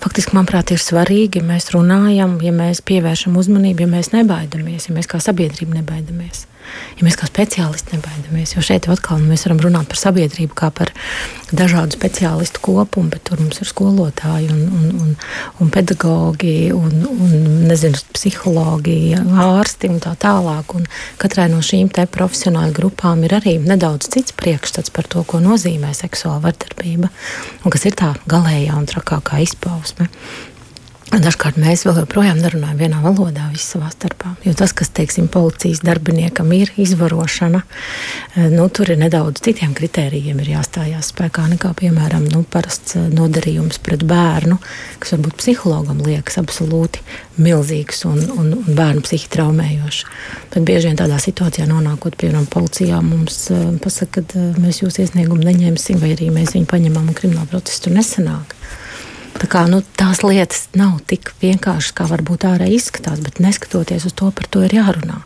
faktiski, 0.03 0.38
manuprāt, 0.38 0.74
ir 0.74 0.84
svarīgi, 0.84 1.41
ja 1.41 1.51
mēs 1.53 1.72
runājam, 1.76 2.39
ja 2.43 2.53
mēs 2.55 2.84
pievēršam 2.88 3.38
uzmanību, 3.39 3.86
ja 3.86 3.95
mēs 3.97 4.13
nebaidamies, 4.15 4.89
ja 4.89 4.97
mēs 4.97 5.09
kā 5.11 5.22
sabiedrība 5.24 5.82
nebaidamies 5.82 6.47
ja 6.97 7.05
mēs 7.05 7.18
kā 7.20 7.28
speciālisti 7.30 7.95
nebaidamies. 7.95 8.55
Jo 8.55 8.63
šeit 8.65 8.88
atkal 8.91 9.22
mēs 9.24 9.45
varam 9.47 9.61
runāt 9.63 9.89
par 9.91 9.99
sabiedrību 10.01 10.57
kā 10.57 10.70
par 10.76 10.91
dažādu 11.51 11.95
speciālistu 11.97 12.61
kopumu, 12.63 13.11
bet 13.13 13.24
tur 13.30 13.41
mums 13.41 13.61
ir 13.63 13.70
skolotāji 13.70 14.49
un, 14.51 14.63
un, 14.68 14.88
un, 15.03 15.13
un 15.63 15.72
pedagogi 15.74 16.72
un, 16.76 17.05
un 17.07 17.36
nezinu, 17.70 17.99
psihologi, 18.15 19.15
ārsti 19.18 19.91
un 19.93 20.01
tā 20.03 20.15
tālāk. 20.20 20.76
Un 20.78 20.88
katrai 21.22 21.47
no 21.51 21.61
šīm 21.63 21.91
profesionāļu 21.93 22.76
grupām 22.78 23.24
ir 23.28 23.38
arī 23.39 23.57
nedaudz 23.63 24.11
cits 24.13 24.36
priekšstats 24.38 24.93
par 24.93 25.07
to, 25.09 25.24
ko 25.28 25.41
nozīmē 25.43 25.93
seksuāla 25.97 26.43
vardarbība 26.49 27.11
un 27.63 27.74
kas 27.74 27.88
ir 27.88 27.97
tā 27.97 28.13
galējā 28.30 28.76
un 28.78 28.88
trakākā 28.89 29.41
izpausme. 29.45 30.09
Dažkārt 31.18 31.55
mēs 31.57 31.82
vēl 31.88 32.03
joprojām 32.03 32.38
nerunājam 32.38 32.78
vienā 32.78 32.97
valodā, 33.01 33.47
savā 33.57 33.88
starpā. 33.89 34.36
Jo 34.45 34.51
tas, 34.57 34.70
kas, 34.78 34.91
teiksim, 34.93 35.26
policijas 35.34 35.80
darbiniekam 35.82 36.51
ir 36.53 36.70
izvarošana, 36.78 37.63
eh, 38.36 38.49
nu, 38.53 38.68
tur 38.70 38.91
ir 38.93 38.99
nedaudz 39.01 39.41
citiem 39.41 39.74
kritērijiem 39.74 40.38
jāstājās 40.45 41.09
spēkā 41.09 41.47
nekā, 41.55 41.72
piemēram, 41.80 42.28
nu, 42.30 42.43
parasts 42.43 42.99
eh, 42.99 43.07
nodarījums 43.09 43.82
pret 43.82 44.05
bērnu, 44.05 44.59
kas 45.01 45.15
varbūt 45.15 45.39
psihologam 45.41 46.03
liekas 46.05 46.38
absolūti 46.38 47.01
milzīgs 47.41 48.05
un, 48.05 48.22
un, 48.38 48.53
un 48.59 48.78
bērnu 48.78 49.01
psihi 49.07 49.32
traumējošs. 49.34 50.03
Bet 50.53 50.68
bieži 50.70 50.91
vien 50.91 51.01
tādā 51.01 51.18
situācijā 51.24 51.65
nonākot, 51.72 52.20
piemēram, 52.20 52.45
policijā 52.51 53.01
mums 53.01 53.47
uh, 53.49 53.72
pasaka, 53.82 54.22
ka 54.22 54.45
mēs 54.61 54.84
jūsu 54.84 55.05
iesniegumu 55.05 55.41
neņemsim, 55.49 55.97
vai 56.03 56.13
arī 56.13 56.30
mēs 56.36 56.53
viņu 56.57 56.70
paņemam 56.70 57.09
un 57.09 57.18
krimināla 57.18 57.49
procesu 57.49 57.88
tur 57.88 57.97
nesanāk. 57.97 58.56
Tā 59.38 59.45
kā, 59.45 59.63
nu, 59.69 59.83
tās 59.99 60.23
lietas 60.25 60.63
nav 60.77 60.95
tik 61.05 61.29
vienkāršas, 61.43 61.93
kā 61.97 62.07
varbūt 62.09 62.47
ārēji 62.49 62.79
izskatās, 62.79 63.19
bet 63.21 63.38
neskatoties 63.43 64.07
uz 64.09 64.15
to, 64.17 64.31
par 64.33 64.47
to 64.49 64.63
ir 64.65 64.73
jārunā. 64.79 65.19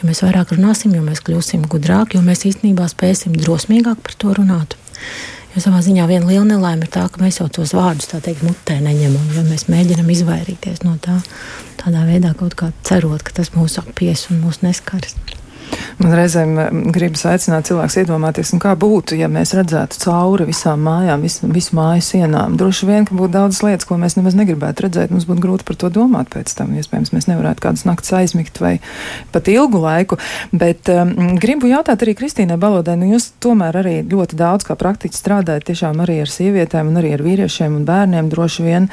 Jo 0.00 0.08
mēs 0.08 0.20
vairāk 0.24 0.52
runāsim, 0.52 0.92
jo 0.92 1.00
mēs 1.04 1.22
kļūsim 1.24 1.64
gudrāki, 1.72 2.18
jo 2.18 2.24
mēs 2.26 2.44
īstenībā 2.50 2.90
spēsim 2.92 3.36
drosmīgāk 3.38 4.02
par 4.04 4.18
to 4.20 4.34
runāt. 4.36 4.76
Jo 5.54 5.62
savā 5.64 5.80
ziņā 5.86 6.04
viena 6.10 6.28
liela 6.28 6.44
nelaime 6.48 6.84
ir 6.84 6.92
tā, 6.92 7.06
ka 7.08 7.22
mēs 7.22 7.38
jau 7.40 7.46
tos 7.48 7.72
vārdus 7.78 8.10
teikt 8.12 8.44
mutē 8.44 8.80
neņemam, 8.84 9.32
jo 9.36 9.46
mēs 9.48 9.68
mēģinam 9.72 10.12
izvairīties 10.12 10.84
no 10.84 10.98
tā, 11.00 11.16
tādā 11.80 12.04
veidā 12.08 12.34
kaut 12.36 12.58
kā 12.58 12.68
cerot, 12.84 13.24
ka 13.24 13.32
tas 13.40 13.54
mūs 13.56 13.78
apies 13.80 14.26
un 14.34 14.44
mūs 14.44 14.60
neskars. 14.66 15.16
Man 16.02 16.14
reizēm 16.18 16.58
eh, 16.58 16.70
gribas 16.94 17.24
aicināt 17.28 17.68
cilvēkus 17.68 17.98
iedomāties, 18.02 18.52
kā 18.62 18.74
būtu, 18.78 19.16
ja 19.18 19.28
mēs 19.32 19.54
redzētu 19.56 19.98
cauri 20.02 20.48
visām 20.48 20.82
mājām, 20.84 21.24
visu, 21.24 21.48
visu 21.50 21.76
māju 21.78 22.04
sienām. 22.04 22.56
Droši 22.60 22.88
vien, 22.88 23.06
ka 23.08 23.16
būtu 23.16 23.34
daudzas 23.36 23.62
lietas, 23.64 23.86
ko 23.88 23.98
mēs 24.00 24.18
nemaz 24.18 24.36
negribētu 24.38 24.86
redzēt. 24.86 25.12
Mums 25.14 25.26
būtu 25.28 25.44
grūti 25.44 25.66
par 25.68 25.78
to 25.80 25.90
domāt 25.94 26.30
pēc 26.34 26.54
tam. 26.58 26.74
Iespējams, 26.78 27.12
mēs 27.14 27.28
nevarētu 27.30 27.64
kādas 27.64 27.86
naktas 27.88 28.14
aizmigt 28.18 28.60
vai 28.62 28.76
pat 29.34 29.48
ilgu 29.52 29.80
laiku. 29.82 30.18
Bet 30.52 30.90
um, 30.92 31.14
gribu 31.40 31.70
jautāt 31.70 32.04
arī 32.04 32.16
Kristīnai 32.18 32.58
Balodai, 32.60 32.96
nu 33.00 33.12
jūs 33.14 33.30
tomēr 33.44 33.80
arī 33.82 33.96
ļoti 34.10 34.38
daudz 34.38 34.68
kā 34.68 34.76
praktiķi 34.78 35.20
strādājat 35.20 35.68
tiešām 35.70 36.02
arī 36.04 36.20
ar 36.24 36.30
sievietēm 36.30 36.90
un 36.92 37.00
arī 37.00 37.14
ar 37.16 37.24
vīriešiem 37.24 37.78
un 37.80 37.86
bērniem 37.88 38.30
droši 38.32 38.66
vien, 38.66 38.90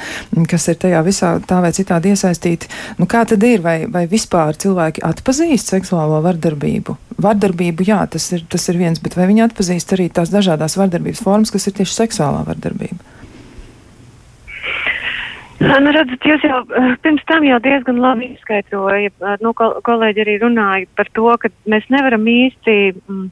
kas 0.50 0.68
ir 0.72 0.80
tajā 0.82 1.02
visā 1.06 1.34
tā 1.46 1.60
vai 1.64 1.72
citādi 1.76 2.14
iesaistīti. 2.14 2.70
Nu, 2.98 3.08
kā 3.10 3.24
tad 3.28 3.42
ir? 3.46 3.62
Vai, 3.62 3.76
vai 3.90 4.06
vispār 4.10 4.56
cilvēki 4.58 5.04
atpazīst 5.06 5.74
seksuālo 5.74 6.18
vardarbību? 6.24 6.71
Vardarbību. 6.72 6.96
Vardarbību, 7.22 7.84
jā, 7.86 8.06
tas 8.10 8.32
ir, 8.32 8.44
tas 8.48 8.68
ir 8.68 8.78
viens, 8.78 9.00
bet 9.00 9.16
vai 9.16 9.26
viņi 9.28 9.46
atpazīst 9.46 9.92
arī 9.92 10.08
tās 10.10 10.30
dažādas 10.30 10.76
vardarbības 10.76 11.22
formas, 11.22 11.50
kas 11.50 11.66
ir 11.66 11.74
tieši 11.76 11.94
seksuālā 11.94 12.44
vardarbība? 12.46 12.98
Nu, 15.62 15.92
redzat, 15.94 16.24
jūs 16.26 16.42
jau 16.42 16.64
eh, 16.74 16.96
pirms 17.02 17.22
tam 17.28 17.44
jau 17.46 17.60
diezgan 17.62 18.00
labi 18.02 18.32
izskaidroja, 18.32 19.12
eh, 19.12 19.36
nu, 19.42 19.52
kol 19.54 19.78
kolēģi 19.86 20.24
arī 20.24 20.38
runāja 20.42 20.88
par 20.96 21.06
to, 21.14 21.28
ka 21.38 21.52
mēs 21.70 21.86
nevaram 21.88 22.24
īsti, 22.26 22.96
mm, 23.06 23.30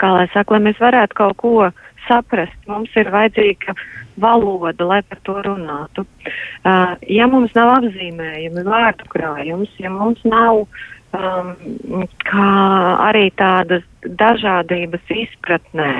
kā 0.00 0.10
lai 0.16 0.26
saka, 0.32 0.56
lai 0.56 0.64
mēs 0.66 0.80
varētu 0.82 1.14
kaut 1.14 1.36
ko 1.38 1.70
saprast, 2.08 2.56
mums 2.66 2.90
ir 2.98 3.12
vajadzīga 3.12 3.76
valoda, 4.18 4.82
lai 4.84 5.02
par 5.06 5.20
to 5.22 5.36
runātu. 5.44 6.02
Uh, 6.64 6.96
ja 7.06 7.28
mums 7.30 7.52
nav 7.54 7.70
apzīmējumi, 7.76 8.64
vārdu 8.66 9.06
krājums, 9.12 9.70
ja 9.78 9.92
mums 9.92 10.24
nav 10.26 10.64
uh, 10.64 10.80
um, 11.16 12.04
kā 12.26 12.48
arī 13.08 13.28
tādas 13.38 13.84
dažādības 14.04 15.12
izpratnē. 15.14 15.92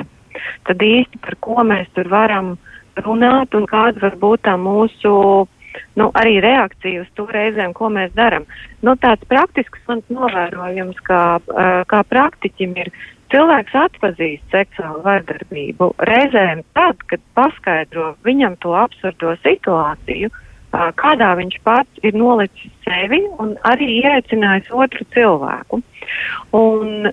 Tad 0.67 0.83
īsti 0.85 1.21
par 1.23 1.37
ko 1.43 1.63
mēs 1.67 1.89
tur 1.95 2.09
varam 2.11 2.55
runāt 3.01 3.55
un 3.55 3.67
kāda 3.69 4.01
var 4.03 4.17
būt 4.19 4.45
tā 4.47 4.57
mūsu 4.59 5.13
nu, 5.95 6.09
arī 6.19 6.39
reakcija 6.43 7.05
uz 7.05 7.09
to 7.15 7.25
reizēm, 7.31 7.73
ko 7.75 7.89
mēs 7.93 8.11
darām. 8.17 8.45
Nu, 8.83 8.95
tāds 8.99 9.27
praktisks 9.31 9.79
mans 9.87 10.07
novērojums 10.11 10.99
kā, 11.07 11.23
uh, 11.39 11.71
kā 11.87 12.03
praktiķim 12.11 12.75
ir, 12.83 12.91
cilvēks 13.31 13.75
atpazīst 13.85 14.51
seksuālu 14.51 15.03
vardarbību 15.05 15.93
reizēm 16.09 16.65
tad, 16.75 16.99
kad 17.07 17.23
paskaidro 17.37 18.15
viņam 18.27 18.57
to 18.63 18.75
absurdo 18.75 19.37
situāciju, 19.45 20.27
uh, 20.27 20.50
kādā 20.71 21.33
viņš 21.39 21.57
pats 21.67 22.05
ir 22.05 22.15
nolicis 22.15 22.71
sevi 22.85 23.21
un 23.39 23.55
arī 23.67 23.89
ieaicinājis 24.01 24.71
otru 24.71 25.05
cilvēku. 25.15 25.81
Un 26.55 27.11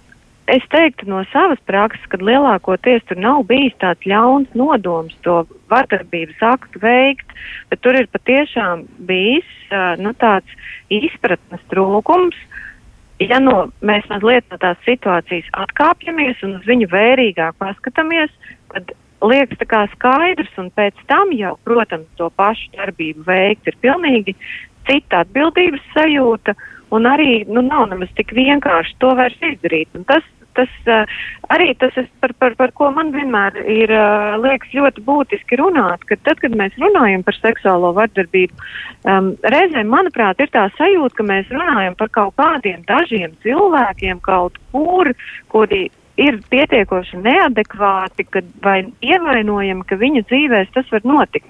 es 0.49 0.65
teiktu 0.73 1.09
no 1.11 1.23
savas 1.33 1.61
prakses, 1.69 2.05
ka 2.09 2.21
lielākoties 2.23 3.05
tur 3.09 3.21
nav 3.21 3.45
bijis 3.51 3.77
tāds 3.83 4.07
ļauns 4.09 4.55
nodoms 4.57 5.17
to 5.27 5.43
vardarbības 5.73 6.45
aktu 6.53 6.81
veikt, 6.83 7.35
bet 7.71 7.83
tur 7.85 7.99
ir 7.99 8.09
patiešām 8.15 8.87
bijis 9.11 9.49
nu, 10.01 10.15
tāds 10.23 10.49
izpratnes 10.89 11.65
trūkums. 11.73 12.39
Ja 13.19 13.41
no, 13.43 13.67
mēs 13.83 14.07
mazliet 14.07 14.47
no 14.53 14.61
tās 14.63 14.79
situācijas 14.87 15.51
atkāpjamies 15.65 16.39
un 16.47 16.61
uz 16.61 16.67
viņu 16.71 16.87
vērīgāk 16.93 17.59
paskatāmies, 17.59 18.31
tad 18.71 18.95
liekas 19.25 19.91
skaidrs, 19.95 20.51
un 20.59 20.71
pēc 20.75 20.99
tam 21.11 21.33
jau, 21.35 21.57
protams, 21.66 22.09
to 22.16 22.31
pašu 22.37 22.71
darbību 22.77 23.27
veikt 23.27 23.69
ir 23.71 23.79
pilnīgi 23.83 24.37
cita 24.89 25.25
atbildības 25.25 25.85
sajūta, 25.95 26.55
un 26.95 27.07
arī, 27.09 27.45
nu, 27.49 27.62
nav 27.64 27.89
nemaz 27.91 28.11
tik 28.16 28.33
vienkārši 28.37 28.97
to 29.03 29.12
vairs 29.19 29.37
izdarīt. 29.45 29.91
Un 29.99 30.07
tas, 30.09 30.25
tas 30.57 30.71
uh, 30.89 31.19
arī 31.53 31.75
tas, 31.79 31.93
es, 32.01 32.09
par, 32.23 32.33
par, 32.41 32.55
par 32.59 32.73
ko 32.79 32.89
man 32.95 33.12
vienmēr 33.14 33.59
ir, 33.69 33.93
uh, 33.93 34.39
liekas, 34.41 34.73
ļoti 34.75 35.05
būtiski 35.07 35.61
runāt, 35.61 36.07
ka 36.09 36.16
tad, 36.25 36.41
kad 36.43 36.57
mēs 36.57 36.79
runājam 36.81 37.27
par 37.27 37.37
seksuālo 37.39 37.93
vardarbību, 37.99 38.57
um, 39.05 39.35
reizēm, 39.55 39.93
manuprāt, 39.93 40.41
ir 40.41 40.53
tā 40.55 40.69
sajūta, 40.79 41.21
ka 41.21 41.29
mēs 41.29 41.53
runājam 41.53 41.99
par 42.01 42.12
kaut 42.14 42.37
kādiem 42.41 42.83
dažiem 42.89 43.37
cilvēkiem 43.45 44.23
kaut 44.25 44.59
kur, 44.73 45.12
kuri 45.53 45.89
ir 46.19 46.39
pietiekoši 46.51 47.21
neadekvāti 47.23 48.27
kad, 48.33 48.47
vai 48.62 48.81
ievainojami, 49.05 49.87
ka 49.89 49.99
viņa 50.01 50.25
dzīvēs 50.27 50.73
tas 50.75 50.91
var 50.93 51.07
notikt. 51.07 51.47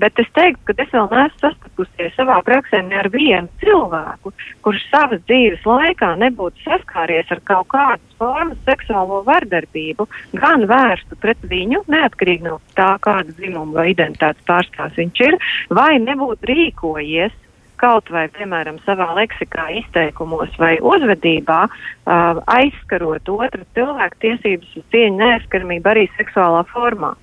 Bet 0.00 0.18
es 0.22 0.30
teiktu, 0.36 0.62
ka 0.68 0.76
es 0.84 0.94
vēl 0.94 1.08
neesmu 1.10 1.42
sastapusies 1.42 2.14
savā 2.16 2.38
praksē 2.46 2.82
ne 2.86 3.00
ar 3.02 3.10
vienu 3.12 3.50
cilvēku, 3.62 4.32
kurš 4.64 4.86
savas 4.90 5.22
dzīves 5.26 5.66
laikā 5.66 6.14
nebūtu 6.22 6.64
saskāries 6.64 7.30
ar 7.34 7.42
kaut 7.50 7.70
kādas 7.74 8.18
formas 8.20 8.58
seksuālo 8.68 9.22
vardarbību, 9.26 10.06
gan 10.38 10.66
vērstu 10.70 11.18
pret 11.22 11.42
viņu, 11.50 11.82
neatkarīgi 11.90 12.46
no 12.46 12.60
tā, 12.78 12.94
kāda 13.02 13.34
dzimuma 13.34 13.82
vai 13.82 13.90
identitātes 13.92 14.46
pārstāvs 14.48 14.98
viņš 15.00 15.24
ir, 15.26 15.38
vai 15.74 15.96
nebūtu 16.02 16.52
rīkojies 16.52 17.41
kaut 17.82 18.10
vai, 18.14 18.28
piemēram, 18.36 18.78
savā 18.86 19.08
leksikā, 19.18 19.66
izteikumos 19.82 20.54
vai 20.62 20.76
uzvedībā, 20.78 21.60
uh, 21.66 22.40
aizskarot 22.54 23.28
otru 23.34 23.66
cilvēku 23.76 24.20
tiesības 24.24 24.76
uz 24.78 24.88
cieņu 24.94 25.18
neaizskaramību 25.18 25.92
arī 25.92 26.08
seksuālā 26.16 26.62
formā. 26.70 27.14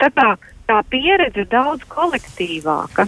Tā 0.00 0.10
kā 0.16 0.34
tā 0.66 0.80
pieredze 0.90 1.44
ir 1.44 1.50
daudz 1.52 1.84
kolektīvāka, 1.92 3.06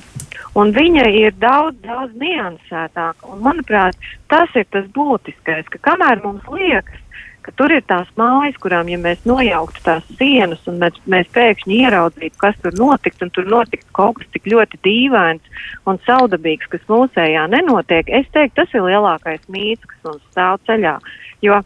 un 0.59 0.73
viņa 0.77 1.09
ir 1.23 1.35
daudz, 1.41 1.81
daudz 1.87 2.15
niansētāka. 2.21 3.33
Un, 3.33 3.43
manuprāt, 3.47 3.99
tas 4.31 4.53
ir 4.59 4.69
tas 4.75 4.87
būtiskais, 4.95 5.71
ka 5.73 5.83
kamēr 5.91 6.23
mums 6.25 6.47
liekas, 6.53 7.03
ka 7.49 7.55
tur 7.57 7.73
ir 7.73 7.85
tās 7.89 8.09
mājas, 8.21 8.59
kurām, 8.61 8.91
ja 8.93 8.99
mēs 9.01 9.23
nojauktu 9.29 9.81
tās 9.87 10.05
sienas 10.19 10.61
un 10.69 10.77
mēs, 10.83 10.99
mēs 11.09 11.31
pēkšņi 11.33 11.79
ieraudzītu, 11.87 12.37
kas 12.43 12.59
tur 12.61 12.77
notiks, 12.77 13.23
un 13.25 13.33
tur 13.33 13.49
notiks 13.49 13.89
kaut 13.97 14.21
kas 14.21 14.29
tik 14.35 14.51
ļoti 14.53 14.81
dīvains 14.85 15.65
un 15.89 16.01
saudabīgs, 16.05 16.69
kas 16.69 16.85
mūsējā 16.93 17.47
nenotiek, 17.55 18.11
es 18.21 18.29
teiktu, 18.37 18.59
tas 18.61 18.77
ir 18.77 18.85
lielākais 18.85 19.47
mīts, 19.49 19.89
kas 19.89 20.05
mums 20.05 20.27
stāv 20.29 20.61
ceļā. 20.69 20.99
Jo 21.47 21.63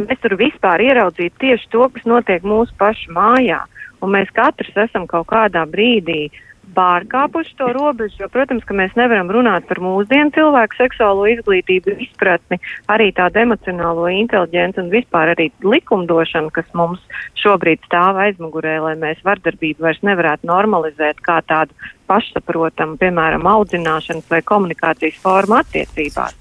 mēs 0.00 0.18
tur 0.24 0.34
vispār 0.40 0.82
ieraudzītu 0.82 1.44
tieši 1.44 1.70
to, 1.70 1.86
kas 1.94 2.10
notiek 2.10 2.42
mūsu 2.42 2.74
pašu 2.80 3.14
mājā, 3.14 3.62
un 4.02 4.16
mēs 4.16 4.34
katrs 4.34 4.82
esam 4.88 5.06
kaut 5.06 5.30
kādā 5.30 5.62
brīdī 5.70 6.24
uh, 6.26 6.42
pārkāpuši 6.76 7.56
to 7.58 7.70
robežu, 7.76 8.20
jo, 8.24 8.28
protams, 8.32 8.64
ka 8.68 8.76
mēs 8.76 8.94
nevaram 8.98 9.30
runāt 9.32 9.68
par 9.68 9.80
mūsdienu 9.84 10.34
cilvēku 10.36 10.78
seksuālo 10.78 11.26
izglītību, 11.32 11.96
izpratni, 12.04 12.60
arī 12.92 13.10
tādu 13.16 13.42
emocionālo 13.44 14.08
inteliģenci 14.12 14.82
un 14.82 14.92
vispār 14.92 15.34
arī 15.34 15.50
likumdošanu, 15.64 16.52
kas 16.54 16.68
mums 16.76 17.02
šobrīd 17.40 17.82
stāv 17.88 18.20
aizmugurē, 18.26 18.78
lai 18.84 18.94
mēs 19.00 19.22
vardarbību 19.26 19.86
vairs 19.86 20.02
nevarētu 20.06 20.50
normalizēt 20.50 21.22
kā 21.24 21.40
tādu 21.48 21.76
pašsaprotamu, 22.10 22.98
piemēram, 23.00 23.46
audzināšanas 23.48 24.28
vai 24.30 24.42
komunikācijas 24.44 25.16
formu 25.22 25.58
attiecībās. 25.62 26.36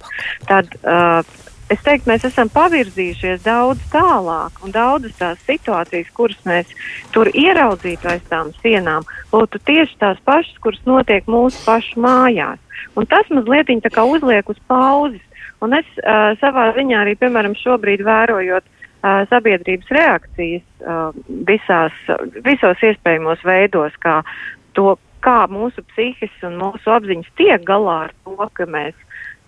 Tad, 0.49 0.75
uh, 0.83 1.21
es 1.71 1.83
teiktu, 1.85 2.09
mēs 2.11 2.25
esam 2.27 2.49
pavirzījušies 2.53 3.43
daudz 3.45 3.83
tālāk, 3.93 4.59
un 4.65 4.73
daudzas 4.75 5.15
tās 5.19 5.43
situācijas, 5.47 6.09
kuras 6.15 6.39
mēs 6.47 6.71
tur 7.15 7.29
ieraudzītu 7.31 8.09
aiz 8.11 8.23
tām 8.31 8.51
sienām, 8.61 9.07
būtu 9.31 9.61
tieši 9.67 9.99
tās 10.01 10.19
pašas, 10.25 10.57
kuras 10.63 10.81
notiek 10.89 11.27
mūsu 11.31 11.59
pašu 11.65 12.03
mājās. 12.03 12.59
Un 12.95 13.07
tas 13.09 13.29
mazliet 13.33 13.69
uzliek 13.69 14.49
uz 14.49 14.59
pauzes. 14.67 15.21
Un 15.63 15.73
es 15.77 15.87
uh, 16.03 16.33
savā 16.41 16.73
ziņā 16.75 17.03
arī, 17.05 17.15
piemēram, 17.15 17.55
šobrīd 17.55 18.03
vērojot 18.03 18.65
uh, 18.67 19.23
sabiedrības 19.31 19.93
reakcijas 19.95 20.65
uh, 20.83 21.15
visās, 21.47 21.95
visos 22.43 22.83
iespējamos 22.83 23.45
veidos, 23.47 23.95
kā 24.03 24.19
to, 24.75 24.97
kā 25.23 25.45
mūsu 25.47 25.85
psihisks 25.93 26.43
un 26.43 26.59
mūsu 26.59 26.91
apziņas 26.91 27.31
tiek 27.39 27.63
galā 27.67 28.09
ar 28.09 28.13
to, 28.25 28.49
ka 28.59 28.67
mēs 28.67 28.97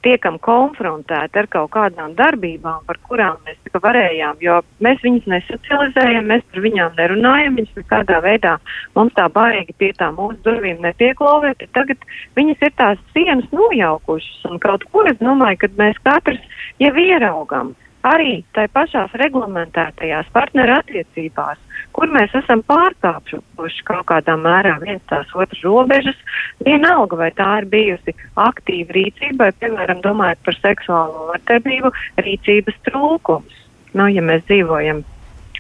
tiekam 0.06 0.38
konfrontēti 0.46 1.42
ar 1.42 1.48
kaut 1.52 1.72
kādām 1.76 2.16
darbībām, 2.18 2.84
par 2.88 3.00
kurām 3.10 3.40
mēs 3.48 3.58
tikai 3.66 3.82
varējām, 3.88 4.42
jo 4.46 4.60
mēs 4.86 5.02
viņus 5.06 5.30
nesocializējam, 5.34 6.30
mēs 6.32 6.44
par 6.52 6.66
viņām 6.66 7.00
nerunājam, 7.00 7.58
viņas 7.60 7.80
nekādā 7.82 8.20
veidā 8.26 8.58
mums 8.98 9.16
tā 9.18 9.28
baigi 9.34 9.76
pie 9.80 9.92
tā 9.98 10.12
mūsu 10.16 10.38
durvīm 10.46 10.84
nepieklauvē, 10.86 11.56
tad 11.62 11.74
tagad 11.80 12.10
viņas 12.38 12.68
ir 12.68 12.76
tās 12.82 13.02
sienas 13.16 13.50
nojaukušas 13.56 14.52
un 14.52 14.62
kaut 14.64 14.86
ko 14.92 15.08
es 15.10 15.18
domāju, 15.22 15.64
ka 15.64 15.74
mēs 15.80 16.00
katrs 16.06 16.62
jau 16.82 16.94
ieraugam 17.02 17.74
arī 18.06 18.44
tai 18.56 18.68
pašās 18.74 19.14
reglamentētajās 19.20 20.30
partnerattiecībās, 20.36 21.58
kur 21.96 22.12
mēs 22.14 22.36
esam 22.38 22.62
pārkāpuši 22.68 23.86
kaut 23.88 24.06
kādā 24.12 24.36
mērā 24.40 24.76
viens 24.84 25.04
tās 25.10 25.32
otras 25.34 25.64
robežas, 25.66 26.18
vienalga 26.66 27.20
vai 27.24 27.32
tā 27.38 27.50
ir 27.62 27.70
bijusi 27.72 28.16
aktīva 28.36 28.98
rīcība, 29.00 29.48
vai, 29.48 29.52
piemēram, 29.64 30.04
domājot 30.06 30.46
par 30.46 30.60
seksuālo 30.62 31.30
vardarbību, 31.32 31.94
rīcības 32.28 32.82
trūkums. 32.90 33.62
Nu, 33.96 34.10
ja 34.12 34.22
mēs 34.26 34.44
dzīvojam 34.50 35.06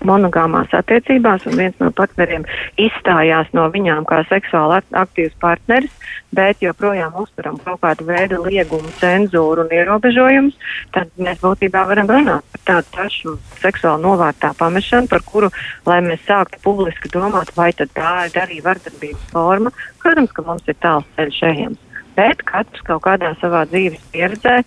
monogāmās 0.03 0.73
attiecībās, 0.75 1.45
un 1.49 1.57
viens 1.59 1.77
no 1.79 1.91
partneriem 1.95 2.45
izstājās 2.81 3.51
no 3.55 3.67
viņām 3.73 4.05
kā 4.09 4.23
seksuāli 4.29 4.81
aktīvs 4.91 5.37
partneris, 5.41 5.93
bet 6.35 6.63
joprojām 6.63 7.15
uzturam 7.21 7.57
kaut 7.63 7.81
kādu 7.85 8.07
veidu 8.09 8.41
liegumu, 8.43 8.91
cenzūru 8.99 9.65
un 9.65 9.73
ierobežojumus, 9.77 10.57
tad 10.95 11.11
mēs 11.21 11.39
būtībā 11.43 11.85
varam 11.87 12.11
runāt 12.11 12.43
par 12.51 12.65
tādu 12.71 12.93
pašu 12.97 13.37
seksuāli 13.61 14.03
novārtā 14.03 14.51
pamešanu, 14.59 15.11
par 15.11 15.23
kuru, 15.27 15.51
lai 15.87 16.01
mēs 16.05 16.25
sāktu 16.27 16.61
publiski 16.65 17.13
domāt, 17.13 17.53
vai 17.55 17.71
tad 17.77 17.93
tā 17.95 18.27
ir 18.29 18.43
arī 18.43 18.61
vardarbības 18.65 19.31
forma. 19.31 19.73
Protams, 20.03 20.35
ka 20.35 20.45
mums 20.45 20.67
ir 20.71 20.79
tāls 20.83 21.07
ceļš 21.15 21.43
ejams 21.53 21.84
bet 22.15 22.41
katrs 22.47 22.83
kaut 22.87 23.03
kādā 23.05 23.33
savā 23.41 23.65
dzīves 23.69 24.01
pieredzē, 24.13 24.57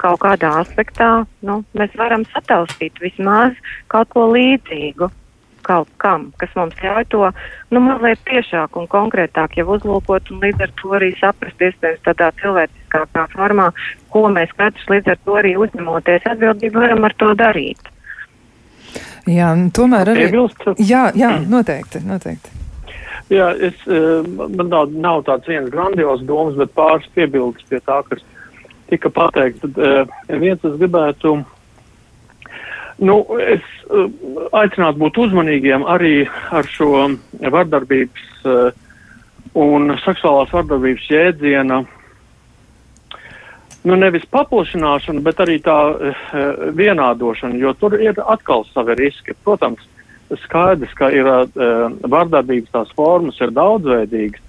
kaut 0.00 0.20
kādā 0.24 0.54
aspektā, 0.62 1.12
nu, 1.46 1.62
mēs 1.78 1.94
varam 2.00 2.26
sataustīt 2.34 3.00
vismaz 3.04 3.56
kaut 3.92 4.12
ko 4.14 4.28
līdzīgu 4.34 5.10
kaut 5.68 5.90
kam, 6.00 6.30
kas 6.40 6.52
mums 6.56 6.76
ļauj 6.80 7.04
to 7.12 7.26
nu, 7.74 7.82
mazliet 7.84 8.20
tiešāk 8.28 8.78
un 8.80 8.88
konkrētāk 8.88 9.58
jau 9.58 9.66
uzlūkot 9.76 10.32
un 10.32 10.40
līdz 10.44 10.64
ar 10.64 10.72
to 10.80 10.94
arī 10.96 11.10
saprast, 11.20 11.60
iespējams, 11.60 12.04
tādā 12.06 12.30
cilvēciskākā 12.40 13.26
formā, 13.34 13.68
ko 14.14 14.24
mēs 14.32 14.54
katrs 14.56 14.88
līdz 14.94 15.12
ar 15.12 15.20
to 15.26 15.38
arī 15.42 15.54
uzņemoties 15.60 16.28
atbildību 16.32 16.84
varam 16.86 17.08
ar 17.08 17.16
to 17.20 17.34
darīt. 17.42 17.92
Jā, 19.28 19.50
tomēr 19.76 20.14
arī. 20.14 20.30
Jā, 20.80 21.08
jā, 21.18 21.34
noteikti, 21.52 22.00
noteikti. 22.06 22.57
Jā, 23.28 23.50
es, 23.60 23.76
eh, 23.84 24.24
man 24.24 24.70
nav, 24.72 24.92
nav 24.92 25.22
tāds 25.26 25.48
viens 25.50 25.68
grandios 25.68 26.22
domas, 26.24 26.56
bet 26.56 26.72
pāris 26.76 27.08
piebildes 27.12 27.66
pie 27.68 27.80
tā, 27.84 28.00
kas 28.08 28.22
tika 28.88 29.10
pateikt. 29.12 29.60
Tad, 29.60 29.76
uh, 29.76 30.38
viens 30.40 30.62
es 30.64 30.78
gribētu, 30.80 31.34
nu, 33.04 33.16
es 33.44 33.66
uh, 33.92 34.06
aicinātu 34.56 35.02
būt 35.02 35.20
uzmanīgiem 35.26 35.84
arī 35.84 36.22
ar 36.56 36.64
šo 36.72 36.88
vardarbības 37.36 38.24
un 39.58 39.92
seksuālās 40.00 40.54
vardarbības 40.54 41.04
jēdziena, 41.12 41.82
nu, 43.84 44.00
nevis 44.06 44.24
paplašināšanu, 44.32 45.20
bet 45.28 45.44
arī 45.44 45.58
tā 45.68 45.76
uh, 45.92 46.26
vienādošanu, 46.80 47.60
jo 47.60 47.76
tur 47.76 48.00
ir 48.00 48.24
atkal 48.24 48.64
savi 48.72 48.96
riski. 49.04 49.36
Protams, 49.44 49.84
skaidrs, 50.44 50.92
ka 50.98 51.10
ir 51.14 51.28
uh, 51.28 51.46
vardarbības 52.04 52.72
tās 52.74 52.94
formas 52.96 53.38
ir 53.40 53.54
daudzveidīgas, 53.56 54.42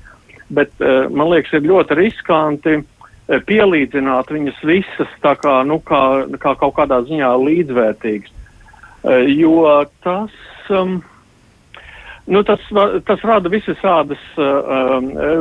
bet 0.51 0.73
uh, 0.83 1.07
man 1.11 1.31
liekas, 1.31 1.53
ir 1.55 1.69
ļoti 1.69 1.97
riskanti 1.99 2.79
uh, 2.79 3.39
pielīdzināt 3.47 4.33
viņas 4.33 4.59
visas 4.67 5.13
tā 5.23 5.35
kā, 5.39 5.59
nu, 5.67 5.79
kā, 5.85 6.01
kā 6.41 6.55
kaut 6.59 6.75
kādā 6.79 7.01
ziņā 7.07 7.31
līdzvērtīgas, 7.45 8.33
uh, 8.33 9.23
jo 9.29 9.63
tas, 10.03 10.35
um, 10.73 10.99
nu, 12.27 12.43
tas, 12.47 12.65
tas 13.07 13.27
rada 13.27 13.51
visas 13.53 13.79
uh, 14.37 14.97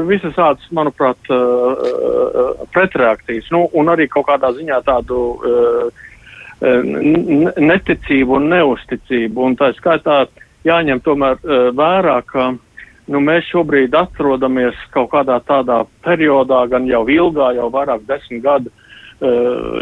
visas, 0.09 0.39
manuprāt, 0.70 1.32
uh, 1.32 1.72
uh, 1.74 2.68
pretreakcijas, 2.76 3.51
nu, 3.55 3.66
un 3.74 3.91
arī 3.95 4.07
kaut 4.12 4.30
kādā 4.30 4.55
ziņā 4.55 4.84
tādu 4.86 5.24
uh, 5.34 6.07
neticību 6.61 8.38
un 8.38 8.48
neusticību. 8.52 9.44
Un 9.46 9.56
tā 9.59 9.70
skaitā 9.76 10.24
jāņem 10.66 11.00
tomēr 11.04 11.38
vērā, 11.76 12.18
ka 12.26 12.50
nu, 13.09 13.20
mēs 13.22 13.46
šobrīd 13.52 13.94
atrodamies 13.94 14.76
kaut 14.94 15.12
kādā 15.14 15.38
tādā 15.46 15.84
periodā, 16.04 16.66
gan 16.70 16.86
jau 16.90 17.04
ilgā, 17.09 17.54
jau 17.56 17.70
vairāk 17.72 18.04
desmit 18.09 18.42
gadu 18.42 18.72
uh, 18.72 18.78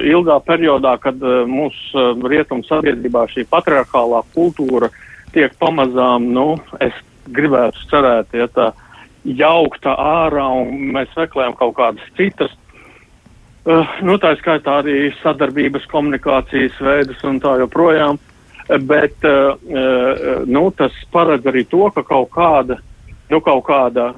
ilgā 0.05 0.39
periodā, 0.47 0.97
kad 1.01 1.21
mūsu 1.49 2.07
rietumu 2.29 2.65
sabiedrībā 2.69 3.27
šī 3.33 3.47
patriarchālā 3.51 4.23
kultūra 4.35 4.91
tiek 5.35 5.53
pamazām, 5.61 6.31
nu, 6.33 6.57
es 6.81 6.95
gribētu 7.27 7.89
cerēt, 7.91 8.33
ja 8.33 8.47
tā 8.49 8.71
jaukta 9.27 9.97
ārā 9.99 10.47
un 10.63 10.93
mēs 10.95 11.11
meklējam 11.19 11.57
kaut 11.59 11.75
kādas 11.77 12.15
citas 12.17 12.53
nu, 13.67 14.17
tā 14.23 14.33
skaitā 14.41 14.81
arī 14.83 15.11
sadarbības 15.23 15.87
komunikācijas 15.91 16.79
veidus 16.81 17.23
un 17.27 17.41
tā 17.43 17.57
joprojām. 17.63 18.21
Bet 18.67 19.23
uh, 19.27 19.55
uh, 19.55 20.43
nu, 20.47 20.69
tas 20.75 20.95
paredz 21.15 21.47
arī 21.47 21.65
to, 21.71 21.87
ka 21.95 22.03
kaut 22.07 22.33
kāda, 22.35 22.81
nu, 23.31 23.41
kaut 23.43 23.65
kāda 23.67 24.11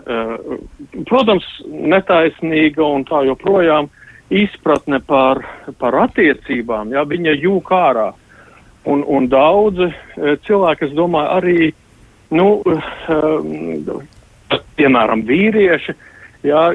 protams, 1.08 1.46
netaisnīga 1.68 2.84
un 2.84 3.04
tā 3.08 3.22
joprojām 3.28 3.88
izpratne 4.28 5.00
par, 5.04 5.40
par 5.80 5.96
attiecībām, 6.04 6.92
ja, 6.92 7.04
viņa 7.08 7.36
jūk 7.40 7.72
ārā. 7.72 8.10
Un, 8.88 9.02
un 9.04 9.26
daudzi 9.28 9.90
cilvēki, 10.46 10.88
es 10.88 10.92
domāju, 10.96 11.28
arī, 11.36 11.70
nu, 12.36 12.46
piemēram, 14.78 15.24
vīrieši, 15.28 15.94
ja, 16.48 16.68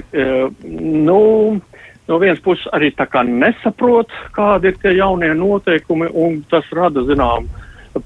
nu, 0.63 1.21
no 2.07 2.19
vienas 2.21 2.41
puses 2.43 2.67
arī 2.75 2.91
tā 2.95 3.07
kā 3.09 3.23
nesaprot, 3.27 4.11
kādi 4.35 4.71
ir 4.71 4.79
tie 4.81 4.95
jaunie 4.97 5.31
noteikumi, 5.37 6.09
un 6.13 6.41
tas 6.51 6.67
rada, 6.75 7.05
zinām, 7.07 7.47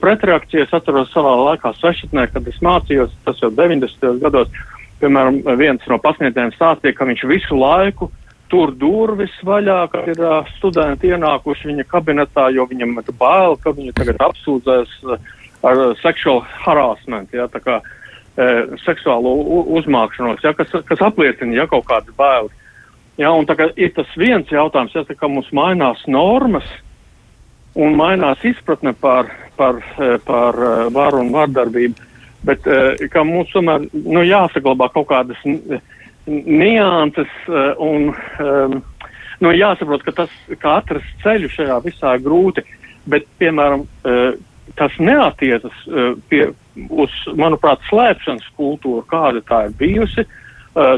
pretreakcijas. 0.01 0.73
Atceros 0.75 1.11
savā 1.13 1.33
laikā 1.51 1.73
sešatnē, 1.79 2.27
kad 2.33 2.47
es 2.49 2.59
mācījos, 2.63 3.13
tas 3.25 3.41
jau 3.41 3.51
90. 3.53 4.19
gados, 4.23 4.51
piemēram, 5.01 5.41
viens 5.59 5.83
no 5.89 5.99
pasniedzējiem 6.03 6.55
stāstīja, 6.55 6.97
ka 6.97 7.07
viņš 7.09 7.27
visu 7.31 7.59
laiku 7.59 8.11
tur 8.51 8.71
durvis 8.79 9.33
vaļā, 9.43 9.79
kad 9.91 10.07
ir 10.11 10.21
uh, 10.23 10.47
studenti 10.57 11.11
ienākuši 11.11 11.71
viņa 11.71 11.85
kabinetā, 11.91 12.47
jo 12.55 12.63
viņam 12.69 12.95
ir 13.01 13.11
bail, 13.19 13.57
ka 13.59 13.73
viņu 13.75 13.95
tagad 13.97 14.21
apsūdzēs 14.29 14.93
uh, 15.03 15.17
ar 15.67 15.81
uh, 15.89 15.95
sexual 15.99 16.39
harassment, 16.63 17.33
ja, 17.35 17.49
tā 17.51 17.59
kā 17.63 17.81
uh, 17.81 18.77
seksuālo 18.85 19.33
uzmākšanos, 19.79 20.45
ja, 20.47 20.55
kas, 20.55 20.71
kas 20.87 21.03
apliecina, 21.03 21.57
ja 21.59 21.67
kaut 21.67 21.89
kādas 21.89 22.15
bailes. 22.19 22.55
Ja, 23.17 23.31
un 23.33 23.47
tagad 23.49 23.73
ir 23.81 23.95
tas 23.97 24.09
viens 24.17 24.49
jautājums, 24.53 24.93
ja 24.93 25.01
tā 25.07 25.15
kā 25.17 25.29
mums 25.29 25.49
mainās 25.55 26.03
normas, 26.05 26.67
un 27.77 27.97
mainās 27.97 28.43
izpratne 28.45 28.93
par, 28.93 29.31
par, 29.57 29.81
par 30.25 30.59
varu 30.93 31.23
un 31.23 31.31
vardarbību. 31.33 32.05
Bet 32.45 32.69
kā 33.11 33.23
mums 33.25 33.49
tomēr 33.55 33.87
nu, 33.89 34.21
jāsaglabā 34.21 34.91
kaut 34.93 35.09
kādas 35.09 35.41
nianses 36.27 37.33
un 37.81 38.11
um, 38.13 38.77
nu, 39.41 39.53
jāsaprot, 39.53 40.05
ka 40.05 40.13
tas, 40.21 40.37
kā 40.61 40.77
atrast 40.83 41.25
ceļu 41.25 41.49
šajā 41.55 41.81
visā 41.89 42.13
grūti, 42.21 42.61
bet, 43.09 43.25
piemēram, 43.41 43.87
tas 44.77 44.97
neatiecas 45.01 45.85
pie, 46.29 46.51
uz, 46.89 47.13
manuprāt, 47.33 47.81
slēpšanas 47.89 48.49
kultūru, 48.59 49.05
kāda 49.09 49.41
tā 49.47 49.65
ir 49.69 49.77
bijusi. 49.79 50.25
Uh, 50.25 50.43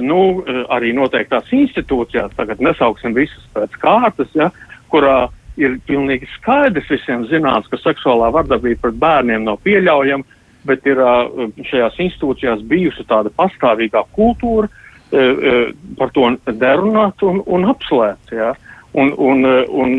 nu, 0.04 0.44
arī 0.74 0.92
noteiktās 0.96 1.52
institūcijās, 1.56 2.34
tagad 2.36 2.60
nesauksim 2.64 3.14
visas 3.16 3.46
pēc 3.56 3.78
kārtas, 3.80 4.32
ja, 4.36 4.50
kurā 4.92 5.30
ir 5.60 5.78
pilnīgi 5.88 6.28
skaidrs 6.38 6.90
visiem 6.92 7.26
zināms, 7.30 7.68
ka 7.72 7.80
seksuālā 7.82 8.32
vardarbība 8.36 8.88
pret 8.88 9.00
bērniem 9.02 9.46
nav 9.48 9.60
pieļaujama, 9.66 10.38
bet 10.68 10.88
ir 10.88 11.00
uh, 11.04 11.48
šajās 11.70 12.00
institūcijās 12.06 12.64
bijusi 12.68 13.06
tāda 13.08 13.32
pastāvīgā 13.36 14.04
kultūra 14.16 14.68
uh, 14.70 15.72
par 16.00 16.12
to 16.16 16.28
derunāt 16.52 17.24
un, 17.28 17.44
un 17.48 17.70
apslēpt. 17.72 18.36
Ja. 18.36 18.54
Un, 19.00 19.12
un, 19.22 19.46
un, 19.70 19.92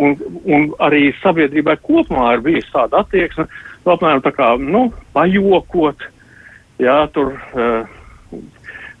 un, 0.00 0.14
un 0.48 0.62
arī 0.80 1.10
sabiedrībai 1.20 1.76
kopumā 1.84 2.30
ir 2.34 2.44
bijusi 2.46 2.70
tāda 2.72 3.02
attieksme, 3.04 3.44
apmēram 3.84 4.22
tā 4.24 4.32
kā, 4.32 4.54
nu, 4.56 4.86
pajokot, 5.12 6.06
jā, 6.80 6.96
tur, 7.12 7.34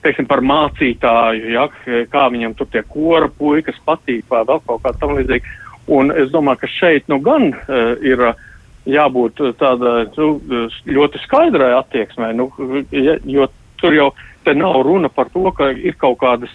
teiksim, 0.04 0.28
par 0.30 0.42
mācītāju, 0.44 1.52
ja, 1.54 1.68
kā 2.12 2.28
viņam 2.32 2.54
tur 2.58 2.68
tie 2.72 2.84
kora 2.86 3.28
puikas 3.28 3.78
patīk 3.86 4.26
vai 4.30 4.44
vēl 4.48 4.60
kaut 4.66 4.84
kā 4.84 4.92
tam 5.00 5.16
līdzīga. 5.18 5.60
Un 5.94 6.12
es 6.16 6.30
domāju, 6.32 6.62
ka 6.62 6.70
šeit 6.72 7.08
nu 7.12 7.18
gan 7.24 7.50
uh, 7.52 7.96
ir 8.04 8.22
jābūt 8.88 9.40
tādai 9.60 10.06
nu, 10.16 10.28
ļoti 10.86 11.20
skaidrai 11.24 11.72
attieksmē, 11.78 12.32
nu, 12.36 12.50
ja, 12.92 13.16
jo 13.24 13.48
tur 13.80 13.96
jau 13.96 14.10
te 14.44 14.54
nav 14.56 14.82
runa 14.84 15.08
par 15.12 15.30
to, 15.32 15.44
ka 15.56 15.70
ir 15.72 15.96
kaut 16.00 16.18
kādas 16.20 16.52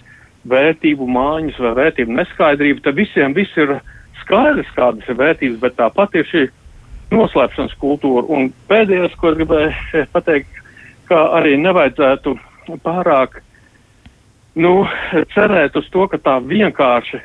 vērtību 0.50 1.06
mājas 1.10 1.58
vai 1.60 1.74
vērtību 1.78 2.14
neskaidrība. 2.16 2.84
Te 2.84 2.94
visiem 2.96 3.34
viss 3.36 3.56
ir 3.60 3.76
skaidrs, 4.22 4.70
kādas 4.76 5.08
ir 5.10 5.18
vērtības, 5.18 5.58
bet 5.62 5.76
tāpat 5.78 6.16
ir 6.20 6.28
šī 6.30 6.44
noslēpšanas 7.10 7.74
kultūra. 7.82 8.24
Un 8.30 8.52
pēdējais, 8.70 9.16
ko 9.18 9.32
es 9.32 9.40
gribēju 9.40 10.06
pateikt, 10.14 10.62
ka 11.10 11.26
arī 11.40 11.56
nevajadzētu 11.60 12.36
pārāk 12.78 13.40
nu, 14.54 14.86
cerēt 15.34 15.76
uz 15.78 15.88
to, 15.92 16.06
ka 16.10 16.18
tā 16.18 16.38
vienkārši 16.42 17.20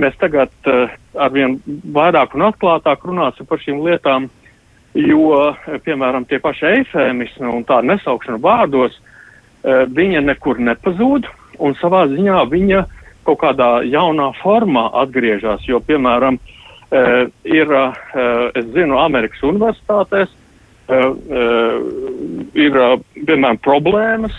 mēs 0.00 0.14
tagad 0.20 0.52
uh, 0.70 0.92
arvien 1.18 1.58
vairāk 1.66 2.36
un 2.36 2.46
atklātāk 2.48 3.02
runāsim 3.04 3.48
par 3.48 3.60
šīm 3.62 3.82
lietām, 3.84 4.28
jo, 4.94 5.50
piemēram, 5.84 6.26
tie 6.30 6.40
paši 6.42 6.68
eifēmismi 6.70 7.50
un 7.50 7.66
tā 7.68 7.80
nesaukšana 7.86 8.40
vārdos, 8.42 8.96
uh, 8.96 9.84
viņa 9.90 10.22
nekur 10.28 10.62
nepazūd 10.62 11.28
un 11.60 11.76
savā 11.80 12.06
ziņā 12.12 12.44
viņa 12.50 12.84
kaut 13.26 13.42
kādā 13.42 13.70
jaunā 13.84 14.30
formā 14.40 14.86
atgriežas, 15.02 15.66
jo, 15.68 15.82
piemēram, 15.84 16.38
uh, 16.38 17.26
ir, 17.44 17.74
uh, 17.74 17.98
es 18.54 18.70
zinu, 18.76 18.96
Amerikas 19.02 19.42
universitātēs 19.50 20.30
uh, 20.30 21.10
uh, 21.10 22.48
ir, 22.54 22.78
uh, 22.78 22.96
piemēram, 23.18 23.60
problēmas, 23.66 24.38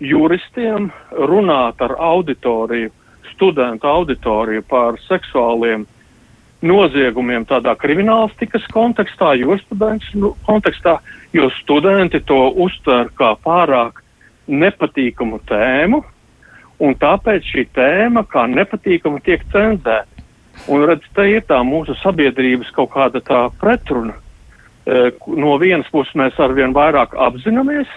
juristiem 0.00 0.90
runāt 1.12 1.80
ar 1.84 1.94
auditoriju, 1.98 2.90
studentu 3.34 3.86
auditoriju 3.86 4.64
par 4.68 4.98
seksuāliem 5.06 5.86
noziegumiem 6.60 7.46
tādā 7.48 7.72
kriminālistikas 7.80 8.66
kontekstā, 8.72 9.32
jurisprudences 9.40 10.12
nu, 10.14 10.34
kontekstā, 10.44 10.98
jo 11.32 11.48
studenti 11.60 12.20
to 12.20 12.40
uztver 12.64 13.08
kā 13.16 13.32
pārāk 13.44 14.02
nepatīkamu 14.50 15.40
tēmu, 15.48 16.02
un 16.80 16.96
tāpēc 17.00 17.48
šī 17.52 17.66
tēma 17.76 18.24
kā 18.28 18.46
nepatīkama 18.50 19.22
tiek 19.24 19.44
cenzēta. 19.52 20.06
Un 20.68 20.82
redz, 20.84 21.06
te 21.16 21.24
ir 21.30 21.44
tā 21.48 21.60
mūsu 21.64 21.94
sabiedrības 22.02 22.68
kaut 22.76 22.90
kāda 22.92 23.22
tā 23.24 23.46
pretruna. 23.62 24.12
E, 24.84 25.12
no 25.40 25.54
vienas 25.62 25.88
puses 25.92 26.12
mēs 26.18 26.36
arvien 26.42 26.74
vairāk 26.76 27.14
apzināmies, 27.16 27.88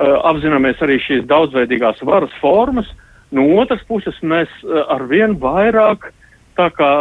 apzināmies 0.00 0.80
arī 0.82 0.98
šīs 1.04 1.26
daudzveidīgās 1.28 2.00
varas 2.06 2.32
formas, 2.40 2.88
no 3.32 3.44
otras 3.60 3.82
puses 3.88 4.16
mēs 4.22 4.50
uh, 4.64 4.84
ar 4.92 5.04
vien 5.10 5.36
vairāk 5.40 6.10
tā 6.58 6.68
kā 6.76 6.92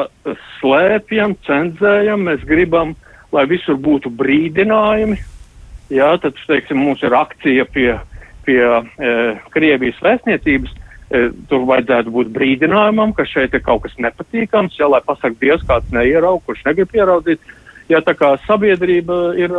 slēpjam, 0.59 1.35
cenzējam, 1.47 2.23
mēs 2.27 2.43
gribam, 2.47 2.95
lai 3.35 3.45
visur 3.49 3.79
būtu 3.79 4.11
brīdinājumi. 4.15 5.17
Jā, 5.91 6.13
tad, 6.23 6.37
teiksim, 6.47 6.79
mums 6.79 7.03
ir 7.03 7.15
akcija 7.15 7.65
pie, 7.67 7.89
pie 8.47 8.61
e, 8.63 9.15
Krievijas 9.51 9.99
vēstniecības. 10.03 10.77
E, 11.11 11.23
tur 11.51 11.65
vajadzētu 11.67 12.13
būt 12.15 12.31
brīdinājumam, 12.31 13.11
ka 13.15 13.25
šeit 13.27 13.57
ir 13.57 13.63
kaut 13.65 13.83
kas 13.83 13.97
nepatīkams, 13.99 14.77
jā, 14.79 14.87
lai 14.87 15.01
pasaka 15.03 15.35
Dievs, 15.41 15.65
kāds 15.67 15.91
neierauga, 15.91 16.45
kurš 16.47 16.63
negrib 16.69 16.95
ieraudzīt. 16.95 17.43
Jā, 17.91 17.99
tā 18.07 18.15
kā 18.15 18.37
sabiedrība 18.45 19.33
ir, 19.35 19.57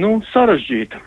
nu, 0.00 0.14
sarežģīta. 0.32 1.02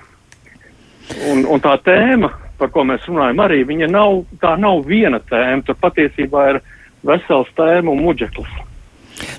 Un, 1.32 1.45
un 1.49 1.61
tā 1.64 1.76
tēma, 1.86 2.30
par 2.59 2.72
ko 2.74 2.86
mēs 2.88 3.05
runājam, 3.09 3.41
arī 3.43 3.64
nav, 3.88 4.24
tā 4.41 4.55
nav 4.59 4.84
viena 4.88 5.20
tēma, 5.30 5.64
tur 5.66 5.78
patiesībā 5.82 6.49
ir 6.53 6.61
vesels 7.03 7.49
tēmu 7.57 7.95
muģeklis. 7.99 8.53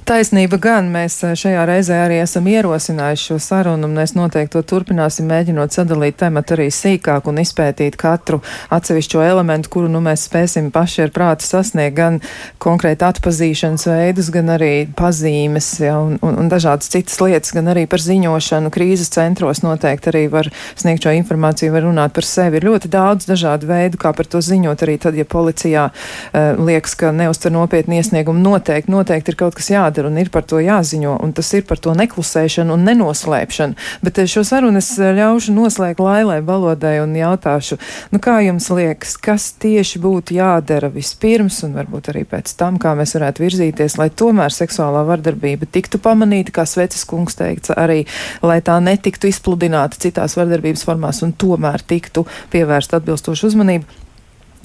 Taisnība 0.04 0.58
gan 0.60 0.90
mēs 0.92 1.16
eh, 1.24 1.32
šajā 1.38 1.64
reizē 1.68 1.98
arī 2.04 2.18
esam 2.22 2.46
ierosinājuši 2.50 3.30
šo 3.30 3.38
sarunu, 3.42 3.88
un 3.88 3.96
mēs 3.98 4.14
noteikti 4.16 4.52
to 4.54 4.62
turpināsim, 4.74 5.26
mēģinot 5.30 5.74
sadalīt 5.74 6.18
tematu 6.20 6.56
arī 6.58 6.68
sīkāk 6.72 7.28
un 7.30 7.40
izpētīt 7.40 7.96
katru 8.00 8.40
atsevišķo 8.74 9.22
elementu, 9.24 9.70
kuru 9.72 9.88
nu 9.90 10.02
mēs 10.04 10.26
spēsim 10.28 10.70
paši 10.74 11.06
ar 11.06 11.12
prātu 11.14 11.48
sasniegt, 11.48 11.96
gan 11.96 12.20
konkrēti 12.62 13.06
atpazīšanas 13.06 13.86
veidus, 13.90 14.30
gan 14.34 14.52
arī 14.54 14.72
pazīmes, 14.96 15.70
ja, 15.82 15.96
un, 16.04 16.18
un, 16.22 16.38
un 16.44 16.52
dažādas 16.52 16.92
citas 16.92 17.18
lietas, 17.22 17.54
gan 17.56 17.72
arī 17.72 17.86
par 17.90 18.04
ziņošanu. 18.04 18.72
Krīzes 18.74 19.12
centros 19.14 19.64
noteikti 19.64 20.12
arī 20.12 20.24
var 20.32 20.52
sniegt 20.76 21.04
šo 21.04 21.14
informāciju, 21.16 21.72
var 21.74 21.88
runāt 21.88 22.14
par 22.16 22.28
sevi. 22.28 22.60
Ir 22.60 22.68
ļoti 22.68 22.92
daudz 22.92 23.28
dažādu 23.30 23.72
veidu, 23.72 24.00
kā 24.00 24.14
par 24.16 24.28
to 24.30 24.44
ziņot, 24.44 24.84
arī 24.86 24.98
tad, 25.00 25.16
ja 25.18 25.24
policijā 25.24 25.88
uh, 25.90 26.60
liekas, 26.60 26.96
ka 27.00 27.12
neuztver 27.14 27.54
nopietni 27.56 28.02
iesniegumu, 28.02 28.42
noteikti, 28.44 28.92
noteikti 28.92 29.32
ir 29.32 29.40
kaut 29.40 29.56
kas 29.58 29.63
jādara 29.72 29.84
jādara 29.84 30.10
un 30.10 30.18
ir 30.18 30.30
par 30.30 30.44
to 30.44 30.58
jāziņo, 30.60 31.18
un 31.22 31.32
tas 31.32 31.52
ir 31.54 31.64
par 31.66 31.78
to 31.78 31.94
neklusēšanu 31.94 32.74
un 32.74 32.84
nenoslēpšanu. 32.88 33.74
Bet 34.02 34.18
eh, 34.18 34.26
šo 34.26 34.44
sarunu 34.44 34.78
es 34.78 34.90
eh, 34.98 35.12
ļaušu 35.16 35.54
noslēgt 35.54 36.00
Lailai 36.02 36.40
Balodai 36.42 37.00
un 37.02 37.14
jautāšu, 37.16 37.78
nu 38.12 38.20
kā 38.22 38.40
jums 38.44 38.68
liekas, 38.70 39.16
kas 39.16 39.52
tieši 39.62 40.00
būtu 40.02 40.36
jādara 40.38 40.90
vispirms 40.92 41.62
un 41.64 41.76
varbūt 41.78 42.10
arī 42.12 42.24
pēc 42.28 42.54
tam, 42.58 42.78
kā 42.78 42.94
mēs 42.98 43.14
varētu 43.16 43.44
virzīties, 43.44 43.98
lai 44.00 44.10
tomēr 44.10 44.54
seksuālā 44.54 45.04
vardarbība 45.08 45.68
tiktu 45.70 46.00
pamanīta, 46.02 46.54
kā 46.54 46.66
Svecis 46.68 47.04
kungs 47.08 47.38
teikts, 47.38 47.74
arī 47.74 48.04
lai 48.42 48.60
tā 48.64 48.78
netiktu 48.82 49.30
izpludināta 49.30 50.00
citās 50.00 50.38
vardarbības 50.38 50.86
formās 50.86 51.22
un 51.24 51.34
tomēr 51.36 51.84
tiktu 51.86 52.26
pievērst 52.52 52.96
atbilstošu 52.98 53.52
uzmanību. 53.52 54.03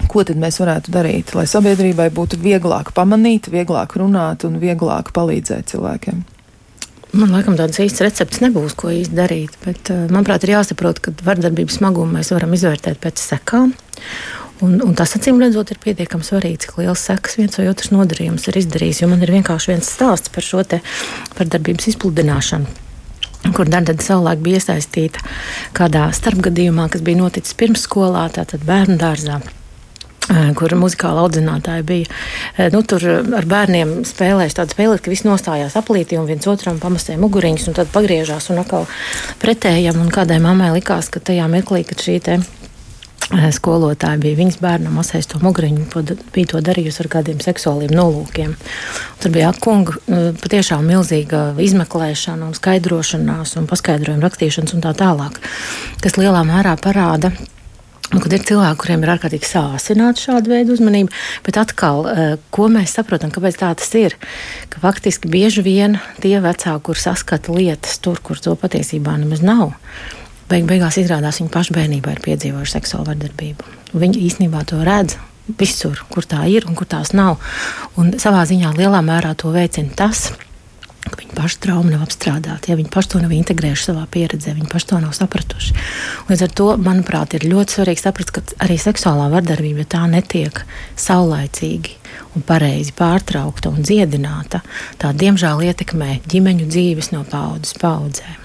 Ko 0.07 0.23
tad 0.23 0.39
mēs 0.39 0.59
varētu 0.61 0.93
darīt, 0.93 1.33
lai 1.35 1.45
sabiedrībai 1.49 2.09
būtu 2.15 2.39
vieglāk 2.39 2.93
pamanīt, 2.95 3.49
vieglāk 3.51 3.97
runāt 3.99 4.45
un 4.47 4.59
vieglāk 4.61 5.11
palīdzēt 5.15 5.73
cilvēkiem? 5.73 6.21
Man 7.09 7.31
liekas, 7.33 7.55
tādas 7.57 7.79
īstas 7.81 8.03
receptes 8.05 8.41
nebūs, 8.43 8.75
ko 8.77 8.91
īsti 8.93 9.17
darīt. 9.17 9.55
Bet, 9.63 9.89
uh, 9.89 10.05
manuprāt, 10.13 10.45
ir 10.45 10.53
jāsaprot, 10.53 11.01
ka 11.01 11.13
vardarbības 11.25 11.79
smagumu 11.79 12.19
mēs 12.19 12.29
varam 12.35 12.53
izvērtēt 12.53 13.01
pēc 13.01 13.23
sekām. 13.23 13.73
Un, 14.61 14.75
un 14.83 14.93
tas, 14.97 15.15
acīm 15.17 15.39
redzot, 15.41 15.71
ir 15.71 15.79
pietiekami 15.81 16.27
svarīgi, 16.27 16.65
cik 16.65 16.77
liels 16.81 17.05
sekas 17.09 17.39
viens 17.39 17.57
vai 17.57 17.69
otrs 17.71 17.93
nodarījums 17.95 18.45
ir 18.51 18.59
izdarījis. 18.61 19.05
Man 19.09 19.25
ir 19.25 19.33
vienkārši 19.39 19.73
viens 19.73 19.89
stāsts 19.89 20.29
par 20.35 20.45
šo 20.45 20.61
vardarbības 21.39 21.91
izpludināšanu 21.93 22.77
kur 23.55 23.69
Dārta 23.71 23.95
savulaik 24.03 24.41
bija 24.43 24.59
iesaistīta 24.59 25.23
kādā 25.73 26.09
starpgadījumā, 26.13 26.89
kas 26.91 27.01
bija 27.01 27.21
noticis 27.21 27.55
pirmsskolā, 27.57 28.27
tātad 28.35 28.65
bērnu 28.67 28.99
dārzā 28.99 29.39
kur 30.59 30.75
muzikāla 30.79 31.25
audzinātāja 31.25 31.85
bija. 31.87 32.19
Nu, 32.73 32.83
tur 32.87 33.03
ar 33.37 33.49
bērniem 33.49 33.99
spēlēja 34.07 34.59
tādu 34.61 34.75
spēli, 34.75 35.01
ka 35.01 35.13
visi 35.13 35.27
nostājās 35.29 35.77
aplītī 35.79 36.19
un 36.19 36.29
viens 36.29 36.47
otram 36.49 36.79
pamestēja 36.81 37.21
muguriņus, 37.21 37.69
un 37.71 37.79
tad 37.79 37.91
pagriežās 37.93 38.51
un 38.53 38.63
atkal 38.63 38.87
pretējam. 39.41 39.99
Un 40.03 40.13
kādai 40.13 40.39
mammai 40.43 40.71
likās, 40.77 41.11
ka 41.11 41.21
tajā 41.23 41.49
mirklī, 41.51 41.83
kad 41.87 42.01
šī 42.05 42.17
te 42.25 42.39
skolotāja 43.53 44.17
bija 44.17 44.37
viņas 44.39 44.57
bērnam 44.61 44.97
asēs 45.01 45.27
to 45.29 45.39
muguriņu, 45.43 45.85
bija 46.33 46.49
to 46.53 46.61
darījusi 46.65 47.03
ar 47.03 47.09
kādiem 47.13 47.43
seksuāliem 47.43 47.93
nolūkiem. 47.93 48.55
Tur 49.21 49.33
bija 49.35 49.51
kunga 49.61 49.99
patiešām 50.41 50.87
milzīga 50.89 51.43
izmeklēšana 51.61 52.49
un 52.49 52.57
skaidrošanās 52.57 53.53
un 53.59 53.69
paskaidrojuma 53.69 54.25
rakstīšanas 54.25 54.73
un 54.73 54.83
tā 54.85 54.95
tālāk, 54.97 55.37
kas 56.01 56.17
lielā 56.17 56.41
mērā 56.47 56.73
parāda 56.81 57.33
kad 58.17 58.33
ir 58.33 58.45
cilvēki, 58.45 58.79
kuriem 58.81 59.03
ir 59.05 59.11
ārkārtīgi 59.13 59.45
sāsināta 59.45 60.23
šāda 60.23 60.49
veida 60.49 60.73
uzmanība, 60.73 61.13
bet 61.45 61.59
atkal, 61.61 62.07
eh, 62.09 62.31
ko 62.49 62.69
mēs 62.71 62.95
saprotam, 62.97 63.29
kāpēc 63.33 63.59
tā 63.61 63.69
tas 63.77 63.93
ir? 63.95 64.15
Ka 64.69 64.81
faktiski 64.81 65.29
bieži 65.29 65.63
vien 65.65 65.99
tie 66.21 66.39
vecāki, 66.41 66.81
kur 66.81 66.95
saskata 66.95 67.53
lietas 67.53 67.99
tur, 68.01 68.17
kur 68.17 68.35
to 68.35 68.55
patiesībā 68.55 69.13
nemaz 69.19 69.41
nav, 69.45 69.73
beig 70.49 70.65
beigās 70.65 70.97
izrādās, 70.97 71.39
viņi 71.41 71.53
paši 71.53 71.75
bērnībā 71.77 72.15
ir 72.15 72.25
piedzīvojuši 72.25 72.77
seksuālu 72.79 73.13
vardarbību. 73.13 73.63
Viņi 73.93 74.25
īstenībā 74.25 74.65
to 74.65 74.81
redz. 74.85 75.17
Visur, 75.49 75.97
kur 76.13 76.25
tā 76.29 76.43
ir 76.45 76.67
un 76.69 76.75
kur 76.77 76.85
tās 76.85 77.09
nav. 77.17 77.39
Un 77.97 78.11
savā 78.21 78.43
ziņā 78.45 78.75
lielā 78.77 78.99
mērā 79.01 79.33
to 79.33 79.49
veicina 79.49 79.89
tas, 79.97 80.27
viņi 81.17 81.35
paši 81.37 81.59
traumu 81.63 81.89
nav 81.89 82.03
apstrādāti, 82.05 82.69
ja 82.71 82.77
viņi 82.77 82.91
paši 82.93 83.11
to 83.13 83.21
nav 83.23 83.33
integrējuši 83.33 83.87
savā 83.89 84.03
pieredzē, 84.11 84.53
viņi 84.57 84.69
paši 84.69 84.89
to 84.91 84.99
nav 85.01 85.15
sapratuši. 85.17 85.75
Līdz 86.29 86.43
ar 86.45 86.53
to, 86.59 86.67
manuprāt, 86.85 87.33
ir 87.33 87.47
ļoti 87.49 87.77
svarīgi 87.77 88.03
saprast, 88.03 88.33
ka 88.35 88.43
arī 88.65 88.77
seksuālā 88.81 89.29
vardarbība, 89.33 89.85
ja 89.85 89.91
tā 89.95 90.03
netiek 90.11 90.61
saulaicīgi 90.99 91.95
un 92.37 92.45
pareizi 92.45 92.93
pārtraukta 92.97 93.71
un 93.71 93.81
dziedināta, 93.85 94.61
tā 95.01 95.13
diemžēl 95.15 95.63
ietekmē 95.69 96.19
ģimeņu 96.29 96.69
dzīves 96.69 97.13
no 97.15 97.23
paudzes 97.29 97.73
paudzēm. 97.81 98.37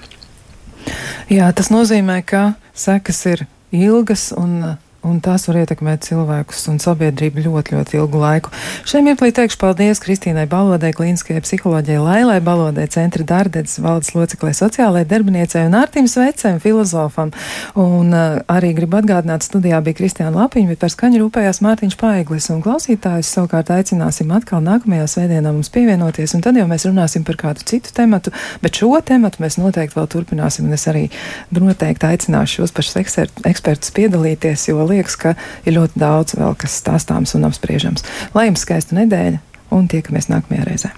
Jā, 1.33 1.49
tas 1.57 1.71
nozīmē, 1.73 2.21
ka 2.25 2.53
sekas 2.77 3.23
ir 3.29 3.45
ilgas 3.73 4.29
un 4.37 4.77
un 5.05 5.19
tās 5.23 5.45
var 5.49 5.61
ietekmēt 5.61 6.05
cilvēkus 6.07 6.65
un 6.71 6.79
sabiedrību 6.81 7.45
ļoti, 7.45 7.75
ļoti 7.75 7.97
ilgu 7.99 8.21
laiku. 8.21 8.53
Šiem 8.89 9.09
ieplī 9.11 9.31
teikšu 9.35 9.59
paldies 9.61 10.01
Kristīnai 10.03 10.47
Balodē, 10.49 10.91
klīniskajai 10.97 11.43
psiholoģijai 11.45 12.01
Lailai 12.01 12.39
Balodē, 12.43 12.87
centra 12.91 13.25
Dārdedes 13.27 13.77
valdes 13.83 14.13
loceklē 14.15 14.53
sociālajai 14.57 15.07
darbiniecei 15.09 15.65
un 15.69 15.77
Ārtim 15.79 16.09
Svecem, 16.11 16.59
filozofam. 16.63 17.33
Un 17.79 18.13
uh, 18.15 18.39
arī 18.51 18.73
gribu 18.77 18.99
atgādināt, 18.99 19.45
studijā 19.45 19.81
bija 19.85 19.99
Kristiāna 19.99 20.33
Lapiņa, 20.43 20.73
bet 20.73 20.81
par 20.83 20.93
skaņu 20.93 21.21
rūpējās 21.23 21.61
Mārtiņš 21.65 21.97
Paiglis 22.01 22.49
un 22.53 22.63
klausītājus 22.65 23.33
savukārt 23.37 23.71
aicināsim 23.75 24.33
atkal 24.35 24.63
nākamajā 24.65 25.07
svētdienā 25.11 25.53
mums 25.53 25.71
pievienoties, 25.73 26.35
un 26.37 26.43
tad 26.45 26.57
jau 26.59 26.67
mēs 26.69 26.87
runāsim 26.89 27.25
par 27.27 27.39
kādu 27.41 27.65
citu 27.67 27.93
tematu, 27.95 28.33
bet 28.63 28.81
šo 28.81 28.93
tematu 29.05 29.43
mēs 29.43 29.59
noteikti 29.61 29.99
vēl 29.99 30.09
turpināsim, 30.11 30.69
un 30.69 30.77
es 30.77 30.87
arī 30.91 31.07
noteikti 31.55 32.09
aicināšu 32.09 32.61
šos 32.61 32.75
pašus 32.75 32.99
ekspertus 33.45 33.93
piedalīties, 33.95 34.69
jo 34.69 34.85
liekas, 34.95 35.17
ka 35.21 35.35
ir 35.65 35.77
ļoti 35.77 36.01
daudz 36.01 36.37
vēl 36.39 36.55
kas 36.59 36.79
stāstāms 36.81 37.35
un 37.37 37.47
apspriežams. 37.49 38.05
Lai 38.35 38.49
jums 38.49 38.65
skaista 38.65 38.97
nedēļa 38.97 39.43
un 39.75 39.91
tiekamies 39.91 40.31
nākamajā 40.31 40.69
reizē! 40.71 40.95